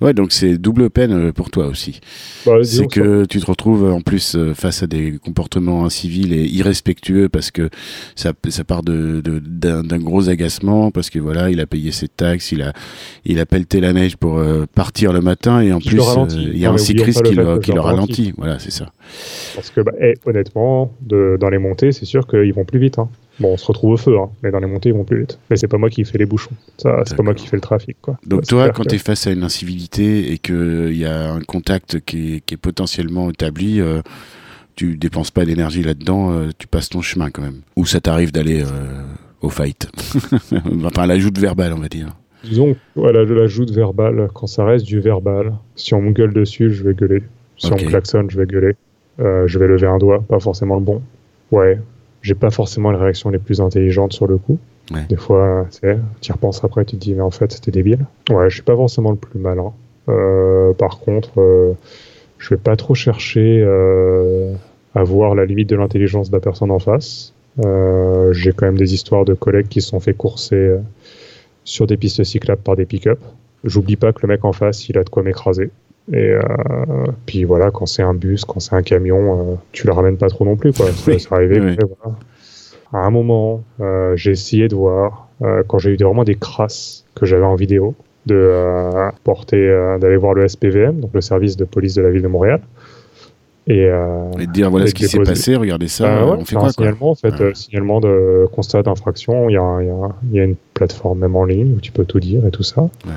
Ouais, 0.00 0.14
donc 0.14 0.30
c'est 0.30 0.58
double 0.58 0.90
peine 0.90 1.10
euh, 1.12 1.32
pour 1.32 1.50
toi 1.50 1.66
aussi. 1.66 2.00
bah, 2.46 2.52
C'est 2.62 2.86
que 2.86 3.24
tu 3.24 3.40
te 3.40 3.46
retrouves 3.46 3.84
euh, 3.84 3.90
en 3.90 4.00
plus 4.00 4.36
face 4.54 4.84
à 4.84 4.86
des 4.86 5.18
comportements 5.18 5.84
incivils 5.84 6.32
et 6.32 6.44
irrespectueux 6.44 7.28
parce 7.28 7.50
que 7.50 7.68
ça, 8.14 8.32
ça 8.48 8.62
part 8.62 8.82
de, 8.84 9.20
d'un, 9.20 9.82
gros 9.98 10.28
agacement 10.28 10.92
parce 10.92 11.10
que 11.10 11.18
voilà, 11.18 11.50
il 11.50 11.58
a 11.58 11.66
payé 11.66 11.90
ses 11.90 12.06
taxes, 12.06 12.52
il 12.52 12.62
a, 12.62 12.72
il 13.24 13.40
a 13.40 13.46
pelleté 13.46 13.80
la 13.80 13.92
neige 13.92 14.16
pour 14.16 14.38
euh, 14.38 14.66
partir 14.72 15.12
le 15.12 15.20
matin 15.20 15.60
et 15.62 15.72
en 15.72 15.80
Je 15.80 15.88
plus 15.88 16.00
euh, 16.00 16.26
il 16.30 16.58
y 16.58 16.64
a 16.64 16.68
Non, 16.68 16.74
un 16.74 16.78
cycliste 16.78 17.24
le 17.24 17.28
qui 17.30 17.34
le, 17.34 17.58
qui 17.58 17.72
ralentit. 17.72 18.32
Voilà, 18.36 18.60
c'est 18.60 18.70
ça. 18.70 18.92
parce 19.56 19.70
que, 19.70 19.80
bah, 19.80 19.92
eh, 20.00 20.14
honnêtement, 20.26 20.92
de, 21.00 21.36
dans 21.40 21.50
les 21.50 21.58
montées, 21.58 21.90
c'est 21.90 22.04
sûr 22.04 22.24
qu'ils 22.28 22.54
vont 22.54 22.64
plus 22.64 22.78
vite. 22.78 23.00
hein. 23.00 23.08
Bon, 23.40 23.52
on 23.52 23.56
se 23.56 23.66
retrouve 23.66 23.92
au 23.92 23.96
feu, 23.96 24.18
hein, 24.18 24.30
mais 24.42 24.50
dans 24.50 24.58
les 24.58 24.66
montées, 24.66 24.88
ils 24.88 24.94
vont 24.94 25.04
plus 25.04 25.20
vite. 25.20 25.38
Mais 25.48 25.56
c'est 25.56 25.68
pas 25.68 25.78
moi 25.78 25.90
qui 25.90 26.04
fais 26.04 26.18
les 26.18 26.26
bouchons. 26.26 26.50
Ça, 26.76 27.02
c'est 27.06 27.16
pas 27.16 27.22
moi 27.22 27.34
qui 27.34 27.46
fais 27.46 27.56
le 27.56 27.60
trafic, 27.60 27.96
quoi. 28.00 28.18
Donc 28.26 28.46
toi, 28.46 28.70
quand 28.70 28.82
que- 28.82 28.88
tu 28.88 28.94
es 28.96 28.98
face 28.98 29.26
à 29.26 29.30
une 29.30 29.44
incivilité 29.44 30.32
et 30.32 30.38
qu'il 30.38 30.96
y 30.96 31.04
a 31.04 31.32
un 31.32 31.40
contact 31.40 32.00
qui 32.00 32.34
est, 32.36 32.40
qui 32.40 32.54
est 32.54 32.58
potentiellement 32.58 33.30
établi, 33.30 33.80
euh, 33.80 34.00
tu 34.74 34.96
dépenses 34.96 35.30
pas 35.30 35.44
d'énergie 35.44 35.82
là-dedans, 35.82 36.32
euh, 36.32 36.48
tu 36.58 36.66
passes 36.66 36.88
ton 36.88 37.00
chemin 37.00 37.30
quand 37.30 37.42
même. 37.42 37.60
Ou 37.76 37.86
ça 37.86 38.00
t'arrive 38.00 38.32
d'aller 38.32 38.62
euh, 38.62 39.02
au 39.40 39.50
fight. 39.50 39.88
enfin, 40.84 41.06
la 41.06 41.18
joute 41.18 41.38
verbale, 41.38 41.72
on 41.72 41.80
va 41.80 41.88
dire. 41.88 42.08
Disons, 42.44 42.76
voilà, 42.94 43.24
je 43.26 43.34
l'ajoute 43.34 43.70
verbal 43.72 44.28
quand 44.34 44.46
ça 44.46 44.64
reste 44.64 44.84
du 44.86 45.00
verbal. 45.00 45.54
Si 45.76 45.94
on 45.94 46.00
me 46.02 46.12
gueule 46.12 46.32
dessus, 46.32 46.72
je 46.72 46.84
vais 46.84 46.94
gueuler. 46.94 47.22
Si 47.56 47.66
on 47.72 47.76
me 47.76 47.82
klaxonne, 47.88 48.30
je 48.30 48.38
vais 48.38 48.46
gueuler. 48.46 48.74
Euh, 49.20 49.48
je 49.48 49.58
vais 49.58 49.66
lever 49.66 49.86
un 49.88 49.98
doigt, 49.98 50.22
pas 50.28 50.38
forcément 50.38 50.76
le 50.76 50.82
bon. 50.82 51.02
Ouais, 51.50 51.80
j'ai 52.22 52.34
pas 52.34 52.50
forcément 52.50 52.90
les 52.90 52.98
réactions 52.98 53.30
les 53.30 53.38
plus 53.38 53.60
intelligentes 53.60 54.12
sur 54.12 54.26
le 54.26 54.38
coup. 54.38 54.58
Ouais. 54.92 55.04
Des 55.08 55.16
fois, 55.16 55.66
tu 56.20 56.28
y 56.28 56.32
repenses 56.32 56.64
après, 56.64 56.84
tu 56.84 56.96
te 56.96 57.00
dis, 57.00 57.14
mais 57.14 57.20
en 57.20 57.30
fait, 57.30 57.52
c'était 57.52 57.70
débile. 57.70 58.06
Ouais, 58.30 58.48
je 58.48 58.54
suis 58.54 58.62
pas 58.62 58.76
forcément 58.76 59.10
le 59.10 59.16
plus 59.16 59.38
malin. 59.38 59.72
Euh, 60.08 60.72
par 60.72 60.98
contre, 61.00 61.40
euh, 61.40 61.72
je 62.38 62.50
vais 62.50 62.56
pas 62.56 62.76
trop 62.76 62.94
chercher 62.94 63.62
euh, 63.62 64.54
à 64.94 65.02
voir 65.02 65.34
la 65.34 65.44
limite 65.44 65.68
de 65.68 65.76
l'intelligence 65.76 66.30
de 66.30 66.36
la 66.36 66.40
personne 66.40 66.70
en 66.70 66.78
face. 66.78 67.34
Euh, 67.64 68.32
j'ai 68.32 68.52
quand 68.52 68.66
même 68.66 68.78
des 68.78 68.94
histoires 68.94 69.24
de 69.24 69.34
collègues 69.34 69.68
qui 69.68 69.82
se 69.82 69.88
sont 69.88 70.00
fait 70.00 70.14
courser 70.14 70.76
sur 71.64 71.86
des 71.86 71.96
pistes 71.96 72.24
cyclables 72.24 72.62
par 72.62 72.76
des 72.76 72.86
pick-up. 72.86 73.18
J'oublie 73.64 73.96
pas 73.96 74.12
que 74.12 74.20
le 74.22 74.28
mec 74.28 74.44
en 74.44 74.52
face, 74.52 74.88
il 74.88 74.96
a 74.96 75.04
de 75.04 75.10
quoi 75.10 75.22
m'écraser. 75.22 75.70
Et 76.12 76.30
euh, 76.30 76.40
puis 77.26 77.44
voilà, 77.44 77.70
quand 77.70 77.86
c'est 77.86 78.02
un 78.02 78.14
bus, 78.14 78.44
quand 78.44 78.60
c'est 78.60 78.74
un 78.74 78.82
camion, 78.82 79.52
euh, 79.52 79.54
tu 79.72 79.86
le 79.86 79.92
ramènes 79.92 80.16
pas 80.16 80.28
trop 80.28 80.44
non 80.44 80.56
plus. 80.56 80.72
Quoi. 80.72 80.86
Ça 80.92 81.10
Oui, 81.10 81.20
c'est 81.20 81.32
arrivé. 81.32 81.60
oui. 81.60 81.76
voilà. 81.76 82.16
À 82.92 82.98
un 83.06 83.10
moment, 83.10 83.62
euh, 83.80 84.16
j'ai 84.16 84.30
essayé 84.30 84.68
de 84.68 84.74
voir, 84.74 85.28
euh, 85.42 85.62
quand 85.68 85.78
j'ai 85.78 85.90
eu 85.90 85.96
des- 85.98 86.04
vraiment 86.04 86.24
des 86.24 86.36
crasses 86.36 87.04
que 87.14 87.26
j'avais 87.26 87.44
en 87.44 87.54
vidéo, 87.56 87.94
de 88.24 88.34
euh, 88.36 89.10
porter, 89.24 89.56
euh, 89.68 89.98
d'aller 89.98 90.16
voir 90.16 90.32
le 90.34 90.48
SPVM, 90.48 91.00
donc 91.00 91.10
le 91.12 91.20
service 91.20 91.56
de 91.58 91.64
police 91.66 91.94
de 91.94 92.02
la 92.02 92.10
ville 92.10 92.22
de 92.22 92.28
Montréal. 92.28 92.60
Et, 93.66 93.84
euh, 93.84 94.30
Et 94.38 94.46
de 94.46 94.52
dire 94.52 94.70
voilà 94.70 94.86
Et 94.86 94.88
ce 94.88 94.94
qui 94.94 95.06
s'est 95.06 95.18
passé, 95.18 95.54
regardez 95.56 95.88
ça, 95.88 96.04
bah 96.08 96.24
ouais, 96.24 96.36
on 96.40 96.44
fait 96.46 96.54
quoi, 96.54 96.62
un 96.62 96.64
quoi 96.64 96.72
signalement, 96.72 97.10
en 97.10 97.14
fait, 97.14 97.34
Ouais. 97.38 97.54
signalement 97.54 98.00
de 98.00 98.46
constat 98.50 98.82
d'infraction. 98.82 99.50
Il 99.50 99.52
y, 99.52 100.32
y 100.32 100.36
y 100.36 100.40
a 100.40 100.44
une 100.44 100.56
plateforme 100.72 101.18
même 101.18 101.36
en 101.36 101.44
ligne 101.44 101.74
où 101.76 101.80
tu 101.80 101.92
peux 101.92 102.06
tout 102.06 102.20
dire 102.20 102.46
et 102.46 102.50
tout 102.50 102.62
ça. 102.62 102.80
Ouais. 102.80 103.12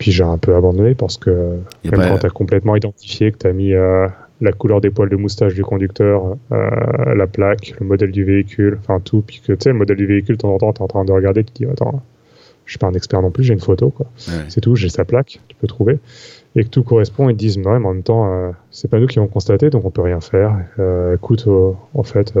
Puis 0.00 0.10
j'ai 0.12 0.24
un 0.24 0.38
peu 0.38 0.56
abandonné 0.56 0.94
parce 0.96 1.16
que 1.18 1.30
même 1.30 1.92
pas- 1.96 2.08
quand 2.08 2.18
tu 2.18 2.26
as 2.26 2.30
complètement 2.30 2.74
identifié 2.74 3.30
que 3.30 3.38
tu 3.38 3.46
as 3.46 3.52
mis 3.52 3.74
euh, 3.74 4.08
la 4.40 4.50
couleur 4.52 4.80
des 4.80 4.90
poils 4.90 5.08
de 5.10 5.16
moustache 5.16 5.54
du 5.54 5.62
conducteur, 5.62 6.36
euh, 6.50 7.14
la 7.14 7.26
plaque, 7.28 7.74
le 7.78 7.86
modèle 7.86 8.10
du 8.10 8.24
véhicule, 8.24 8.78
enfin 8.80 8.98
tout, 8.98 9.22
puis 9.24 9.40
que 9.46 9.52
tu 9.52 9.58
sais, 9.64 9.68
le 9.70 9.76
modèle 9.76 9.98
du 9.98 10.06
véhicule, 10.06 10.36
de 10.36 10.40
temps 10.40 10.54
en 10.54 10.58
temps, 10.58 10.72
tu 10.72 10.80
es 10.80 10.82
en 10.82 10.88
train 10.88 11.04
de 11.04 11.12
regarder, 11.12 11.44
tu 11.44 11.52
te 11.52 11.58
dis, 11.58 11.70
attends, 11.70 12.02
je 12.64 12.72
suis 12.72 12.78
pas 12.78 12.86
un 12.86 12.94
expert 12.94 13.20
non 13.20 13.30
plus, 13.30 13.44
j'ai 13.44 13.52
une 13.52 13.60
photo, 13.60 13.90
quoi. 13.90 14.06
Ouais. 14.28 14.44
C'est 14.48 14.60
tout, 14.62 14.74
j'ai 14.74 14.88
sa 14.88 15.04
plaque, 15.04 15.38
tu 15.48 15.54
peux 15.56 15.66
trouver. 15.66 15.98
Et 16.56 16.64
que 16.64 16.68
tout 16.70 16.82
correspond, 16.82 17.28
ils 17.28 17.34
te 17.34 17.38
disent, 17.38 17.58
non, 17.58 17.78
mais 17.78 17.86
en 17.86 17.92
même 17.92 18.02
temps, 18.02 18.32
euh, 18.32 18.50
c'est 18.70 18.88
pas 18.90 18.98
nous 18.98 19.06
qui 19.06 19.18
vont 19.18 19.28
constater, 19.28 19.68
donc 19.70 19.84
on 19.84 19.90
peut 19.90 20.00
rien 20.02 20.20
faire. 20.20 20.56
Écoute, 21.14 21.46
en 21.94 22.02
fait, 22.02 22.32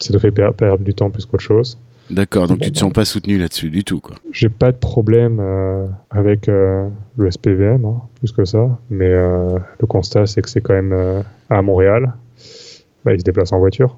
ça 0.00 0.12
te 0.12 0.18
fait 0.18 0.32
per- 0.32 0.50
perdre 0.56 0.82
du 0.82 0.94
temps 0.94 1.10
plus 1.10 1.24
qu'autre 1.26 1.42
chose. 1.44 1.78
D'accord, 2.10 2.46
donc 2.46 2.60
tu 2.60 2.70
te 2.70 2.74
Bon, 2.74 2.86
sens 2.86 2.92
pas 2.92 3.04
soutenu 3.04 3.38
là-dessus 3.38 3.70
du 3.70 3.84
tout, 3.84 4.00
quoi. 4.00 4.16
J'ai 4.32 4.48
pas 4.48 4.72
de 4.72 4.76
problème 4.76 5.38
euh, 5.40 5.86
avec 6.10 6.48
euh, 6.48 6.88
le 7.16 7.30
SPVM, 7.30 7.84
hein, 7.84 8.02
plus 8.18 8.32
que 8.32 8.44
ça, 8.44 8.78
mais 8.90 9.08
euh, 9.08 9.58
le 9.80 9.86
constat, 9.86 10.26
c'est 10.26 10.42
que 10.42 10.50
c'est 10.50 10.60
quand 10.60 10.74
même 10.74 11.24
à 11.48 11.62
Montréal. 11.62 12.12
Bah, 13.04 13.14
ils 13.14 13.20
se 13.20 13.24
déplacent 13.24 13.52
en 13.52 13.58
voiture. 13.58 13.96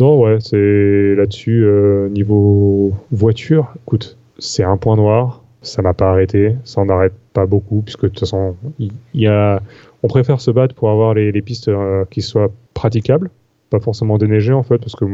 Non, 0.00 0.20
ouais, 0.20 0.38
c'est 0.40 1.14
là-dessus, 1.14 1.64
niveau 2.10 2.92
voiture, 3.10 3.72
écoute, 3.86 4.18
c'est 4.38 4.64
un 4.64 4.76
point 4.76 4.96
noir, 4.96 5.42
ça 5.62 5.80
m'a 5.80 5.94
pas 5.94 6.10
arrêté, 6.10 6.56
ça 6.64 6.80
en 6.82 6.88
arrête 6.88 7.14
pas 7.32 7.46
beaucoup, 7.46 7.80
puisque 7.82 8.02
de 8.02 8.08
toute 8.08 8.20
façon, 8.20 8.56
il 8.78 8.92
y 9.14 9.26
a, 9.26 9.62
on 10.02 10.08
préfère 10.08 10.40
se 10.40 10.50
battre 10.50 10.74
pour 10.74 10.90
avoir 10.90 11.14
les, 11.14 11.32
les 11.32 11.42
pistes 11.42 11.70
qui 12.10 12.20
soient 12.20 12.50
praticables, 12.74 13.30
pas 13.70 13.80
forcément 13.80 14.18
déneigées 14.18 14.52
en 14.52 14.62
fait, 14.62 14.78
parce 14.78 14.94
que 14.96 15.06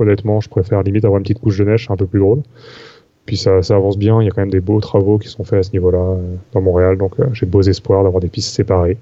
honnêtement, 0.00 0.40
je 0.40 0.48
préfère 0.48 0.82
limite 0.82 1.04
avoir 1.04 1.18
une 1.18 1.22
petite 1.24 1.40
couche 1.40 1.58
de 1.58 1.64
neige 1.64 1.86
un 1.90 1.96
peu 1.96 2.06
plus 2.06 2.20
drôle. 2.20 2.40
Puis 3.26 3.36
ça, 3.36 3.62
ça 3.62 3.76
avance 3.76 3.96
bien, 3.98 4.20
il 4.20 4.24
y 4.24 4.28
a 4.28 4.30
quand 4.30 4.40
même 4.42 4.50
des 4.50 4.60
beaux 4.60 4.80
travaux 4.80 5.18
qui 5.18 5.28
sont 5.28 5.44
faits 5.44 5.58
à 5.60 5.62
ce 5.62 5.72
niveau-là 5.72 5.98
euh, 5.98 6.34
dans 6.52 6.60
Montréal, 6.62 6.96
donc 6.96 7.12
euh, 7.20 7.26
j'ai 7.32 7.46
beaux 7.46 7.62
espoirs 7.62 8.02
d'avoir 8.02 8.20
des 8.20 8.28
pistes 8.28 8.52
séparées. 8.54 8.96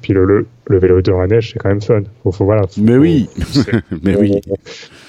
Puis 0.00 0.14
le, 0.14 0.24
le, 0.24 0.46
le 0.68 0.78
vélo 0.78 1.02
dans 1.02 1.18
la 1.20 1.26
neige, 1.26 1.50
c'est 1.52 1.58
quand 1.58 1.68
même 1.68 1.82
fun. 1.82 2.02
Faut, 2.22 2.32
faut, 2.32 2.46
voilà, 2.46 2.66
faut- 2.66 2.80
Mais 2.82 2.96
oui, 2.96 3.28
mais 4.02 4.16
on, 4.16 4.20
oui. 4.20 4.40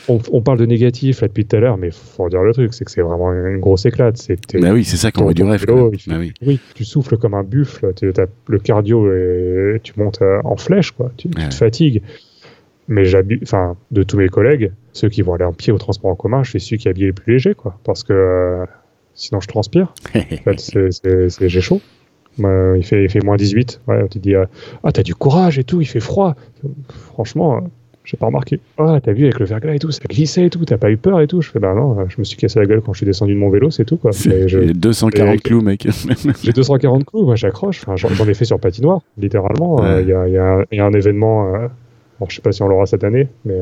on, 0.09 0.19
on 0.33 0.41
parle 0.41 0.57
de 0.57 0.65
négatif 0.65 1.21
là 1.21 1.29
depuis 1.29 1.45
tout 1.45 1.55
à 1.55 1.59
l'heure, 1.61 1.77
mais 1.77 1.91
faut 1.91 2.27
dire 2.27 2.41
le 2.43 2.51
truc, 2.51 2.73
c'est 2.73 2.83
que 2.83 2.91
c'est 2.91 3.01
vraiment 3.01 3.31
une 3.31 3.59
grosse 3.59 3.85
éclate. 3.85 4.17
C'est 4.17 4.37
Bah 4.59 4.73
oui, 4.73 4.83
c'est 4.83 4.97
ça 4.97 5.11
qu'on 5.13 5.25
veut 5.27 5.33
du 5.33 5.43
rêve. 5.43 5.61
vélo, 5.65 5.91
fait- 5.91 6.09
Bah 6.09 6.17
oui. 6.19 6.33
oui, 6.45 6.59
tu 6.75 6.83
souffles 6.83 7.15
comme 7.17 7.35
un 7.35 7.43
buffle, 7.43 7.93
le 8.47 8.59
cardio 8.59 9.13
et 9.13 9.79
tu 9.81 9.93
montes 9.95 10.21
euh, 10.21 10.41
en 10.43 10.57
flèche, 10.57 10.91
quoi. 10.91 11.09
Tu, 11.15 11.29
tu 11.29 11.47
te 11.47 11.53
fatigues. 11.53 12.01
Mais 12.89 13.05
j'habille, 13.05 13.39
enfin, 13.43 13.77
de 13.91 14.03
tous 14.03 14.17
mes 14.17 14.27
collègues, 14.27 14.71
ceux 14.93 15.09
qui 15.09 15.21
vont 15.21 15.33
aller 15.33 15.45
en 15.45 15.53
pied 15.53 15.71
au 15.73 15.77
transport 15.77 16.11
en 16.11 16.15
commun, 16.15 16.43
je 16.43 16.49
suis 16.51 16.59
celui 16.59 16.77
qui 16.77 16.87
est 16.87 16.91
habillé 16.91 17.07
le 17.07 17.13
plus 17.13 17.33
léger, 17.33 17.53
quoi. 17.55 17.77
Parce 17.83 18.03
que 18.03 18.13
euh, 18.13 18.65
sinon 19.13 19.39
je 19.41 19.47
transpire. 19.47 19.93
En 20.15 20.53
fait, 20.53 21.49
j'ai 21.49 21.61
chaud. 21.61 21.81
Il, 22.39 22.83
fait, 22.83 23.03
il 23.03 23.09
fait 23.09 23.23
moins 23.23 23.35
18. 23.35 23.81
Ouais, 23.87 24.03
tu 24.09 24.19
te 24.19 24.23
dis, 24.23 24.35
euh, 24.35 24.45
ah, 24.83 24.91
t'as 24.91 25.03
du 25.03 25.13
courage 25.15 25.59
et 25.59 25.63
tout, 25.63 25.81
il 25.81 25.85
fait 25.85 25.99
froid. 25.99 26.35
Franchement, 27.13 27.57
euh, 27.57 27.59
j'ai 28.03 28.17
pas 28.17 28.25
remarqué. 28.27 28.59
Ah, 28.77 28.99
t'as 29.03 29.11
vu 29.11 29.23
avec 29.25 29.37
le 29.39 29.45
verglas 29.45 29.73
et 29.75 29.79
tout, 29.79 29.91
ça 29.91 29.99
glissait 30.09 30.45
et 30.45 30.49
tout, 30.49 30.63
t'as 30.65 30.77
pas 30.77 30.89
eu 30.91 30.97
peur 30.97 31.19
et 31.21 31.27
tout. 31.27 31.41
Je 31.41 31.51
fais, 31.51 31.59
bah 31.59 31.73
non, 31.75 31.99
euh, 31.99 32.05
je 32.07 32.15
me 32.19 32.23
suis 32.23 32.37
cassé 32.37 32.57
la 32.59 32.65
gueule 32.65 32.81
quand 32.81 32.93
je 32.93 32.97
suis 32.99 33.05
descendu 33.05 33.33
de 33.33 33.37
mon 33.39 33.49
vélo, 33.49 33.69
c'est 33.69 33.85
tout, 33.85 33.97
quoi. 33.97 34.11
C'est 34.13 34.47
240 34.73 35.35
et- 35.35 35.37
clous, 35.39 35.61
mec. 35.61 35.87
j'ai 36.43 36.51
240 36.53 37.05
clous, 37.05 37.25
moi 37.25 37.35
j'accroche. 37.35 37.81
Enfin, 37.85 37.95
j'en 37.97 38.25
ai 38.27 38.33
fait 38.33 38.45
sur 38.45 38.59
patinoire, 38.59 39.01
littéralement. 39.17 39.75
Ouais. 39.81 40.01
Il 40.03 40.07
y, 40.09 40.13
a, 40.13 40.27
il 40.27 40.33
y 40.33 40.37
a 40.37 40.45
un- 40.45 40.63
il 40.71 40.77
y 40.77 40.81
a 40.81 40.85
un 40.85 40.93
événement, 40.93 41.51
bon, 42.19 42.25
je 42.29 42.35
sais 42.35 42.41
pas 42.41 42.51
si 42.53 42.63
on 42.63 42.67
l'aura 42.69 42.85
cette 42.85 43.03
année, 43.03 43.27
mais 43.45 43.57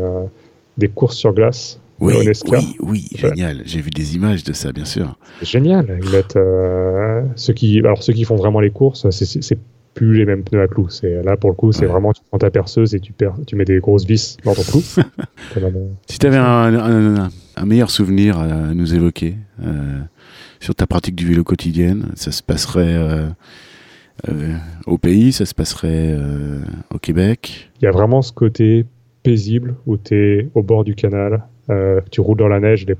des 0.80 0.88
courses 0.88 1.16
sur 1.18 1.34
glace. 1.34 1.80
Oui, 2.00 2.14
oui, 2.18 2.76
oui, 2.80 3.08
Ouais. 3.12 3.20
génial. 3.30 3.62
J'ai 3.66 3.82
vu 3.82 3.90
des 3.90 4.16
images 4.16 4.44
de 4.46 4.54
ça, 4.54 4.72
bien 4.72 4.86
sûr. 4.86 5.18
Génial. 5.42 6.00
Ils 6.02 6.10
mettent 6.12 6.38
euh, 6.38 7.24
ceux 7.36 7.52
qui, 7.54 7.80
alors 7.80 8.02
ceux 8.02 8.14
qui 8.14 8.24
font 8.24 8.38
vraiment 8.38 8.62
les 8.62 8.72
courses, 8.72 9.10
c'est- 9.10 9.58
plus 9.96 10.16
les 10.18 10.26
mêmes 10.26 10.44
pneus 10.44 10.62
à 10.62 10.68
clous. 10.68 10.88
C'est 10.88 11.22
là 11.24 11.36
pour 11.36 11.50
le 11.50 11.56
coup, 11.58 11.74
c'est 11.74 11.82
Ouais. 11.82 11.88
vraiment 11.88 12.14
tu 12.14 12.22
prends 12.30 12.38
ta 12.38 12.50
perceuse 12.52 12.96
et 12.96 13.02
tu 13.02 13.12
perds, 13.12 13.36
tu 13.46 13.58
mets 13.58 13.66
des 13.66 13.80
grosses 13.80 14.06
vis 14.06 14.38
dans 14.46 14.54
ton 14.54 14.62
clou. 14.62 14.82
Si 16.08 16.20
tu 16.20 16.28
avais 16.28 16.38
un, 16.38 16.74
un- 17.26 17.30
un 17.58 17.66
meilleur 17.66 17.90
souvenir 17.90 18.38
à 18.40 18.48
nous 18.74 18.94
évoquer 18.94 19.36
euh, 19.62 20.00
sur 20.62 20.74
ta 20.76 20.88
pratique 20.88 21.16
du 21.16 21.26
vélo 21.28 21.44
quotidienne, 21.44 22.12
ça 22.16 22.32
se 22.32 22.42
passerait 22.42 22.96
euh, 22.96 23.28
euh, 24.30 24.54
au 24.86 24.98
pays, 24.98 25.34
ça 25.34 25.46
se 25.46 25.54
passerait 25.56 26.14
euh, 26.14 26.60
au 26.94 27.00
Québec? 27.00 27.70
Il 27.82 27.86
y 27.86 27.88
a 27.88 27.92
vraiment 27.92 28.22
ce 28.22 28.32
côté 28.32 28.86
paisible 29.24 29.76
où 29.86 29.98
tu 29.98 30.16
es 30.16 30.50
au 30.56 30.64
bord 30.64 30.84
du 30.84 30.96
canal, 30.96 31.44
euh, 31.70 32.02
tu 32.12 32.22
roules 32.22 32.38
dans 32.38 32.48
la 32.48 32.60
neige, 32.60 32.86
les 32.86 32.96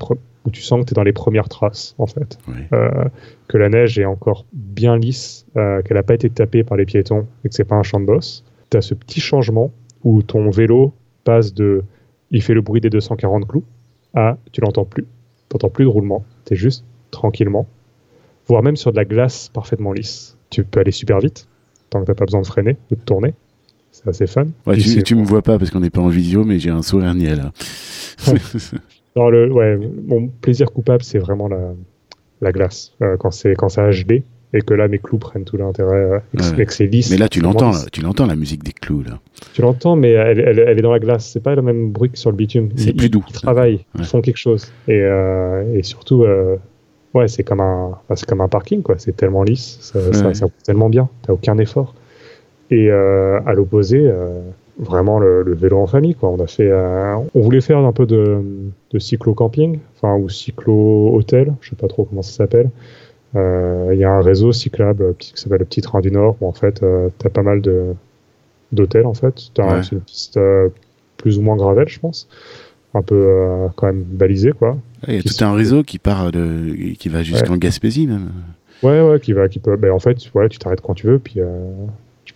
où 0.46 0.52
tu 0.52 0.62
sens 0.62 0.82
que 0.82 0.86
tu 0.86 0.94
es 0.94 0.96
dans 0.96 1.04
les 1.04 1.14
premières 1.14 1.50
traces 1.50 1.96
en 1.98 2.08
fait. 2.08 2.38
Euh, 2.74 3.06
que 3.48 3.58
la 3.58 3.70
neige 3.70 4.00
est 4.00 4.06
encore 4.06 4.46
bien 4.54 4.98
lisse, 4.98 5.46
euh, 5.58 5.82
qu'elle 5.82 5.98
n'a 5.98 6.04
pas 6.04 6.14
été 6.14 6.30
tapée 6.30 6.64
par 6.64 6.78
les 6.78 6.86
piétons 6.86 7.28
et 7.44 7.50
que 7.50 7.56
c'est 7.56 7.66
pas 7.66 7.76
un 7.76 7.84
champ 7.84 8.00
de 8.00 8.06
bosse. 8.06 8.46
Tu 8.70 8.78
as 8.78 8.82
ce 8.82 8.94
petit 8.94 9.20
changement 9.20 9.72
où 10.04 10.22
ton 10.22 10.50
vélo 10.50 10.94
passe 11.24 11.54
de 11.54 11.84
il 12.32 12.42
fait 12.42 12.54
le 12.54 12.62
bruit 12.62 12.80
des 12.80 12.90
240 12.90 13.48
clous 13.48 13.64
à 14.14 14.38
tu 14.52 14.62
l'entends 14.62 14.86
plus. 14.86 15.04
Tu 15.04 15.56
n'entends 15.56 15.70
plus 15.70 15.86
de 15.86 15.90
roulement. 15.90 16.24
Tu 16.46 16.54
es 16.54 16.56
juste 16.56 16.86
tranquillement, 17.12 17.68
voire 18.48 18.62
même 18.62 18.76
sur 18.76 18.92
de 18.92 18.98
la 18.98 19.06
glace 19.06 19.50
parfaitement 19.50 19.94
lisse. 19.94 20.38
Tu 20.52 20.64
peux 20.64 20.80
aller 20.80 20.92
super 20.92 21.20
vite 21.20 21.48
tant 21.90 22.02
que 22.02 22.12
tu 22.12 22.16
pas 22.16 22.26
besoin 22.26 22.42
de 22.42 22.48
freiner 22.48 22.78
ou 22.92 22.96
de 22.96 23.02
tourner. 23.02 23.34
C'est 24.02 24.10
assez 24.10 24.28
fun. 24.28 24.46
Ouais, 24.66 24.76
tu, 24.76 24.82
c'est- 24.82 25.04
tu 25.04 25.16
me 25.16 25.24
vois 25.26 25.42
pas 25.42 25.58
parce 25.60 25.72
qu'on 25.72 25.82
n'est 25.82 25.90
pas 25.90 26.02
en 26.02 26.08
visio, 26.10 26.44
mais 26.46 26.58
j'ai 26.60 26.70
un 26.70 26.82
sourire 26.82 27.14
niais 27.16 27.36
là. 27.36 27.52
Non, 29.16 29.30
le, 29.30 29.52
ouais, 29.52 29.78
mon 30.08 30.28
plaisir 30.28 30.72
coupable, 30.72 31.04
c'est 31.04 31.18
vraiment 31.18 31.48
la, 31.48 31.74
la 32.42 32.52
glace. 32.52 32.94
Euh, 33.02 33.18
quand 33.18 33.32
c'est 33.32 33.56
quand 33.56 33.68
HD 33.76 34.24
et 34.54 34.62
que 34.62 34.74
là, 34.74 34.88
mes 34.88 35.00
clous 35.00 35.18
prennent 35.18 35.44
tout 35.46 35.58
l'intérêt 35.58 35.96
euh, 35.96 36.20
et 36.34 36.38
que, 36.38 36.62
et 36.62 36.66
que 36.66 36.74
c'est 36.74 36.86
lisse. 36.86 37.10
mais 37.12 37.18
là, 37.18 37.28
tu 37.28 37.40
l'entends, 37.42 37.72
tu 37.92 38.02
l'entends 38.02 38.28
la 38.28 38.36
musique 38.36 38.64
des 38.64 38.72
clous 38.72 39.04
là. 39.04 39.20
Tu 39.54 39.62
l'entends, 39.62 39.96
mais 39.96 40.12
elle, 40.12 40.40
elle- 40.40 40.60
elle 40.60 40.78
est 40.80 40.82
dans 40.82 40.92
la 40.92 41.00
glace. 41.00 41.30
C'est 41.34 41.42
pas 41.44 41.56
le 41.56 41.62
même 41.64 41.90
bruit 41.92 42.12
que 42.12 42.18
sur 42.18 42.30
le 42.32 42.38
bitume. 42.38 42.70
C'est 42.76 42.94
plus 42.94 43.10
doux. 43.10 43.24
Ils 43.30 43.34
travaillent, 43.34 43.86
ils 43.98 44.06
font 44.06 44.22
quelque 44.22 44.38
chose. 44.38 44.72
Et, 44.88 44.94
euh, 45.02 45.74
et 45.76 45.84
surtout, 45.84 46.24
euh, 46.24 46.56
ouais, 47.16 47.28
c'est 47.28 47.44
comme 47.44 47.60
un, 47.62 47.98
c'est 48.16 48.28
comme 48.28 48.42
un 48.42 48.48
parking, 48.48 48.84
quoi. 48.84 48.96
C'est 49.00 49.16
tellement 49.18 49.44
lisse, 49.44 49.80
ça, 49.82 50.00
Ouais. 50.00 50.34
ça 50.36 50.46
tellement 50.64 50.90
bien. 50.90 51.10
T'as 51.24 51.34
aucun 51.34 51.58
effort. 51.58 51.94
Et 52.72 52.90
euh, 52.92 53.40
à 53.46 53.54
l'opposé, 53.54 54.00
euh, 54.00 54.42
vraiment 54.78 55.20
le, 55.20 55.44
le 55.44 55.54
vélo 55.56 55.78
en 55.80 55.88
famille, 55.88 56.16
quoi. 56.16 56.30
On 56.30 56.40
a 56.40 56.48
fait, 56.48 56.70
euh, 56.70 57.16
on 57.34 57.42
voulait 57.42 57.62
faire 57.62 57.80
un 57.80 57.92
peu 57.92 58.06
de, 58.06 58.42
de 58.92 59.00
cyclo-camping, 59.00 59.80
enfin 59.96 60.16
ou 60.18 60.30
cyclo-hôtel, 60.30 61.54
je 61.62 61.70
sais 61.72 61.76
pas 61.76 61.88
trop 61.88 62.06
comment 62.06 62.22
ça 62.22 62.32
s'appelle. 62.32 62.70
Euh, 63.36 63.90
Il 63.94 64.00
y 64.00 64.04
a 64.04 64.12
un 64.12 64.22
réseau 64.22 64.52
cyclable 64.52 65.16
qui 65.18 65.34
s'appelle 65.36 65.60
le 65.60 65.66
Petit 65.66 65.82
Train 65.82 66.00
du 66.02 66.12
Nord, 66.12 66.36
où 66.42 66.48
en 66.48 66.52
fait, 66.54 66.82
euh, 66.84 67.10
t'as 67.18 67.30
pas 67.30 67.42
mal 67.44 67.62
d'hôtels 68.72 69.06
en 69.06 69.14
fait. 69.14 69.36
Un- 69.58 69.80
Ouais. 69.80 69.82
une 69.92 70.02
piste 70.02 70.40
plus 71.18 71.38
ou 71.38 71.42
moins 71.42 71.56
gravelle, 71.58 71.90
je 71.90 72.00
pense, 72.00 72.28
un 72.94 73.02
peu 73.02 73.68
quand 73.76 73.88
même 73.88 74.04
balisée, 74.04 74.52
quoi. 74.54 74.78
Il 75.08 75.16
y 75.16 75.18
a 75.18 75.22
tout 75.22 75.44
un 75.44 75.54
réseau 75.54 75.84
qui 75.84 75.98
part 76.00 76.32
de, 76.32 76.94
qui 76.98 77.10
va 77.10 77.24
jusqu'en 77.24 77.58
Gaspésie 77.58 78.06
même. 78.08 78.30
Ouais, 78.84 79.02
ouais, 79.02 79.20
qui 79.20 79.34
va, 79.34 79.50
qui 79.50 79.60
peut. 79.60 79.76
Ben, 79.76 79.92
en 79.92 80.00
fait, 80.00 80.18
ouais, 80.36 80.48
tu 80.50 80.58
t'arrêtes 80.60 80.82
quand 80.82 80.94
tu 80.94 81.08
veux, 81.08 81.20
puis. 81.20 81.42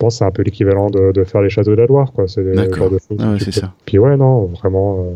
Je 0.03 0.05
pense 0.05 0.15
que 0.15 0.17
c'est 0.19 0.25
un 0.25 0.31
peu 0.31 0.43
l'équivalent 0.43 0.89
de, 0.89 1.13
de 1.13 1.23
faire 1.23 1.41
les 1.41 1.49
châteaux 1.49 1.71
de 1.71 1.75
la 1.81 1.85
Loire, 1.85 2.11
quoi. 2.11 2.27
C'est 2.27 2.43
D'accord. 2.53 2.89
de. 2.89 2.99
Ah 3.19 3.31
ouais, 3.31 3.37
c'est 3.39 3.51
ça. 3.53 3.73
Puis 3.85 3.97
ouais, 3.99 4.17
non, 4.17 4.45
vraiment, 4.47 4.97
euh, 4.99 5.13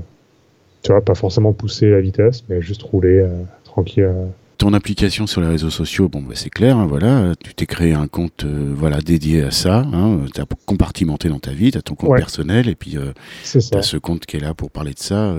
tu 0.82 0.93
vois, 0.93 1.02
pas 1.02 1.13
forcément 1.15 1.52
pousser 1.52 1.89
la 1.89 2.00
vitesse, 2.00 2.45
mais 2.47 2.62
juste 2.62 2.84
rouler 2.84 3.19
euh, 3.19 3.28
tranquille. 3.65 4.04
euh. 4.04 4.26
Ton 4.58 4.73
application 4.73 5.28
sur 5.28 5.41
les 5.41 5.47
réseaux 5.47 5.69
sociaux, 5.69 6.08
bon, 6.08 6.21
bah, 6.21 6.34
c'est 6.36 6.50
clair, 6.50 6.78
hein, 6.78 6.88
voilà, 6.88 7.34
tu 7.43 7.54
t'es 7.54 7.65
créé 7.65 7.93
un 7.93 8.08
compte 8.08 8.43
voilà, 8.45 9.02
dédié 9.02 9.43
à 9.43 9.52
ça, 9.52 9.86
hein, 9.93 10.19
tu 10.34 10.39
as 10.41 10.45
compartimenté 10.65 11.28
dans 11.30 11.38
ta 11.39 11.52
vie, 11.52 11.71
tu 11.71 11.78
as 11.78 11.82
ton 11.82 11.93
compte 11.95 12.10
Ouais. 12.12 12.17
personnel, 12.17 12.67
et 12.69 12.76
puis 12.76 12.91
tu 13.43 13.58
as 13.76 13.82
ce 13.84 13.97
compte 13.97 14.26
qui 14.26 14.38
est 14.38 14.39
là 14.39 14.54
pour 14.56 14.71
parler 14.71 14.93
de 14.93 15.00
ça. 15.00 15.36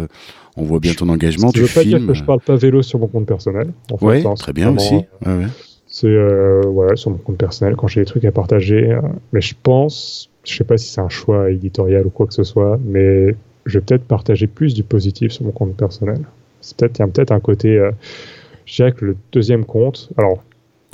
on 0.56 0.62
voit 0.62 0.78
bien 0.78 0.92
ton 0.94 1.08
engagement, 1.08 1.50
pas 1.50 1.58
dire 1.58 1.66
filmes. 1.68 2.06
que 2.06 2.14
je 2.14 2.22
parle 2.22 2.40
pas 2.40 2.54
vélo 2.56 2.82
sur 2.82 2.98
mon 3.00 3.08
compte 3.08 3.26
personnel. 3.26 3.72
En 3.90 3.96
fait, 3.96 4.04
Ouais, 4.04 4.26
hein, 4.26 4.34
très 4.34 4.52
bien 4.52 4.76
aussi. 4.76 4.94
Ouais, 4.94 5.04
ouais. 5.26 5.46
C'est 6.00 6.06
euh, 6.06 6.62
ouais, 6.64 6.94
sur 6.94 7.10
mon 7.10 7.16
compte 7.16 7.38
personnel 7.38 7.74
quand 7.74 7.88
j'ai 7.88 8.02
des 8.02 8.06
trucs 8.06 8.24
à 8.24 8.30
partager. 8.30 8.92
euh, 8.92 9.00
mais 9.32 9.40
je 9.40 9.54
pense, 9.60 10.30
je 10.44 10.56
sais 10.56 10.62
pas 10.62 10.76
si 10.78 10.86
c'est 10.88 11.00
un 11.00 11.08
choix 11.08 11.50
éditorial 11.50 12.06
ou 12.06 12.10
quoi 12.10 12.26
que 12.28 12.34
ce 12.34 12.44
soit, 12.44 12.78
mais 12.84 13.34
je 13.66 13.78
vais 13.78 13.84
peut-être 13.84 14.04
partager 14.04 14.46
plus 14.46 14.74
du 14.74 14.84
positif 14.84 15.32
sur 15.32 15.44
mon 15.44 15.50
compte 15.50 15.76
personnel. 15.76 16.20
Il 16.80 16.82
y 16.98 17.02
a 17.02 17.06
peut-être 17.08 17.32
un 17.32 17.40
côté. 17.40 17.78
euh, 17.78 17.90
je 18.64 18.76
dirais 18.76 18.92
que 18.92 19.06
le 19.06 19.16
deuxième 19.32 19.64
compte. 19.64 20.10
Alors 20.16 20.44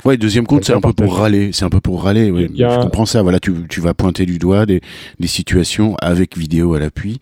Ouais, 0.03 0.17
deuxième 0.17 0.45
compte, 0.45 0.65
c'est 0.65 0.73
un 0.73 0.81
peu 0.81 0.93
pour 0.93 1.17
râler. 1.17 1.51
C'est 1.51 1.65
un 1.65 1.69
peu 1.69 1.79
pour 1.79 2.03
râler. 2.03 2.29
ouais. 2.29 2.47
A- 2.63 2.75
Je 2.75 2.79
comprends 2.81 3.05
ça. 3.07 3.23
Voilà, 3.23 3.39
tu, 3.39 3.53
tu 3.69 3.81
vas 3.81 3.93
pointer 3.95 4.25
du 4.27 4.37
doigt 4.37 4.65
des, 4.67 4.81
des 5.19 5.27
situations 5.27 5.95
avec 5.99 6.37
vidéo 6.37 6.73
à 6.75 6.79
l'appui. 6.79 7.19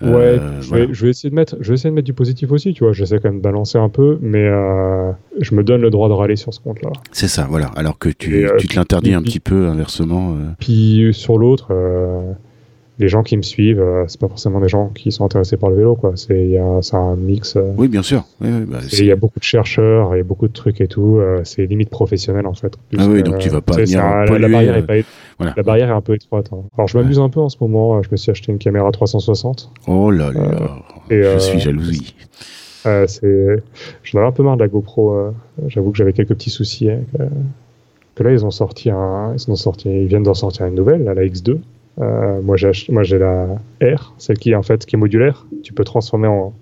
ouais, 0.00 0.08
Euh, 0.08 0.60
je, 0.60 0.68
voilà. 0.68 0.86
vais, 0.86 0.94
je 0.94 1.04
vais 1.04 1.10
essayer 1.10 1.30
de 1.30 1.34
mettre, 1.34 1.56
je 1.60 1.68
vais 1.68 1.74
essayer 1.74 1.90
de 1.90 1.94
mettre 1.94 2.06
du 2.06 2.12
positif 2.12 2.52
aussi. 2.52 2.72
Tu 2.72 2.84
vois, 2.84 2.92
j'essaie 2.92 3.18
quand 3.18 3.30
même 3.30 3.38
de 3.38 3.42
balancer 3.42 3.78
un 3.78 3.88
peu, 3.88 4.18
mais 4.20 4.44
euh, 4.44 5.10
je 5.40 5.54
me 5.56 5.64
donne 5.64 5.80
le 5.80 5.90
droit 5.90 6.08
de 6.08 6.14
râler 6.14 6.36
sur 6.36 6.54
ce 6.54 6.60
compte-là. 6.60 6.90
C'est 7.10 7.26
ça, 7.28 7.46
voilà. 7.50 7.66
Alors 7.74 7.98
que 7.98 8.08
tu, 8.10 8.40
Et, 8.40 8.44
euh, 8.44 8.56
tu 8.58 8.68
te 8.68 8.76
l'interdis 8.76 9.12
un 9.14 9.22
puis- 9.22 9.32
petit 9.32 9.40
peu 9.40 9.66
inversement. 9.66 10.32
euh. 10.34 10.50
Puis 10.60 11.08
sur 11.12 11.36
l'autre, 11.36 11.68
euh, 11.72 12.32
les 13.00 13.08
gens 13.08 13.22
qui 13.22 13.36
me 13.36 13.42
suivent, 13.42 13.80
euh, 13.80 14.04
c'est 14.06 14.20
pas 14.20 14.28
forcément 14.28 14.60
des 14.60 14.68
gens 14.68 14.88
qui 14.94 15.10
sont 15.10 15.24
intéressés 15.24 15.56
par 15.56 15.70
le 15.70 15.76
vélo, 15.76 15.96
quoi. 15.96 16.12
C'est 16.16 16.58
un 16.92 17.16
mix. 17.16 17.56
euh, 17.56 17.72
Oui, 17.76 17.88
bien 17.88 18.02
sûr. 18.02 18.24
Oui, 18.40 18.48
oui, 18.52 18.64
bah, 18.68 18.78
il 18.92 19.04
y 19.06 19.10
a 19.10 19.16
beaucoup 19.16 19.38
de 19.40 19.44
chercheurs, 19.44 20.14
il 20.14 20.18
y 20.18 20.20
a 20.20 20.24
beaucoup 20.24 20.46
de 20.46 20.52
trucs 20.52 20.80
et 20.80 20.86
tout. 20.86 21.16
euh, 21.18 21.40
c'est 21.44 21.66
limite 21.66 21.90
professionnel 21.90 22.46
en 22.46 22.54
fait. 22.54 22.74
Ah 22.96 23.06
oui, 23.08 23.22
donc 23.22 23.38
tu 23.38 23.48
vas 23.48 23.60
pas 23.60 23.74
venir 23.76 24.04
un- 24.04 24.20
la, 24.20 24.26
polluer, 24.26 24.40
la 24.40 24.48
barrière 24.48 24.74
euh, 24.74 24.78
est 24.78 24.82
pas 24.86 24.98
é- 24.98 25.04
voilà. 25.38 25.54
la 25.56 25.62
barrière 25.62 25.88
est 25.88 25.94
un 25.94 26.00
peu 26.00 26.14
étroite. 26.14 26.50
hein. 26.52 26.58
Alors 26.76 26.86
je 26.88 26.96
m'amuse 26.98 27.18
un 27.18 27.28
peu 27.30 27.40
en 27.40 27.48
ce 27.48 27.56
moment. 27.60 27.96
euh, 27.96 28.02
Je 28.02 28.08
me 28.12 28.16
suis 28.16 28.30
acheté 28.30 28.52
une 28.52 28.58
caméra 28.58 28.90
360. 28.92 29.70
Oh 29.88 30.10
là 30.10 30.30
là, 30.32 30.42
et, 31.10 31.22
je 31.22 31.26
euh, 31.28 31.38
suis 31.38 31.58
jalousie. 31.58 32.14
Euh, 32.86 33.06
c'est, 33.06 33.62
j'en 34.04 34.18
avais 34.20 34.28
un 34.28 34.32
peu 34.32 34.42
marre 34.42 34.56
de 34.56 34.62
la 34.62 34.68
GoPro. 34.68 35.12
euh, 35.12 35.30
J'avoue 35.68 35.90
que 35.90 35.98
j'avais 35.98 36.12
quelques 36.12 36.30
petits 36.34 36.50
soucis. 36.50 36.88
Avec, 36.90 37.04
euh, 37.20 37.26
que 38.14 38.22
là 38.22 38.32
ils 38.32 38.44
ont 38.44 38.50
sorti 38.50 38.90
un, 38.90 39.34
ils 39.34 39.50
ont 39.50 39.56
sorti, 39.56 39.88
ils 39.88 40.06
viennent 40.06 40.22
d'en 40.22 40.34
sortir 40.34 40.66
une 40.66 40.74
nouvelle, 40.74 41.04
là, 41.04 41.14
la 41.14 41.24
X2. 41.24 41.58
Euh, 42.00 42.40
moi 42.42 42.56
j'ai 42.56 43.18
la 43.18 43.46
R, 43.82 44.14
celle 44.18 44.38
qui 44.38 44.50
est 44.52 44.54
en 44.54 44.62
fait 44.62 44.86
qui 44.86 44.96
est 44.96 44.98
modulaire. 44.98 45.46
Tu 45.62 45.72
peux 45.72 45.84
transformer 45.84 46.28
en, 46.28 46.52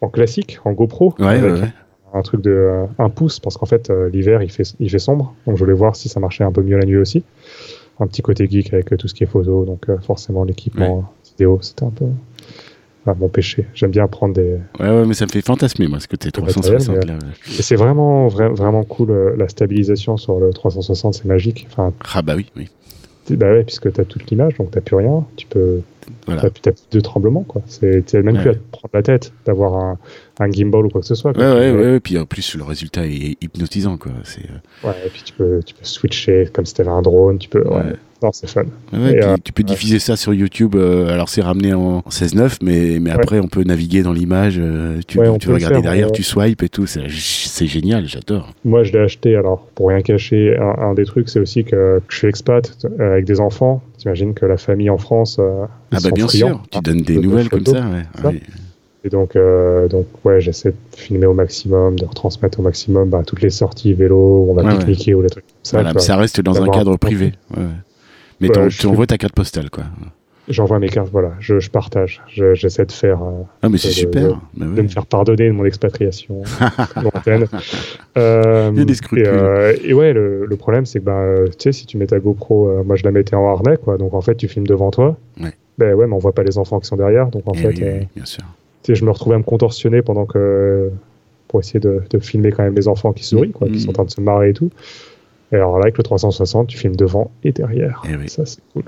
en 0.00 0.08
classique, 0.08 0.58
en 0.64 0.72
GoPro, 0.72 1.14
Ouais, 1.18 1.26
avec 1.26 1.54
ouais, 1.54 1.60
ouais. 1.62 1.68
un 2.14 2.22
truc 2.22 2.42
de 2.42 2.50
euh, 2.50 2.84
un 2.98 3.08
pouce 3.10 3.40
parce 3.40 3.56
qu'en 3.56 3.66
fait 3.66 3.90
euh, 3.90 4.08
l'hiver 4.10 4.42
il 4.42 4.50
fait 4.50 4.64
il 4.78 4.88
fait 4.90 4.98
sombre. 5.00 5.34
Donc 5.46 5.56
je 5.56 5.60
voulais 5.64 5.76
voir 5.76 5.96
si 5.96 6.08
ça 6.08 6.20
marchait 6.20 6.44
un 6.44 6.52
peu 6.52 6.62
mieux 6.62 6.76
la 6.78 6.86
nuit 6.86 6.98
aussi. 6.98 7.24
Un 8.00 8.06
petit 8.06 8.22
côté 8.22 8.46
geek 8.48 8.72
avec 8.72 8.92
euh, 8.92 8.96
tout 8.96 9.08
ce 9.08 9.14
qui 9.14 9.24
est 9.24 9.26
photo, 9.26 9.64
donc 9.64 9.86
forcément 10.02 10.44
l'équipement 10.44 11.12
vidéo, 11.32 11.58
c'était 11.62 11.84
un 11.84 11.90
peu 11.90 12.06
ah, 13.06 13.14
mon 13.18 13.28
péché. 13.28 13.66
J'aime 13.74 13.90
bien 13.90 14.06
prendre 14.06 14.32
des 14.34 14.58
Ouais, 14.78 14.88
ouais, 14.88 15.04
mais 15.06 15.14
ça 15.14 15.26
me 15.26 15.30
fait 15.30 15.40
fantasmer, 15.44 15.88
moi, 15.88 15.98
ce 15.98 16.06
Le 16.08 16.12
matériel, 16.14 16.52
360 16.78 16.96
mais, 16.98 17.04
là. 17.06 17.18
Et 17.58 17.62
c'est 17.62 17.74
vraiment, 17.74 18.28
vra- 18.28 18.54
vraiment 18.54 18.84
cool. 18.84 19.34
la 19.36 19.48
stabilisation 19.48 20.16
sur 20.16 20.38
le 20.38 20.52
360, 20.52 21.14
c'est 21.14 21.24
magique. 21.24 21.66
Enfin, 21.68 21.92
Ah 22.14 22.22
bah 22.22 22.34
oui, 22.36 22.46
oui. 22.56 22.68
Bah 23.30 23.52
ouais, 23.52 23.64
puisque 23.64 23.92
tu 23.92 24.00
as 24.00 24.04
toute 24.04 24.30
l'image, 24.30 24.56
donc 24.56 24.70
tu 24.70 24.80
plus 24.80 24.96
rien. 24.96 25.26
Tu 25.36 25.46
peux 25.46 25.82
voilà. 26.26 26.42
T'as 26.62 26.72
plus 26.72 26.82
de 26.90 27.00
tremblement, 27.00 27.42
quoi. 27.42 27.62
C'est 27.66 28.12
même 28.14 28.38
plus 28.38 28.50
à 28.50 28.54
te 28.54 28.58
prendre 28.70 28.90
la 28.94 29.02
tête 29.02 29.32
d'avoir 29.46 29.74
un, 29.76 29.98
un 30.40 30.50
gimbal 30.50 30.86
ou 30.86 30.88
quoi 30.88 31.00
que 31.00 31.06
ce 31.06 31.14
soit. 31.14 31.32
Quoi. 31.32 31.42
ouais, 31.54 31.72
ouais, 31.72 31.80
ouais, 31.92 32.00
puis 32.00 32.18
en 32.18 32.24
plus 32.26 32.54
le 32.56 32.64
résultat 32.64 33.06
est 33.06 33.36
hypnotisant 33.42 33.96
quoi. 33.96 34.12
C'est 34.24 34.42
euh, 34.44 34.88
Ouais, 34.88 34.94
et 35.06 35.08
puis 35.08 35.22
tu 35.24 35.32
peux, 35.32 35.60
tu 35.64 35.74
peux 35.74 35.84
switcher 35.84 36.48
comme 36.52 36.66
si 36.66 36.74
t'avais 36.74 36.90
un 36.90 37.02
drone. 37.02 37.38
Tu 37.38 37.48
peux. 37.48 37.62
Ouais. 37.66 37.94
Non, 38.22 38.30
c'est 38.32 38.46
fun. 38.48 38.62
ouais, 38.92 39.14
puis 39.14 39.22
euh, 39.24 39.36
tu 39.42 39.52
peux 39.52 39.64
diffuser 39.64 39.98
ça 39.98 40.14
sur 40.14 40.32
YouTube. 40.32 40.76
euh, 40.76 41.08
alors 41.12 41.28
c'est 41.28 41.40
ramené 41.42 41.74
en 41.74 42.00
16:9, 42.08 42.58
mais 42.62 42.98
mais 43.00 43.10
après 43.10 43.40
on 43.40 43.48
peut 43.48 43.64
naviguer 43.64 44.02
dans 44.02 44.12
l'image. 44.12 44.60
euh, 44.60 44.98
tu 45.08 45.18
tu 45.40 45.48
le 45.48 45.54
regarder 45.54 45.74
faire, 45.74 45.82
derrière, 45.82 46.12
tu 46.12 46.22
swipes 46.22 46.62
et 46.62 46.68
tout. 46.68 46.86
C'est 46.86 47.08
c'est 47.08 47.66
génial, 47.66 48.06
j'adore. 48.06 48.50
Moi, 48.64 48.84
je 48.84 48.92
l'ai 48.92 49.00
acheté, 49.00 49.34
alors, 49.36 49.66
pour 49.74 49.88
rien 49.88 50.02
cacher, 50.02 50.56
un, 50.56 50.82
un 50.82 50.94
des 50.94 51.04
trucs, 51.04 51.28
c'est 51.28 51.40
aussi 51.40 51.64
que 51.64 52.00
je 52.08 52.16
suis 52.16 52.28
expat 52.28 52.76
avec 53.00 53.24
des 53.24 53.40
enfants. 53.40 53.82
T'imagines 54.02 54.34
que 54.34 54.44
la 54.46 54.56
famille 54.56 54.90
en 54.90 54.98
France. 54.98 55.36
euh, 55.38 55.64
Ah 55.92 55.98
bah 56.02 56.10
bien 56.12 56.26
friands, 56.26 56.48
sûr, 56.48 56.62
tu 56.72 56.78
hein, 56.78 56.80
donnes 56.82 57.02
des 57.02 57.14
de- 57.14 57.20
de 57.20 57.24
nouvelles 57.24 57.48
comme 57.48 57.64
ça. 57.64 57.72
Ouais. 57.88 58.02
Ça. 58.20 58.28
Ouais. 58.28 58.40
Et 59.04 59.08
donc, 59.08 59.36
euh, 59.36 59.86
donc 59.86 60.06
ouais, 60.24 60.40
j'essaie 60.40 60.70
de 60.70 60.76
filmer 60.96 61.26
au 61.26 61.34
maximum, 61.34 61.96
de 61.98 62.04
retransmettre 62.04 62.58
au 62.58 62.62
maximum 62.64 63.08
bah, 63.10 63.22
toutes 63.24 63.42
les 63.42 63.50
sorties 63.50 63.94
vélo, 63.94 64.16
où 64.16 64.50
on 64.50 64.54
va 64.54 64.64
Ouais, 64.64 64.76
pique-niquer 64.78 65.14
ou 65.14 65.22
les 65.22 65.30
trucs 65.30 65.46
comme 65.46 65.54
ça. 65.62 65.76
Voilà, 65.76 65.92
mais 65.94 66.00
ça 66.00 66.16
reste 66.16 66.40
dans 66.40 66.60
un 66.60 66.68
cadre 66.68 66.96
privé. 66.96 67.32
Ouais. 67.56 67.62
Mais 68.40 68.48
tu 68.70 68.86
envoies 68.86 69.06
ta 69.06 69.18
carte 69.18 69.34
postale 69.34 69.70
quoi. 69.70 69.84
J'envoie 70.48 70.80
mes 70.80 70.88
cartes, 70.88 71.10
voilà, 71.12 71.32
je, 71.38 71.60
je 71.60 71.70
partage. 71.70 72.20
Je- 72.28 72.54
J'essaie 72.54 72.84
de 72.84 72.90
faire, 72.92 73.22
euh, 73.22 73.42
Ah 73.62 73.68
mais 73.68 73.78
c'est 73.78 73.90
super. 73.92 74.40
de- 74.54 74.82
me 74.82 74.88
faire 74.88 75.06
pardonner 75.06 75.46
de 75.46 75.52
mon 75.52 75.64
expatriation. 75.64 76.42
Euh, 78.18 78.70
Il 78.72 78.78
y 78.78 78.82
a 78.82 78.84
des 78.84 78.94
scrupules. 78.94 79.24
Et, 79.24 79.28
euh, 79.28 79.76
et 79.82 79.94
ouais, 79.94 80.12
le, 80.12 80.44
le 80.46 80.56
problème, 80.56 80.84
c'est 80.86 81.00
que 81.00 81.04
bah, 81.04 81.12
euh, 81.18 81.46
tu 81.46 81.54
sais, 81.60 81.72
si 81.72 81.86
tu 81.86 81.96
mets 81.96 82.06
ta 82.06 82.18
GoPro, 82.18 82.68
euh, 82.68 82.82
moi 82.84 82.96
je 82.96 83.04
la 83.04 83.10
mettais 83.10 83.36
en 83.36 83.48
harnais, 83.50 83.76
quoi. 83.76 83.96
Donc 83.98 84.14
en 84.14 84.20
fait, 84.20 84.34
tu 84.34 84.48
filmes 84.48 84.66
devant 84.66 84.90
toi. 84.90 85.16
Ouais. 85.40 85.52
Ben 85.78 85.94
ouais, 85.94 86.06
mais 86.06 86.14
on 86.14 86.18
voit 86.18 86.32
pas 86.34 86.42
les 86.42 86.58
enfants 86.58 86.80
qui 86.80 86.86
sont 86.86 86.96
derrière. 86.96 87.28
Donc 87.28 87.44
en 87.46 87.52
Eh 87.54 87.58
fait, 87.58 87.68
oui, 87.68 87.78
euh, 87.82 88.00
bien 88.14 88.24
sûr. 88.24 88.44
tu 88.82 88.92
sais, 88.92 88.94
je 88.94 89.04
me 89.04 89.10
retrouvais 89.10 89.36
à 89.36 89.38
me 89.38 89.44
contorsionner 89.44 90.02
pendant 90.02 90.26
que 90.26 90.90
pour 91.48 91.60
essayer 91.60 91.80
de, 91.80 92.02
de 92.10 92.18
filmer 92.18 92.50
quand 92.52 92.62
même 92.62 92.74
les 92.74 92.88
enfants 92.88 93.12
qui 93.12 93.24
sourient, 93.24 93.52
quoi, 93.52 93.68
qui 93.68 93.80
sont 93.80 93.90
en 93.90 93.94
train 93.94 94.04
de 94.04 94.10
se 94.10 94.20
marrer 94.20 94.50
et 94.50 94.54
tout. 94.54 94.70
Et 95.52 95.56
alors 95.56 95.76
là, 95.78 95.84
avec 95.84 95.98
le 95.98 96.02
360, 96.02 96.66
tu 96.68 96.78
filmes 96.78 96.96
devant 96.96 97.30
et 97.44 97.52
derrière. 97.52 98.02
Eh 98.10 98.16
oui. 98.16 98.28
Ça, 98.28 98.44
c'est 98.46 98.60
cool. 98.72 98.84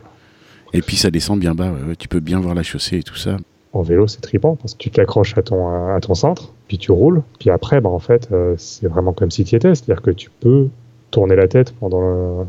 Et 0.73 0.83
puis 0.83 0.97
ça 0.97 1.11
descend 1.11 1.39
bien 1.39 1.55
bas. 1.55 1.71
ouais, 1.71 1.89
ouais, 1.91 1.97
Tu 1.97 2.09
peux 2.09 2.21
bien 2.21 2.41
voir 2.41 2.55
la 2.55 2.63
chaussée 2.63 2.99
et 2.99 3.03
tout 3.03 3.17
ça. 3.17 3.37
En 3.73 3.83
vélo, 3.83 4.07
c'est 4.07 4.21
trippant 4.21 4.55
parce 4.57 4.75
que 4.75 4.79
tu 4.79 4.91
t'accroches 4.91 5.37
à 5.37 5.43
ton, 5.43 5.69
à 5.95 5.99
ton 6.01 6.15
cintre, 6.15 6.53
puis 6.69 6.79
tu 6.79 6.93
roules, 6.93 7.23
puis 7.41 7.51
après, 7.51 7.81
bah, 7.81 7.91
en 7.91 7.99
fait, 7.99 8.29
euh, 8.33 8.55
c'est 8.57 8.87
vraiment 8.87 9.13
comme 9.13 9.31
si 9.33 9.43
tu 9.45 9.57
étais. 9.57 9.75
C'est-à-dire 9.75 10.01
que 10.03 10.13
tu 10.13 10.31
peux 10.41 10.69
tourner 11.11 11.35
la 11.35 11.49
tête 11.49 11.73
pendant 11.81 12.01
le... 12.01 12.47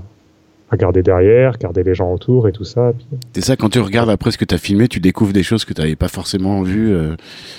regarder 0.72 1.02
derrière, 1.04 1.54
regarder 1.54 1.84
les 1.84 1.96
gens 1.96 2.12
autour 2.14 2.48
et 2.48 2.52
tout 2.52 2.64
ça. 2.64 2.94
Puis... 2.96 3.08
C'est 3.34 3.42
ça, 3.42 3.56
quand 3.56 3.70
tu 3.70 3.80
regardes 3.80 4.10
après 4.10 4.30
ce 4.32 4.38
que 4.38 4.46
tu 4.46 4.54
as 4.54 4.60
filmé, 4.60 4.88
tu 4.88 5.00
découvres 5.00 5.34
des 5.34 5.44
choses 5.44 5.66
que 5.66 5.74
tu 5.74 5.82
n'avais 5.82 5.96
pas 5.96 6.08
forcément 6.10 6.62
vues 6.62 6.94
euh, 6.94 7.16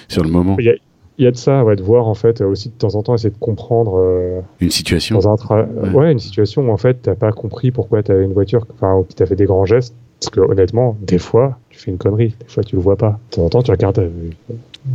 sur 0.09 0.23
le 0.23 0.31
moment. 0.31 0.55
Il 0.61 0.65
y 0.67 0.71
a, 0.71 0.75
il 1.19 1.25
y 1.25 1.27
a 1.27 1.33
de 1.33 1.37
ça, 1.37 1.65
ouais, 1.65 1.75
de 1.75 1.83
voir 1.83 2.07
en 2.07 2.15
fait 2.15 2.41
aussi 2.43 2.69
de 2.69 2.75
temps 2.75 2.95
en 2.95 3.03
temps 3.03 3.15
essayer 3.17 3.31
de 3.31 3.39
comprendre 3.39 3.97
euh, 3.99 4.41
Une 4.61 4.71
situation. 4.71 5.19
dans 5.19 5.29
un 5.29 5.35
tra- 5.35 5.67
Ouais. 5.69 5.91
ouais. 5.91 6.13
une 6.13 6.19
situation 6.21 6.69
où 6.69 6.71
en 6.71 6.77
fait 6.77 6.99
t'as 7.03 7.15
pas 7.17 7.33
compris 7.33 7.71
pourquoi 7.73 8.03
tu 8.05 8.13
avais 8.13 8.23
une 8.25 8.33
voiture, 8.35 8.65
enfin, 8.75 8.95
ou 8.95 9.03
qui 9.03 9.15
t'a 9.17 9.27
fait 9.27 9.35
des 9.37 9.47
grands 9.47 9.65
gestes. 9.65 9.95
Parce 10.21 10.31
que 10.31 10.41
honnêtement, 10.41 10.97
des 11.01 11.19
fois, 11.19 11.59
tu 11.71 11.79
fais 11.79 11.91
une 11.91 11.99
connerie, 11.99 12.35
des 12.41 12.49
fois 12.49 12.65
tu 12.65 12.77
le 12.77 12.83
vois 12.83 12.97
pas. 12.97 13.19
De 13.31 13.37
temps 13.37 13.45
en 13.45 13.49
temps, 13.51 13.63
tu 13.63 13.71
regardes, 13.71 13.99
euh, 13.99 14.11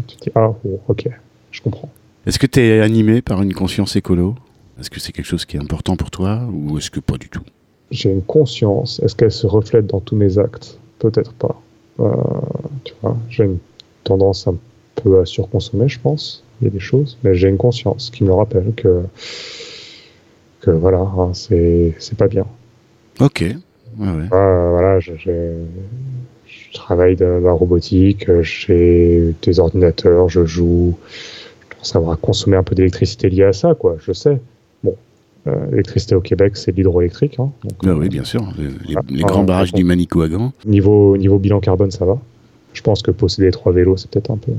tu 0.08 0.18
te 0.18 0.24
dis 0.24 0.32
ah 0.36 0.54
bon, 0.64 0.80
ok, 0.88 1.10
je 1.52 1.62
comprends. 1.62 1.90
Est-ce 2.26 2.40
que 2.40 2.48
tu 2.48 2.60
es 2.60 2.82
animé 2.82 3.22
par 3.22 3.42
une 3.42 3.54
conscience 3.54 3.96
écolo? 3.96 4.36
Est-ce 4.80 4.90
que 4.90 5.00
c'est 5.00 5.12
quelque 5.12 5.26
chose 5.26 5.46
qui 5.46 5.58
est 5.58 5.60
important 5.60 5.96
pour 5.96 6.12
toi 6.12 6.42
ou 6.52 6.78
est-ce 6.78 6.90
que 6.90 7.00
pas 7.00 7.18
du 7.18 7.30
tout? 7.30 7.44
J'ai 7.92 8.12
une 8.12 8.24
conscience. 8.24 9.00
Est-ce 9.00 9.16
qu'elle 9.16 9.32
se 9.32 9.46
reflète 9.48 9.88
dans 9.88 10.00
tous 10.00 10.16
mes 10.16 10.38
actes? 10.38 10.80
Peut-être 11.00 11.34
pas. 11.34 11.62
Euh, 12.00 12.14
tu 12.84 12.94
vois, 13.02 13.18
j'ai 13.30 13.44
une 13.44 13.58
tendance 14.04 14.48
un 14.48 14.56
peu 14.96 15.20
à 15.20 15.26
surconsommer, 15.26 15.88
je 15.88 16.00
pense. 16.00 16.44
Il 16.62 16.66
y 16.66 16.68
a 16.68 16.72
des 16.72 16.80
choses, 16.80 17.18
mais 17.24 17.36
j'ai 17.36 17.50
une 17.50 17.58
conscience 17.58 18.10
qui 18.12 18.24
me 18.24 18.34
rappelle 18.34 18.74
que 18.76 19.04
que 20.62 20.72
voilà, 20.72 21.00
hein, 21.00 21.32
c'est 21.34 22.18
pas 22.18 22.28
bien. 22.28 22.46
Ok. 23.20 23.44
Ouais, 24.02 24.08
ouais. 24.08 24.28
Euh, 24.34 24.70
voilà, 24.72 24.99
je, 24.99 25.12
je, 25.18 25.32
je 26.47 26.74
travaille 26.74 27.16
dans 27.16 27.39
la 27.39 27.52
robotique, 27.52 28.28
euh, 28.30 28.41
j'ai 28.41 29.34
des 29.41 29.60
ordinateurs, 29.60 30.28
je 30.30 30.45
joue. 30.45 30.97
Je 31.70 31.76
pense 31.78 31.95
avoir 31.95 32.20
consommé 32.20 32.58
un 32.58 32.64
peu 32.64 32.76
d'électricité 32.76 33.30
liée 33.30 33.43
à 33.43 33.54
ça, 33.54 33.76
quoi. 33.76 33.95
Je 34.06 34.12
sais. 34.12 34.39
Bon, 34.84 34.95
euh, 35.47 35.56
l'électricité 35.72 36.16
au 36.16 36.22
Québec, 36.22 36.58
c'est 36.58 36.72
de 36.72 36.78
l'hydroélectrique. 36.78 37.36
Hein, 37.39 37.52
donc, 37.64 37.74
Bah 37.84 37.91
euh, 37.91 37.95
oui, 37.95 38.10
bien 38.10 38.24
sûr. 38.24 38.41
Les, 38.58 38.66
les- 38.66 38.95
Ah, 38.97 39.02
les 39.10 39.22
ah, 39.24 39.28
grands 39.28 39.41
ah, 39.43 39.45
barrages 39.45 39.72
ah, 39.74 39.78
du 39.78 39.84
Manicouagan. 39.84 40.52
Niveau, 40.66 41.16
niveau 41.18 41.38
bilan 41.39 41.60
carbone, 41.60 41.91
ça 41.91 42.06
va. 42.06 42.18
Je 42.74 42.82
pense 42.82 43.02
que 43.02 43.12
posséder 43.12 43.52
trois 43.52 43.72
vélos, 43.72 43.97
c'est 43.97 44.10
peut-être 44.10 44.32
un 44.32 44.38
peu. 44.38 44.52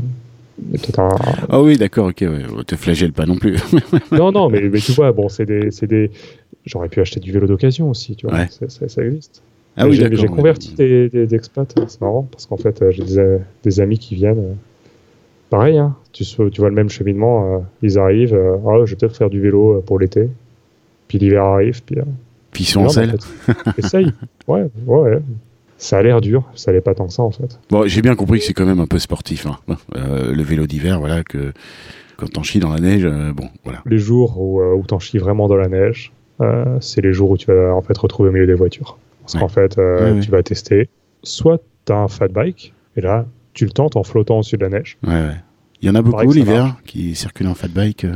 un- 0.98 1.08
Ah 1.48 1.62
oui, 1.62 1.76
d'accord, 1.78 2.08
ok. 2.08 2.20
Ouais. 2.22 2.64
Te 2.66 2.76
flagelle 2.76 3.12
pas 3.12 3.26
non 3.26 3.36
plus. 3.36 3.56
Non, 4.12 4.30
non, 4.32 4.50
mais, 4.50 4.60
mais 4.68 4.78
tu 4.80 4.92
vois, 4.92 5.10
bon, 5.12 5.28
c'est 5.28 5.46
des, 5.46 5.70
c'est 5.70 5.86
des. 5.86 6.10
J'aurais 6.66 6.88
pu 6.88 7.00
acheter 7.00 7.18
du 7.20 7.32
vélo 7.32 7.46
d'occasion 7.46 7.90
aussi, 7.90 8.14
tu 8.16 8.26
vois. 8.26 8.36
Ouais. 8.38 8.48
Ça, 8.50 8.68
ça- 8.68 8.88
ça 8.88 9.04
existe. 9.04 9.42
ah 9.76 9.88
oui, 9.88 9.94
j'ai, 9.96 10.26
converti 10.26 10.74
des, 10.74 11.08
des, 11.08 11.26
des 11.26 11.34
expats, 11.34 11.72
c'est 11.88 12.00
marrant, 12.00 12.28
parce 12.30 12.46
qu'en 12.46 12.56
fait, 12.56 12.80
euh, 12.82 12.90
j'ai 12.90 13.04
des, 13.04 13.38
des 13.64 13.80
amis 13.80 13.98
qui 13.98 14.14
viennent. 14.14 14.38
euh, 14.38 14.54
pareil, 15.50 15.78
hein, 15.78 15.96
tu, 16.12 16.24
tu 16.24 16.60
vois 16.60 16.68
le 16.68 16.74
même 16.74 16.88
cheminement, 16.88 17.56
euh, 17.56 17.58
ils 17.82 17.98
arrivent, 17.98 18.38
ah, 18.66 18.84
je 18.84 18.90
vais 18.92 18.96
peut-être 18.96 19.16
faire 19.16 19.30
du 19.30 19.40
vélo 19.40 19.82
pour 19.86 19.98
l'été. 19.98 20.28
Puis 21.08 21.18
l'hiver 21.18 21.42
arrive, 21.44 21.82
puis. 21.82 21.96
Puis 22.52 22.64
ils 22.64 22.66
sont 22.66 22.84
en 22.84 22.88
selle. 22.90 23.16
fait, 23.20 23.54
essaye. 23.78 24.12
Ouais, 24.46 24.66
ouais, 24.86 25.00
ouais. 25.00 25.18
Ça 25.78 25.98
a 25.98 26.02
l'air 26.02 26.20
dur, 26.20 26.44
ça 26.54 26.70
l'est 26.70 26.80
pas 26.80 26.94
tant 26.94 27.06
que 27.08 27.12
ça, 27.12 27.22
en 27.24 27.30
fait. 27.32 27.58
Bon, 27.70 27.86
j'ai 27.88 28.02
bien 28.02 28.14
compris 28.14 28.38
que 28.38 28.44
c'est 28.44 28.52
quand 28.52 28.64
même 28.66 28.78
un 28.78 28.86
peu 28.86 28.98
sportif. 29.00 29.46
hein. 29.46 29.58
Euh, 29.96 30.32
le 30.32 30.42
vélo 30.44 30.66
d'hiver, 30.66 31.00
voilà, 31.00 31.24
que 31.24 31.52
quand 32.16 32.30
t'en 32.30 32.42
chies 32.44 32.60
dans 32.60 32.72
la 32.72 32.78
neige, 32.78 33.04
euh, 33.04 33.32
bon, 33.32 33.48
voilà. 33.64 33.80
Les 33.86 33.98
jours 33.98 34.40
où, 34.40 34.60
euh, 34.60 34.74
où 34.74 34.84
t'en 34.84 35.00
chies 35.00 35.18
vraiment 35.18 35.48
dans 35.48 35.56
la 35.56 35.68
neige, 35.68 36.12
euh, 36.40 36.78
c'est 36.80 37.00
les 37.00 37.12
jours 37.12 37.30
où 37.30 37.36
tu 37.36 37.46
vas 37.46 37.74
en 37.74 37.82
fait 37.82 37.96
retrouver 37.98 38.28
au 38.30 38.32
milieu 38.32 38.46
des 38.46 38.54
voitures. 38.54 38.98
Parce 39.20 39.34
Ouais. 39.34 39.40
qu'en 39.40 39.48
fait, 39.48 39.78
euh, 39.78 40.14
Ouais, 40.14 40.20
tu 40.20 40.30
vas 40.30 40.42
tester. 40.42 40.88
Soit 41.22 41.60
t'as 41.84 41.96
un 41.96 42.08
fat 42.08 42.28
bike, 42.28 42.72
et 42.96 43.00
là, 43.00 43.26
tu 43.54 43.64
le 43.64 43.70
tentes 43.70 43.96
en 43.96 44.02
flottant 44.02 44.38
au-dessus 44.38 44.56
de 44.56 44.62
la 44.62 44.70
neige. 44.70 44.98
Il 45.04 45.88
y 45.88 45.90
en 45.90 45.94
a 45.94 46.02
beaucoup 46.02 46.32
l'hiver 46.32 46.76
qui 46.86 47.14
circulent 47.14 47.48
en 47.48 47.54
fat 47.54 47.68
bike. 47.68 48.04
euh, 48.04 48.12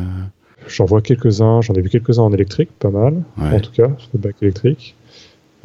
J'en 0.69 0.85
vois 0.85 1.01
quelques-uns, 1.03 1.61
j'en 1.61 1.75
ai 1.75 1.81
vu 1.81 1.89
quelques-uns 1.89 2.23
en 2.23 2.33
électrique, 2.33 2.71
pas 2.79 2.91
mal, 2.91 3.23
en 3.39 3.61
tout 3.61 3.71
cas, 3.73 3.89
fat 3.89 4.19
bike 4.19 4.37
électrique. 4.43 4.95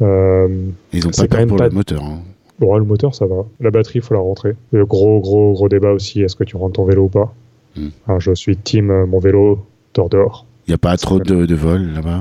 Ils 0.00 0.06
ont 0.06 1.10
pas 1.10 1.26
peur 1.28 1.46
pour 1.46 1.56
pas- 1.58 1.68
le 1.68 1.74
moteur. 1.74 2.02
hein. 2.02 2.20
bon, 2.58 2.76
le 2.76 2.84
moteur, 2.84 3.14
ça 3.14 3.26
va. 3.26 3.44
La 3.60 3.70
batterie, 3.70 3.98
il 3.98 4.02
faut 4.02 4.14
la 4.14 4.20
rentrer. 4.20 4.54
Le 4.72 4.84
gros, 4.86 5.20
gros, 5.20 5.52
gros 5.52 5.68
débat 5.68 5.90
aussi, 5.92 6.22
est-ce 6.22 6.36
que 6.36 6.44
tu 6.44 6.56
rentres 6.56 6.74
ton 6.74 6.84
vélo 6.84 7.04
ou 7.04 7.08
pas? 7.08 7.32
Hmm. 7.76 7.88
Hein, 8.06 8.18
Je 8.20 8.32
suis 8.34 8.56
team, 8.56 8.86
mon 9.06 9.18
vélo 9.18 9.64
dort 9.94 10.08
dehors. 10.08 10.46
Il 10.66 10.70
n'y 10.70 10.74
a 10.74 10.78
pas 10.78 10.96
trop 10.96 11.18
de, 11.18 11.44
de 11.46 11.54
vols 11.54 11.92
là-bas. 11.94 12.20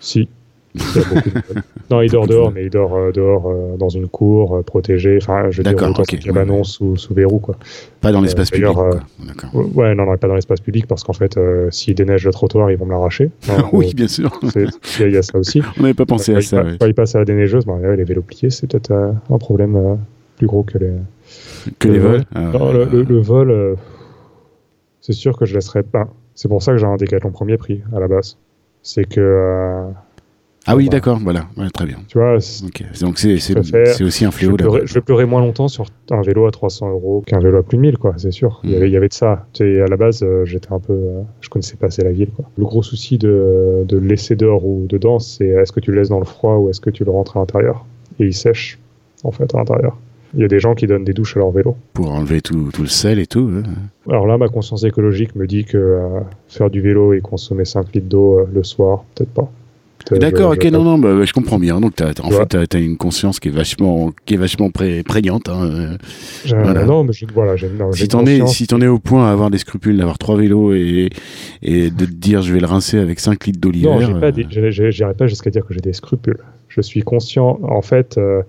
Si. 0.00 0.28
Il 0.74 0.80
y 0.80 0.84
a 0.98 1.04
beaucoup 1.04 1.28
de- 1.30 1.60
non, 1.90 2.00
il 2.00 2.10
dort 2.10 2.26
dehors, 2.26 2.50
mais 2.50 2.64
il 2.64 2.70
dort 2.70 2.94
euh, 2.96 3.12
dehors 3.12 3.46
euh, 3.50 3.76
dans 3.76 3.90
une 3.90 4.08
cour 4.08 4.56
euh, 4.56 4.62
protégée. 4.62 5.18
Enfin, 5.20 5.50
je 5.50 5.58
veux 5.58 5.62
dire, 5.64 5.72
D'accord, 5.74 5.92
dans 5.94 6.00
ok, 6.02 6.10
son 6.10 6.16
cabanon 6.16 6.52
ouais, 6.54 6.58
ouais. 6.60 6.64
sous, 6.64 6.96
sous 6.96 7.12
verrou, 7.12 7.38
quoi. 7.40 7.56
Pas 8.00 8.10
dans 8.10 8.22
l'espace 8.22 8.50
public. 8.50 8.72
quoi. 8.72 9.00
D'accord. 9.26 9.50
Ouais, 9.76 9.94
non, 9.94 10.06
non, 10.06 10.16
pas 10.16 10.28
dans 10.28 10.34
l'espace 10.34 10.60
public 10.60 10.86
parce 10.86 11.04
qu'en 11.04 11.12
fait, 11.12 11.36
euh, 11.36 11.70
s'il 11.70 11.94
déneige 11.94 12.24
le 12.24 12.32
trottoir, 12.32 12.70
ils 12.70 12.78
vont 12.78 12.86
me 12.86 12.92
l'arracher. 12.92 13.30
Hein, 13.50 13.64
oui, 13.72 13.92
bien 13.94 14.08
sûr. 14.08 14.30
Il 14.54 14.62
y, 14.62 15.02
a- 15.04 15.06
il 15.08 15.12
y 15.12 15.16
a 15.18 15.22
ça 15.22 15.38
aussi. 15.38 15.60
On 15.78 15.82
n'avait 15.82 15.92
pas 15.94 16.06
pensé 16.06 16.34
à 16.34 16.38
il 16.38 16.42
ça. 16.42 16.62
ouais. 16.62 16.76
quand 16.80 16.86
il 16.86 16.94
passe 16.94 17.14
à 17.16 17.18
la 17.18 17.24
déneigeuse, 17.26 17.66
bah, 17.66 17.74
ouais, 17.74 17.96
les 17.96 18.04
vélos 18.04 18.22
pliés, 18.22 18.48
c'est 18.48 18.66
peut-être 18.66 18.92
euh, 18.92 19.12
un 19.30 19.38
problème 19.38 19.76
euh, 19.76 19.94
plus 20.38 20.46
gros 20.46 20.62
que 20.62 20.78
les. 20.78 20.92
Que 21.78 21.88
le 21.88 21.94
les 21.94 21.98
vol. 22.00 22.10
vols. 22.12 22.24
Ah, 22.34 22.40
Non, 22.58 22.72
le, 22.72 22.84
le- 22.86 23.02
le 23.02 23.20
vol, 23.20 23.50
euh, 23.50 23.74
c'est 25.02 25.12
sûr 25.12 25.36
que 25.36 25.44
je 25.44 25.52
laisserai 25.54 25.82
pas. 25.82 26.08
C'est 26.34 26.48
pour 26.48 26.62
ça 26.62 26.72
que 26.72 26.78
j'ai 26.78 26.86
un 26.86 26.96
décathlon 26.96 27.30
premier 27.30 27.56
prix 27.56 27.82
à 27.94 28.00
la 28.00 28.08
base. 28.08 28.36
C'est 28.82 29.04
que, 29.04 29.20
euh, 29.20 29.84
Ah 30.66 30.76
oui, 30.76 30.86
bah. 30.86 30.92
d'accord, 30.92 31.18
voilà. 31.22 31.46
Ouais, 31.56 31.68
très 31.70 31.86
bien. 31.86 31.98
tu 32.08 32.18
vois. 32.18 32.38
Donc 33.00 33.18
c'est 33.18 33.34
aussi 34.02 34.24
un 34.24 34.30
je 34.30 34.36
fléau 34.36 34.56
je 34.84 34.94
vais 34.94 35.00
pleurer 35.00 35.24
moins 35.24 35.40
longtemps 35.40 35.68
sur 35.68 35.86
un 36.10 36.22
vélo 36.22 36.46
à 36.46 36.50
300 36.50 36.90
euros 36.90 37.22
qu'un 37.26 37.38
vélo 37.38 37.58
à 37.58 37.62
plus 37.62 37.76
de 37.76 37.82
1000, 37.82 37.98
quoi, 37.98 38.14
c'est 38.16 38.30
sûr. 38.32 38.60
Il, 38.64 38.70
y 38.70 38.76
avait, 38.76 38.88
il 38.88 38.92
y 38.92 38.96
avait 38.96 39.08
de 39.08 39.12
ça. 39.12 39.46
Tu 39.52 39.64
sais, 39.64 39.80
à 39.82 39.86
la 39.86 39.96
base, 39.96 40.22
euh, 40.22 40.44
j'étais 40.44 40.72
un 40.72 40.80
peu. 40.80 40.92
euh, 40.92 41.22
je 41.40 41.48
connaissais 41.48 41.76
pas 41.76 41.86
assez 41.88 42.02
la 42.02 42.12
ville, 42.12 42.30
quoi. 42.34 42.44
Le 42.56 42.64
gros 42.64 42.82
souci 42.82 43.18
de, 43.18 43.84
de 43.86 43.96
le 43.98 44.06
laisser 44.06 44.34
dehors 44.36 44.64
ou 44.64 44.86
dedans, 44.88 45.18
c'est 45.18 45.46
est-ce 45.46 45.72
que 45.72 45.80
tu 45.80 45.90
le 45.92 45.98
laisses 45.98 46.08
dans 46.10 46.18
le 46.20 46.24
froid 46.24 46.56
ou 46.56 46.70
est-ce 46.70 46.80
que 46.80 46.90
tu 46.90 47.04
le 47.04 47.10
rentres 47.10 47.36
à 47.36 47.40
l'intérieur? 47.40 47.84
Et 48.20 48.24
il 48.26 48.34
sèche, 48.34 48.78
en 49.24 49.30
fait, 49.32 49.54
à 49.54 49.58
l'intérieur. 49.58 49.96
Il 50.34 50.40
y 50.40 50.44
a 50.44 50.48
des 50.48 50.60
gens 50.60 50.74
qui 50.74 50.86
donnent 50.86 51.04
des 51.04 51.12
douches 51.12 51.36
à 51.36 51.40
leur 51.40 51.50
vélo. 51.50 51.76
Pour 51.92 52.10
enlever 52.10 52.40
tout, 52.40 52.70
tout 52.72 52.82
le 52.82 52.88
sel 52.88 53.18
et 53.18 53.26
tout. 53.26 53.50
hein. 53.54 53.62
Alors 54.08 54.26
là, 54.26 54.38
ma 54.38 54.48
conscience 54.48 54.82
écologique 54.84 55.36
me 55.36 55.46
dit 55.46 55.64
que 55.64 55.76
euh, 55.76 56.20
faire 56.48 56.70
du 56.70 56.80
vélo 56.80 57.12
et 57.12 57.20
consommer 57.20 57.64
5 57.66 57.92
litres 57.94 58.08
d'eau 58.08 58.38
euh, 58.38 58.48
le 58.52 58.62
soir, 58.62 59.04
peut-être 59.14 59.30
pas. 59.32 59.50
D'accord, 60.10 60.52
je- 60.54 60.58
ok, 60.58 60.64
je- 60.64 60.68
non, 60.70 60.82
non, 60.82 60.98
bah, 60.98 61.14
bah, 61.14 61.24
je 61.24 61.32
comprends 61.32 61.60
bien. 61.60 61.80
Donc, 61.80 61.92
en 62.00 62.30
fait, 62.30 62.66
tu 62.68 62.76
as, 62.76 62.80
une 62.80 62.96
conscience 62.96 63.38
qui 63.38 63.48
est 63.48 63.52
vachement, 63.52 64.10
qui 64.26 64.34
est 64.34 64.36
vachement 64.36 64.68
pré- 64.70 65.04
prégnante. 65.04 65.48
hein, 65.48 65.62
euh. 65.64 65.96
Voilà. 66.48 66.84
Non, 66.84 67.04
mais 67.04 67.12
j'ai- 67.12 67.26
voilà, 67.32 67.54
non, 67.78 67.92
Si 67.92 68.08
t'en 68.08 68.26
es, 68.26 68.44
si 68.48 68.66
t'en 68.66 68.80
es 68.80 68.88
au 68.88 68.98
point 68.98 69.28
à 69.28 69.30
avoir 69.32 69.48
des 69.50 69.58
scrupules, 69.58 69.96
d'avoir 69.98 70.18
trois 70.18 70.36
vélos 70.36 70.72
et, 70.74 71.08
et 71.62 71.90
de 71.90 72.04
te 72.04 72.10
dire 72.10 72.42
je 72.42 72.52
vais 72.52 72.58
le 72.58 72.66
rincer 72.66 72.98
avec 72.98 73.20
5 73.20 73.46
litres 73.46 73.60
d'eau 73.60 73.70
Non, 73.70 73.98
l'hiver. 73.98 74.18
pas 74.18 74.26
euh, 74.30 74.70
j'ai- 74.70 74.90
j'irai 74.90 75.14
pas 75.14 75.28
jusqu'à 75.28 75.50
dire 75.50 75.64
que 75.64 75.72
j'ai 75.72 75.80
des 75.80 75.92
scrupules. 75.92 76.38
Je 76.68 76.80
suis 76.80 77.02
conscient, 77.02 77.60
en 77.62 77.82
fait, 77.82 78.16
euh, 78.18 78.42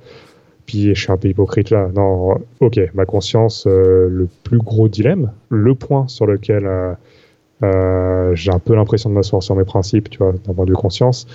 puis 0.66 0.96
je 0.96 1.02
suis 1.02 1.12
un 1.12 1.18
peu 1.18 1.28
hypocrite 1.28 1.70
là. 1.70 1.90
Non, 1.96 2.38
ok, 2.60 2.80
ma 2.94 3.06
conscience, 3.06 3.66
euh, 3.68 4.08
le 4.10 4.28
plus 4.44 4.60
gros 4.60 4.88
dilemme, 4.88 5.32
le 5.50 5.76
point 5.76 6.08
sur 6.08 6.26
lequel 6.26 6.66
euh, 6.66 6.94
euh, 7.64 8.36
j'ai 8.36 8.52
un 8.52 8.60
peu 8.60 8.76
l'impression 8.76 9.10
de 9.10 9.16
m'asseoir 9.16 9.44
sur 9.44 9.56
mes 9.56 9.66
principes, 9.66 10.10
tu 10.10 10.20
vois, 10.20 10.34
d'un 10.34 10.54
point 10.54 10.66
de 10.66 10.72
vue 10.72 10.76
conscience, 10.76 11.28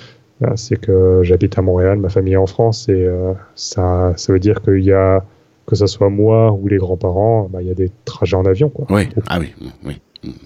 c'est 0.55 0.77
que 0.77 1.23
j'habite 1.25 1.59
à 1.59 1.63
Montréal, 1.63 1.99
ma 1.99 2.11
famille 2.11 2.35
est 2.35 2.37
en 2.37 2.47
France, 2.47 2.89
et 2.89 3.09
ça, 3.57 4.13
ça 4.17 4.33
veut 4.33 4.39
dire 4.39 4.63
qu'il 4.63 4.85
y 4.85 4.93
a, 4.93 5.25
que 5.67 5.75
ce 5.75 5.87
soit 5.87 6.11
moi 6.11 6.53
ou 6.53 6.69
les 6.69 6.77
grands-parents, 6.77 7.49
bah, 7.51 7.61
il 7.61 7.67
y 7.67 7.71
a 7.73 7.75
des 7.75 7.91
trajets 8.05 8.37
en 8.37 8.45
avion, 8.45 8.69
quoi. 8.69 8.87
Oui, 8.91 9.09
ah 9.27 9.39
oui, 9.41 9.53
oui. 9.85 10.01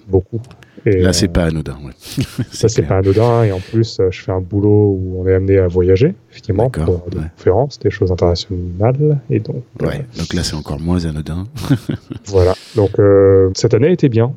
Beaucoup. 0.07 0.39
Et, 0.85 0.97
Là, 0.97 1.09
euh, 1.09 1.13
c'est 1.13 1.29
pas 1.29 1.45
anodin. 1.45 1.77
Ouais. 1.83 1.93
ça, 2.51 2.67
c'est 2.67 2.81
pas 2.83 2.97
anodin. 2.97 3.43
Et 3.43 3.51
en 3.51 3.59
plus, 3.59 3.99
euh, 3.99 4.09
je 4.11 4.21
fais 4.21 4.31
un 4.31 4.41
boulot 4.41 4.97
où 4.99 5.21
on 5.21 5.27
est 5.27 5.33
amené 5.33 5.57
à 5.57 5.67
voyager, 5.67 6.13
effectivement, 6.31 6.69
pour 6.69 7.09
des 7.09 7.17
ouais. 7.17 7.23
conférences, 7.37 7.79
des 7.79 7.89
choses 7.89 8.11
internationales. 8.11 9.19
Et 9.29 9.39
donc, 9.39 9.63
euh, 9.81 9.87
Ouais, 9.87 10.05
donc 10.17 10.33
là, 10.33 10.43
c'est 10.43 10.55
encore 10.55 10.79
moins 10.79 11.05
anodin. 11.05 11.45
voilà. 12.25 12.53
Donc, 12.75 12.99
euh, 12.99 13.49
cette 13.55 13.73
année 13.73 13.91
été 13.91 14.09
bien. 14.09 14.33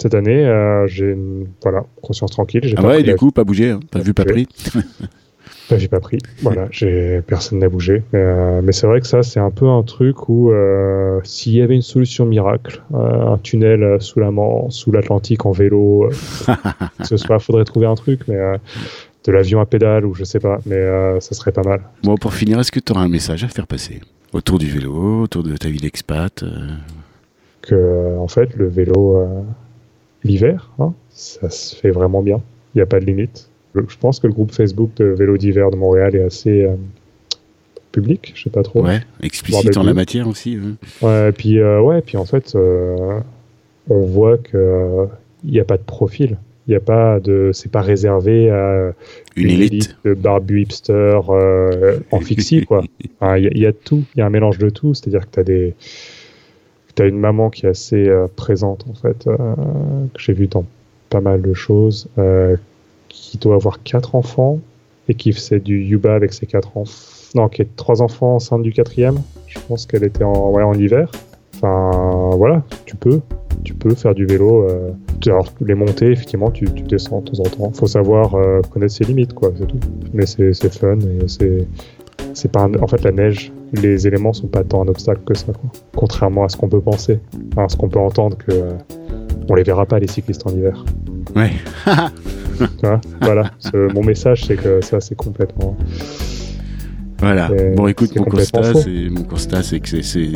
Cette 0.00 0.14
année, 0.14 0.46
euh, 0.46 0.86
j'ai 0.86 1.10
une 1.10 1.46
voilà, 1.62 1.84
conscience 2.00 2.30
tranquille. 2.30 2.74
Ah 2.76 2.80
pas 2.80 2.88
ouais, 2.88 3.02
du 3.02 3.14
coup, 3.16 3.30
pas 3.30 3.44
bougé, 3.44 3.70
hein. 3.70 3.80
pas 3.90 3.98
vu, 3.98 4.14
pas 4.14 4.24
pris. 4.24 4.48
Bah, 5.70 5.78
j'ai 5.78 5.88
pas 5.88 6.00
pris. 6.00 6.18
Voilà, 6.42 6.66
j'ai 6.70 7.20
personne 7.26 7.58
n'a 7.60 7.68
bougé. 7.68 8.02
Mais, 8.12 8.18
euh, 8.20 8.60
mais 8.62 8.72
c'est 8.72 8.86
vrai 8.86 9.00
que 9.00 9.06
ça, 9.06 9.22
c'est 9.22 9.40
un 9.40 9.50
peu 9.50 9.66
un 9.68 9.82
truc 9.82 10.28
où 10.28 10.50
euh, 10.50 11.20
s'il 11.24 11.54
y 11.54 11.62
avait 11.62 11.74
une 11.76 11.82
solution 11.82 12.26
miracle, 12.26 12.82
euh, 12.94 13.32
un 13.32 13.38
tunnel 13.38 14.00
sous 14.00 14.18
la 14.20 14.30
Man- 14.30 14.70
sous 14.70 14.90
l'Atlantique 14.92 15.46
en 15.46 15.52
vélo, 15.52 16.10
que 16.98 17.06
ce 17.06 17.16
soit, 17.16 17.38
faudrait 17.38 17.64
trouver 17.64 17.86
un 17.86 17.94
truc, 17.94 18.20
mais 18.28 18.36
de 19.24 19.32
l'avion 19.32 19.60
à 19.60 19.66
pédale 19.66 20.04
ou 20.06 20.14
je 20.14 20.24
sais 20.24 20.40
pas, 20.40 20.58
mais 20.66 21.20
ça 21.20 21.34
serait 21.34 21.52
pas 21.52 21.62
mal. 21.62 21.80
Bon, 22.02 22.16
pour 22.16 22.32
finir, 22.34 22.58
est-ce 22.58 22.72
que 22.72 22.80
tu 22.80 22.92
auras 22.92 23.02
un 23.02 23.08
message 23.08 23.44
à 23.44 23.48
faire 23.48 23.66
passer 23.66 24.00
Autour 24.32 24.58
du 24.58 24.66
vélo, 24.66 25.22
autour 25.22 25.42
de 25.42 25.56
ta 25.56 25.68
vie 25.68 25.78
d'expat 25.80 26.44
Que 27.62 28.16
en 28.18 28.28
fait, 28.28 28.54
le 28.56 28.66
vélo 28.68 29.26
l'hiver, 30.24 30.70
hein, 30.78 30.92
ça 31.10 31.50
se 31.50 31.76
fait 31.76 31.90
vraiment 31.90 32.22
bien. 32.22 32.40
Il 32.74 32.78
n'y 32.78 32.82
a 32.82 32.86
pas 32.86 33.00
de 33.00 33.04
limite. 33.04 33.49
Je 33.74 33.96
pense 34.00 34.18
que 34.20 34.26
le 34.26 34.32
groupe 34.32 34.52
Facebook 34.52 34.90
de 34.96 35.04
vélo 35.04 35.36
d'hiver 35.36 35.70
de 35.70 35.76
Montréal 35.76 36.16
est 36.16 36.22
assez 36.24 36.64
euh, 36.64 36.74
public, 37.92 38.32
je 38.34 38.42
sais 38.44 38.50
pas 38.50 38.62
trop. 38.62 38.84
Ouais, 38.84 39.00
explicite 39.22 39.76
en 39.76 39.82
la 39.82 39.94
matière 39.94 40.26
aussi. 40.28 40.58
Ouais, 41.02 41.28
et 41.28 41.32
puis, 41.32 41.58
euh, 41.60 41.80
ouais, 41.80 42.00
puis 42.02 42.16
en 42.16 42.24
fait, 42.24 42.54
euh, 42.54 43.20
on 43.88 44.00
voit 44.00 44.38
que 44.38 45.06
il 45.44 45.52
n'y 45.52 45.60
a 45.60 45.64
pas 45.64 45.76
de 45.76 45.82
profil. 45.82 46.36
Il 46.68 46.72
y 46.72 46.76
a 46.76 46.80
pas 46.80 47.18
de, 47.20 47.50
c'est 47.52 47.70
pas 47.72 47.80
réservé 47.80 48.50
à 48.50 48.92
Une 49.34 49.50
élite. 49.50 49.96
de 50.04 50.14
barbu 50.14 50.62
hipster 50.62 51.18
en 52.10 52.20
fixie, 52.20 52.64
quoi. 52.64 52.84
Enfin, 53.20 53.38
Il 53.38 53.56
y, 53.58 53.66
a- 53.66 53.70
y 53.70 53.74
tout. 53.74 54.04
Il 54.14 54.18
y 54.18 54.22
a 54.22 54.26
un 54.26 54.30
mélange 54.30 54.58
de 54.58 54.68
tout. 54.70 54.94
C'est-à-dire 54.94 55.22
que 55.28 55.34
tu 55.34 55.40
as 55.40 55.44
des, 55.44 55.74
t'as 56.94 57.08
une 57.08 57.18
maman 57.18 57.50
qui 57.50 57.66
est 57.66 57.70
assez 57.70 58.08
présente 58.36 58.84
en 58.88 58.94
fait, 58.94 59.24
que 59.24 60.18
j'ai 60.20 60.32
vu 60.32 60.46
dans 60.46 60.64
pas 61.08 61.20
mal 61.20 61.42
de 61.42 61.54
choses, 61.54 62.08
qui 63.10 63.36
doit 63.36 63.56
avoir 63.56 63.82
quatre 63.82 64.14
enfants 64.14 64.58
et 65.08 65.14
qui 65.14 65.32
faisait 65.34 65.60
du 65.60 65.82
yuba 65.82 66.14
avec 66.14 66.32
ses 66.32 66.46
quatre 66.46 66.78
enfants. 66.78 67.10
Non, 67.34 67.48
qui 67.48 67.60
est 67.62 67.76
trois 67.76 68.00
enfants 68.00 68.36
enceinte 68.36 68.62
du 68.62 68.72
quatrième. 68.72 69.20
Je 69.46 69.58
pense 69.68 69.84
qu'elle 69.84 70.04
était 70.04 70.24
en, 70.24 70.50
ouais, 70.50 70.62
en 70.62 70.72
hiver. 70.72 71.10
Enfin, 71.56 72.30
voilà, 72.36 72.62
tu 72.86 72.96
peux, 72.96 73.20
tu 73.64 73.74
peux 73.74 73.94
faire 73.94 74.14
du 74.14 74.24
vélo. 74.24 74.64
Euh, 74.64 74.92
alors, 75.26 75.48
les 75.60 75.74
montées, 75.74 76.10
effectivement, 76.10 76.50
tu, 76.50 76.64
descends 76.64 77.20
de 77.20 77.30
temps 77.30 77.40
en 77.40 77.50
temps. 77.50 77.72
Faut 77.72 77.86
savoir 77.86 78.34
euh, 78.34 78.62
connaître 78.62 78.94
ses 78.94 79.04
limites, 79.04 79.34
quoi, 79.34 79.52
c'est 79.56 79.66
tout. 79.66 79.78
Mais 80.14 80.26
c'est 80.26 80.74
fun 80.74 80.98
et 81.00 81.28
c'est 81.28 81.66
c'est 82.34 82.52
pas 82.52 82.68
en 82.80 82.86
fait 82.86 83.02
la 83.02 83.12
neige 83.12 83.52
les 83.72 84.06
éléments 84.06 84.32
sont 84.32 84.46
pas 84.46 84.62
tant 84.62 84.82
un 84.82 84.88
obstacle 84.88 85.20
que 85.26 85.34
ça 85.34 85.52
quoi. 85.52 85.70
contrairement 85.96 86.44
à 86.44 86.48
ce 86.48 86.56
qu'on 86.56 86.68
peut 86.68 86.80
penser 86.80 87.18
Enfin, 87.52 87.64
à 87.64 87.68
ce 87.68 87.76
qu'on 87.76 87.88
peut 87.88 87.98
entendre 87.98 88.36
que 88.36 88.52
euh, 88.52 88.72
on 89.48 89.54
les 89.54 89.62
verra 89.62 89.86
pas 89.86 89.98
les 89.98 90.06
cyclistes 90.06 90.46
en 90.46 90.50
hiver 90.50 90.84
Ouais. 91.34 91.50
vois 92.82 93.00
voilà 93.20 93.50
Ce- 93.58 93.92
mon 93.92 94.02
message 94.04 94.44
c'est 94.46 94.56
que 94.56 94.80
ça 94.82 95.00
c'est 95.00 95.14
complètement 95.14 95.76
Voilà. 97.18 97.50
Bon, 97.76 97.86
écoute, 97.86 98.16
mon 98.16 98.24
constat, 98.24 98.72
c'est 98.74 99.10
mon 99.10 99.22
constat, 99.24 99.62
c'est 99.62 99.80
que 99.80 100.00
c'est 100.00 100.30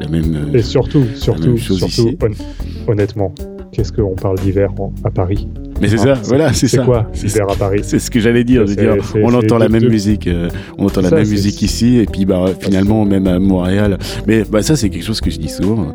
la 0.00 0.06
même. 0.08 0.34
euh, 0.54 0.56
et 0.58 0.62
surtout 0.62 1.04
surtout 1.16 1.56
surtout 1.58 2.16
hon- 2.22 2.90
honnêtement 2.92 3.34
qu'est-ce 3.72 3.92
qu'on 3.92 4.14
parle 4.14 4.38
d'hiver 4.38 4.70
à 5.04 5.10
Paris? 5.10 5.48
Mais 5.80 5.88
c'est 5.88 5.98
Hein, 6.00 6.14
ça. 6.16 6.20
Voilà, 6.24 6.52
c'est 6.52 6.68
ça. 6.68 6.82
quoi 6.84 7.08
C'est 7.12 7.26
l'hiver 7.26 7.46
à 7.50 7.56
Paris 7.56 7.80
C'est 7.82 7.98
ce 7.98 8.10
que 8.10 8.20
j'allais 8.20 8.44
dire. 8.44 8.66
je 8.66 8.74
dire, 8.74 8.96
c'est- 9.12 9.22
on 9.22 9.32
entend 9.34 9.58
la 9.58 9.68
même 9.68 9.88
musique, 9.88 10.26
euh, 10.26 10.48
on 10.78 10.86
entend 10.86 11.00
la 11.00 11.10
même 11.10 11.28
musique 11.28 11.62
ici, 11.62 11.96
et 11.98 12.06
puis 12.06 12.24
bah 12.24 12.46
finalement 12.60 13.04
même 13.04 13.26
à 13.26 13.38
Montréal. 13.38 13.98
Mais 14.26 14.44
bah 14.44 14.62
ça 14.62 14.76
c'est 14.76 14.90
quelque 14.90 15.04
chose 15.04 15.20
que 15.20 15.30
je 15.30 15.38
dis 15.38 15.48
souvent, 15.48 15.94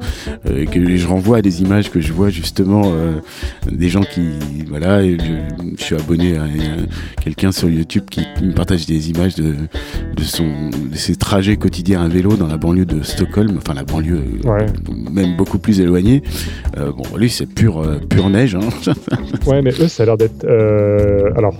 euh, 0.49 0.65
que 0.65 0.95
je 0.95 1.07
renvoie 1.07 1.37
à 1.37 1.41
des 1.41 1.61
images 1.61 1.91
que 1.91 2.01
je 2.01 2.13
vois 2.13 2.29
justement 2.29 2.83
euh, 2.85 3.13
des 3.71 3.89
gens 3.89 4.01
qui 4.03 4.21
voilà, 4.67 5.03
je, 5.03 5.17
je 5.77 5.83
suis 5.83 5.95
abonné 5.95 6.37
à, 6.37 6.43
à 6.43 6.47
quelqu'un 7.23 7.51
sur 7.51 7.69
YouTube 7.69 8.03
qui 8.09 8.21
me 8.43 8.53
partage 8.53 8.85
des 8.85 9.09
images 9.09 9.35
de 9.35 9.53
de 10.15 10.23
son 10.23 10.45
de 10.91 10.95
ses 10.95 11.15
trajets 11.15 11.57
quotidiens 11.57 12.01
à 12.03 12.07
vélo 12.07 12.35
dans 12.35 12.47
la 12.47 12.57
banlieue 12.57 12.85
de 12.85 13.03
Stockholm, 13.03 13.55
enfin 13.57 13.73
la 13.73 13.83
banlieue 13.83 14.21
euh, 14.45 14.49
Ouais. 14.49 14.65
même 15.11 15.35
beaucoup 15.37 15.59
plus 15.59 15.79
éloignée. 15.79 16.21
Euh, 16.77 16.91
bon 16.91 17.03
lui 17.17 17.29
c'est 17.29 17.45
pure 17.45 17.79
euh, 17.81 17.99
pure 18.09 18.29
neige. 18.29 18.55
Hein. 18.55 18.93
ouais 19.45 19.61
mais 19.61 19.71
eux 19.81 19.87
ça 19.87 20.03
a 20.03 20.05
l'air 20.07 20.17
d'être 20.17 20.43
euh, 20.45 21.31
alors 21.35 21.55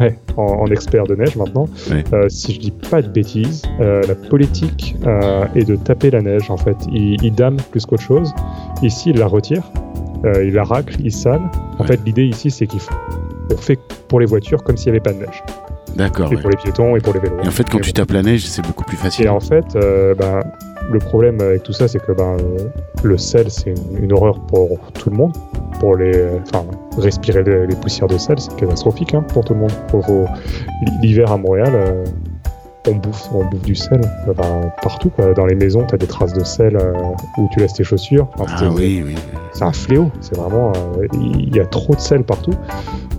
ouais, 0.00 0.18
en, 0.36 0.42
en 0.42 0.66
expert 0.66 1.04
de 1.04 1.14
neige 1.14 1.36
maintenant. 1.36 1.66
Euh, 2.12 2.28
si 2.28 2.54
je 2.54 2.60
dis 2.60 2.70
pas 2.70 3.02
de 3.02 3.08
bêtises 3.08 3.62
euh, 3.80 4.02
la 4.06 4.14
politique 4.14 4.96
est 5.54 5.64
de 5.64 5.76
taper 5.76 6.10
la 6.10 6.20
neige 6.22 6.50
en 6.50 6.56
fait 6.56 6.76
ils, 6.92 7.16
ils 7.22 7.34
dament 7.34 7.56
plus 7.70 7.84
qu'autre 7.86 8.02
chose 8.02 8.32
ici 8.82 9.10
ils 9.10 9.18
la 9.18 9.26
retirent 9.26 9.70
ils 10.42 10.52
la 10.54 10.64
raclent 10.64 10.96
ils 11.00 11.12
salent 11.12 11.40
en 11.78 11.82
Ouais. 11.82 11.88
fait 11.88 12.00
l'idée 12.06 12.24
ici 12.24 12.50
c'est 12.50 12.66
qu'ils 12.66 12.80
fait 13.58 13.78
pour 14.08 14.18
les 14.18 14.26
voitures 14.26 14.64
comme 14.64 14.76
s'il 14.76 14.90
n'y 14.92 14.98
avait 14.98 15.02
pas 15.04 15.12
de 15.12 15.18
neige 15.18 15.42
D'accord. 15.94 16.32
et 16.32 16.36
ouais. 16.36 16.40
pour 16.42 16.50
les 16.50 16.56
piétons 16.56 16.96
et 16.96 17.00
pour 17.00 17.12
les 17.14 17.20
vélos 17.20 17.36
Et 17.44 17.48
en 17.48 17.50
fait 17.50 17.68
quand 17.70 17.80
tu 17.80 17.92
tapes 17.92 18.10
la 18.12 18.22
neige 18.22 18.44
c'est 18.46 18.62
beaucoup 18.66 18.84
plus 18.84 18.96
facile. 18.96 19.26
Et 19.26 19.28
en 19.28 19.40
fait, 19.40 19.64
ben, 20.18 20.40
le 20.90 20.98
problème 20.98 21.40
avec 21.40 21.62
tout 21.64 21.72
ça, 21.72 21.88
c'est 21.88 21.98
que 21.98 22.12
ben, 22.12 22.36
euh, 22.38 22.58
le 23.02 23.18
sel, 23.18 23.50
c'est 23.50 23.70
une, 23.70 24.04
une 24.04 24.12
horreur 24.12 24.38
pour 24.46 24.78
tout 24.94 25.10
le 25.10 25.16
monde. 25.16 25.32
Pour 25.80 25.96
les, 25.96 26.26
enfin, 26.42 26.64
respirer 26.98 27.42
les, 27.42 27.66
les 27.66 27.76
poussières 27.76 28.08
de 28.08 28.16
sel, 28.18 28.38
c'est 28.38 28.54
catastrophique 28.56 29.14
hein, 29.14 29.22
pour 29.32 29.44
tout 29.44 29.54
le 29.54 29.60
monde. 29.60 29.72
L'hiver 31.02 31.30
à 31.30 31.36
Montréal, 31.36 31.72
euh, 31.74 32.04
on 32.88 32.92
bouffe, 32.94 33.28
on 33.34 33.44
bouffe 33.44 33.62
du 33.62 33.74
sel 33.74 34.00
euh, 34.28 34.32
ben, 34.32 34.70
partout. 34.82 35.10
quoi. 35.10 35.34
Dans 35.34 35.44
les 35.46 35.54
maisons, 35.54 35.84
tu 35.86 35.94
as 35.94 35.98
des 35.98 36.06
traces 36.06 36.32
de 36.32 36.44
sel 36.44 36.76
euh, 36.76 36.92
où 37.38 37.48
tu 37.52 37.58
laisses 37.60 37.74
tes 37.74 37.84
chaussures. 37.84 38.28
Enfin, 38.38 38.44
Ah 38.54 38.56
c'est- 38.60 38.66
oui, 38.68 39.02
oui. 39.04 39.14
c'est 39.52 39.64
un 39.64 39.72
fléau. 39.72 40.10
C'est 40.20 40.36
vraiment, 40.36 40.72
euh, 40.98 41.06
il 41.14 41.54
y 41.54 41.60
a 41.60 41.66
trop 41.66 41.94
de 41.94 42.00
sel 42.00 42.22
partout. 42.24 42.54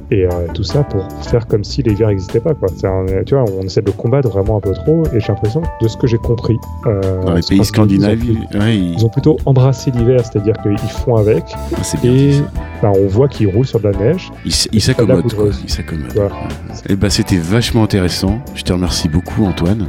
Et 0.10 0.26
euh, 0.26 0.30
tout 0.54 0.64
ça 0.64 0.84
pour 0.84 1.06
faire 1.24 1.48
comme 1.48 1.64
si 1.66 1.84
l'hiver 1.84 2.08
n'existait 2.08 2.40
pas. 2.40 2.54
Quoi. 2.54 2.70
Un- 2.84 3.24
tu 3.26 3.36
vois, 3.36 3.44
on 3.60 3.64
essaie 3.64 3.82
de 3.82 3.88
le 3.88 3.92
combattre 3.92 4.30
vraiment 4.30 4.58
un 4.58 4.62
peu 4.62 4.72
trop. 4.74 5.04
Et 5.14 5.20
j'ai 5.20 5.28
l'impression, 5.28 5.62
de 5.82 5.88
ce 5.88 5.98
que 5.98 6.08
j'ai 6.08 6.18
compris, 6.18 6.58
euh, 6.86 7.02
Dans 7.26 7.34
les 7.34 7.42
pays 7.42 7.66
scandinaves, 7.66 8.20
ouais, 8.58 8.78
ils- 8.78 8.94
ils 8.94 9.06
ont 9.06 9.10
plutôt 9.10 9.38
embrassé 9.46 9.92
l'hiver, 9.92 10.22
c'est-à-dire 10.24 10.56
qu'ils 10.64 10.78
font 10.90 11.16
avec. 11.18 11.44
ah, 11.76 11.82
Et 12.06 12.42
ben, 12.82 12.94
on 12.98 13.08
voit 13.08 13.28
qu'ils 13.28 13.48
roulent 13.50 13.66
sur 13.68 13.80
de 13.82 13.90
la 13.90 13.98
neige. 13.98 14.32
Ils 14.46 14.82
s'accommodent. 14.82 15.34
Ils 15.64 15.70
s'accommodent. 15.70 16.14
Voilà. 16.16 16.32
Et 16.88 16.96
bah, 16.96 17.10
c'était 17.10 17.38
vachement 17.38 17.84
intéressant. 17.84 18.40
Je 18.56 18.64
te 18.64 18.72
remercie 18.72 19.10
beaucoup, 19.10 19.44
Antoine. 19.46 19.88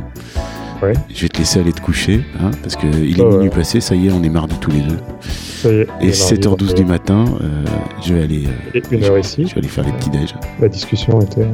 Ouais. 0.83 0.93
Je 1.12 1.22
vais 1.22 1.29
te 1.29 1.39
laisser 1.39 1.59
aller 1.61 1.72
te 1.72 1.81
coucher, 1.81 2.22
hein, 2.41 2.51
parce 2.62 2.76
que 2.76 2.87
il 2.87 3.18
est 3.18 3.22
Ouais, 3.22 3.31
minuit 3.31 3.49
ouais. 3.49 3.55
passé, 3.55 3.81
ça 3.81 3.95
y 3.97 4.07
est, 4.07 4.12
on 4.12 4.22
est 4.22 4.29
mardi 4.29 4.55
tous 4.61 4.70
les 4.70 4.81
deux. 4.81 4.99
Ça 5.20 5.68
y 5.72 5.81
est, 5.81 5.87
on 6.01 6.05
Et 6.05 6.09
est 6.09 6.11
7h12 6.12 6.47
mardi, 6.66 6.74
du 6.74 6.85
matin, 6.85 7.24
euh, 7.41 7.64
je 8.05 8.14
vais 8.14 8.22
aller, 8.22 8.45
euh, 8.76 8.81
une 8.93 9.03
heure 9.05 9.18
ici. 9.18 9.45
je 9.49 9.55
vais 9.55 9.59
aller 9.61 9.68
faire 9.68 9.85
les 9.85 9.93
petits 9.93 10.11
déj. 10.11 10.35
La 10.61 10.68
discussion 10.68 11.20
était. 11.20 11.47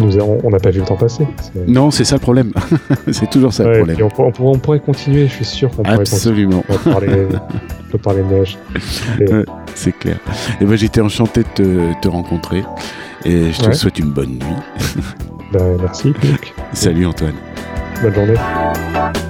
Nous 0.00 0.16
avons- 0.16 0.38
on 0.44 0.50
n'a 0.50 0.58
pas 0.60 0.70
vu 0.70 0.78
le 0.80 0.86
temps 0.86 0.96
passer. 0.96 1.26
Non, 1.66 1.90
c'est 1.90 2.04
ça 2.04 2.16
le 2.16 2.20
problème. 2.20 2.52
c'est 3.12 3.28
toujours 3.30 3.52
ça 3.52 3.64
Ouais, 3.64 3.70
le 3.70 3.76
problème. 3.84 3.96
on, 4.02 4.08
pourrait- 4.08 4.28
on 4.28 4.32
pourrait, 4.32 4.56
on 4.56 4.58
pourrait 4.58 4.80
continuer, 4.80 5.26
je 5.28 5.34
suis 5.34 5.44
sûr 5.44 5.70
qu'on 5.70 5.82
pourrait 5.82 5.96
continuer. 5.98 6.16
Absolument, 6.16 6.64
On 6.68 6.74
peut 6.74 6.90
parler, 6.90 7.08
on 7.86 7.90
peut 7.92 7.98
parler 7.98 8.22
de 8.22 8.28
neige. 8.34 8.58
C'est 9.74 9.96
clair. 9.98 10.18
Et 10.60 10.64
ben, 10.64 10.76
j'étais 10.76 11.00
enchanté 11.00 11.42
de 11.42 11.48
te, 11.54 12.00
te 12.02 12.08
rencontrer. 12.08 12.64
Et 13.24 13.52
je 13.52 13.60
te 13.60 13.72
souhaite 13.72 13.98
une 14.00 14.10
bonne 14.10 14.30
nuit. 14.30 15.02
ben, 15.52 15.76
merci, 15.80 16.08
Luc. 16.22 16.54
Salut 16.72 17.06
Antoine. 17.06 17.34
Bonne 18.02 18.14
journée. 18.14 19.27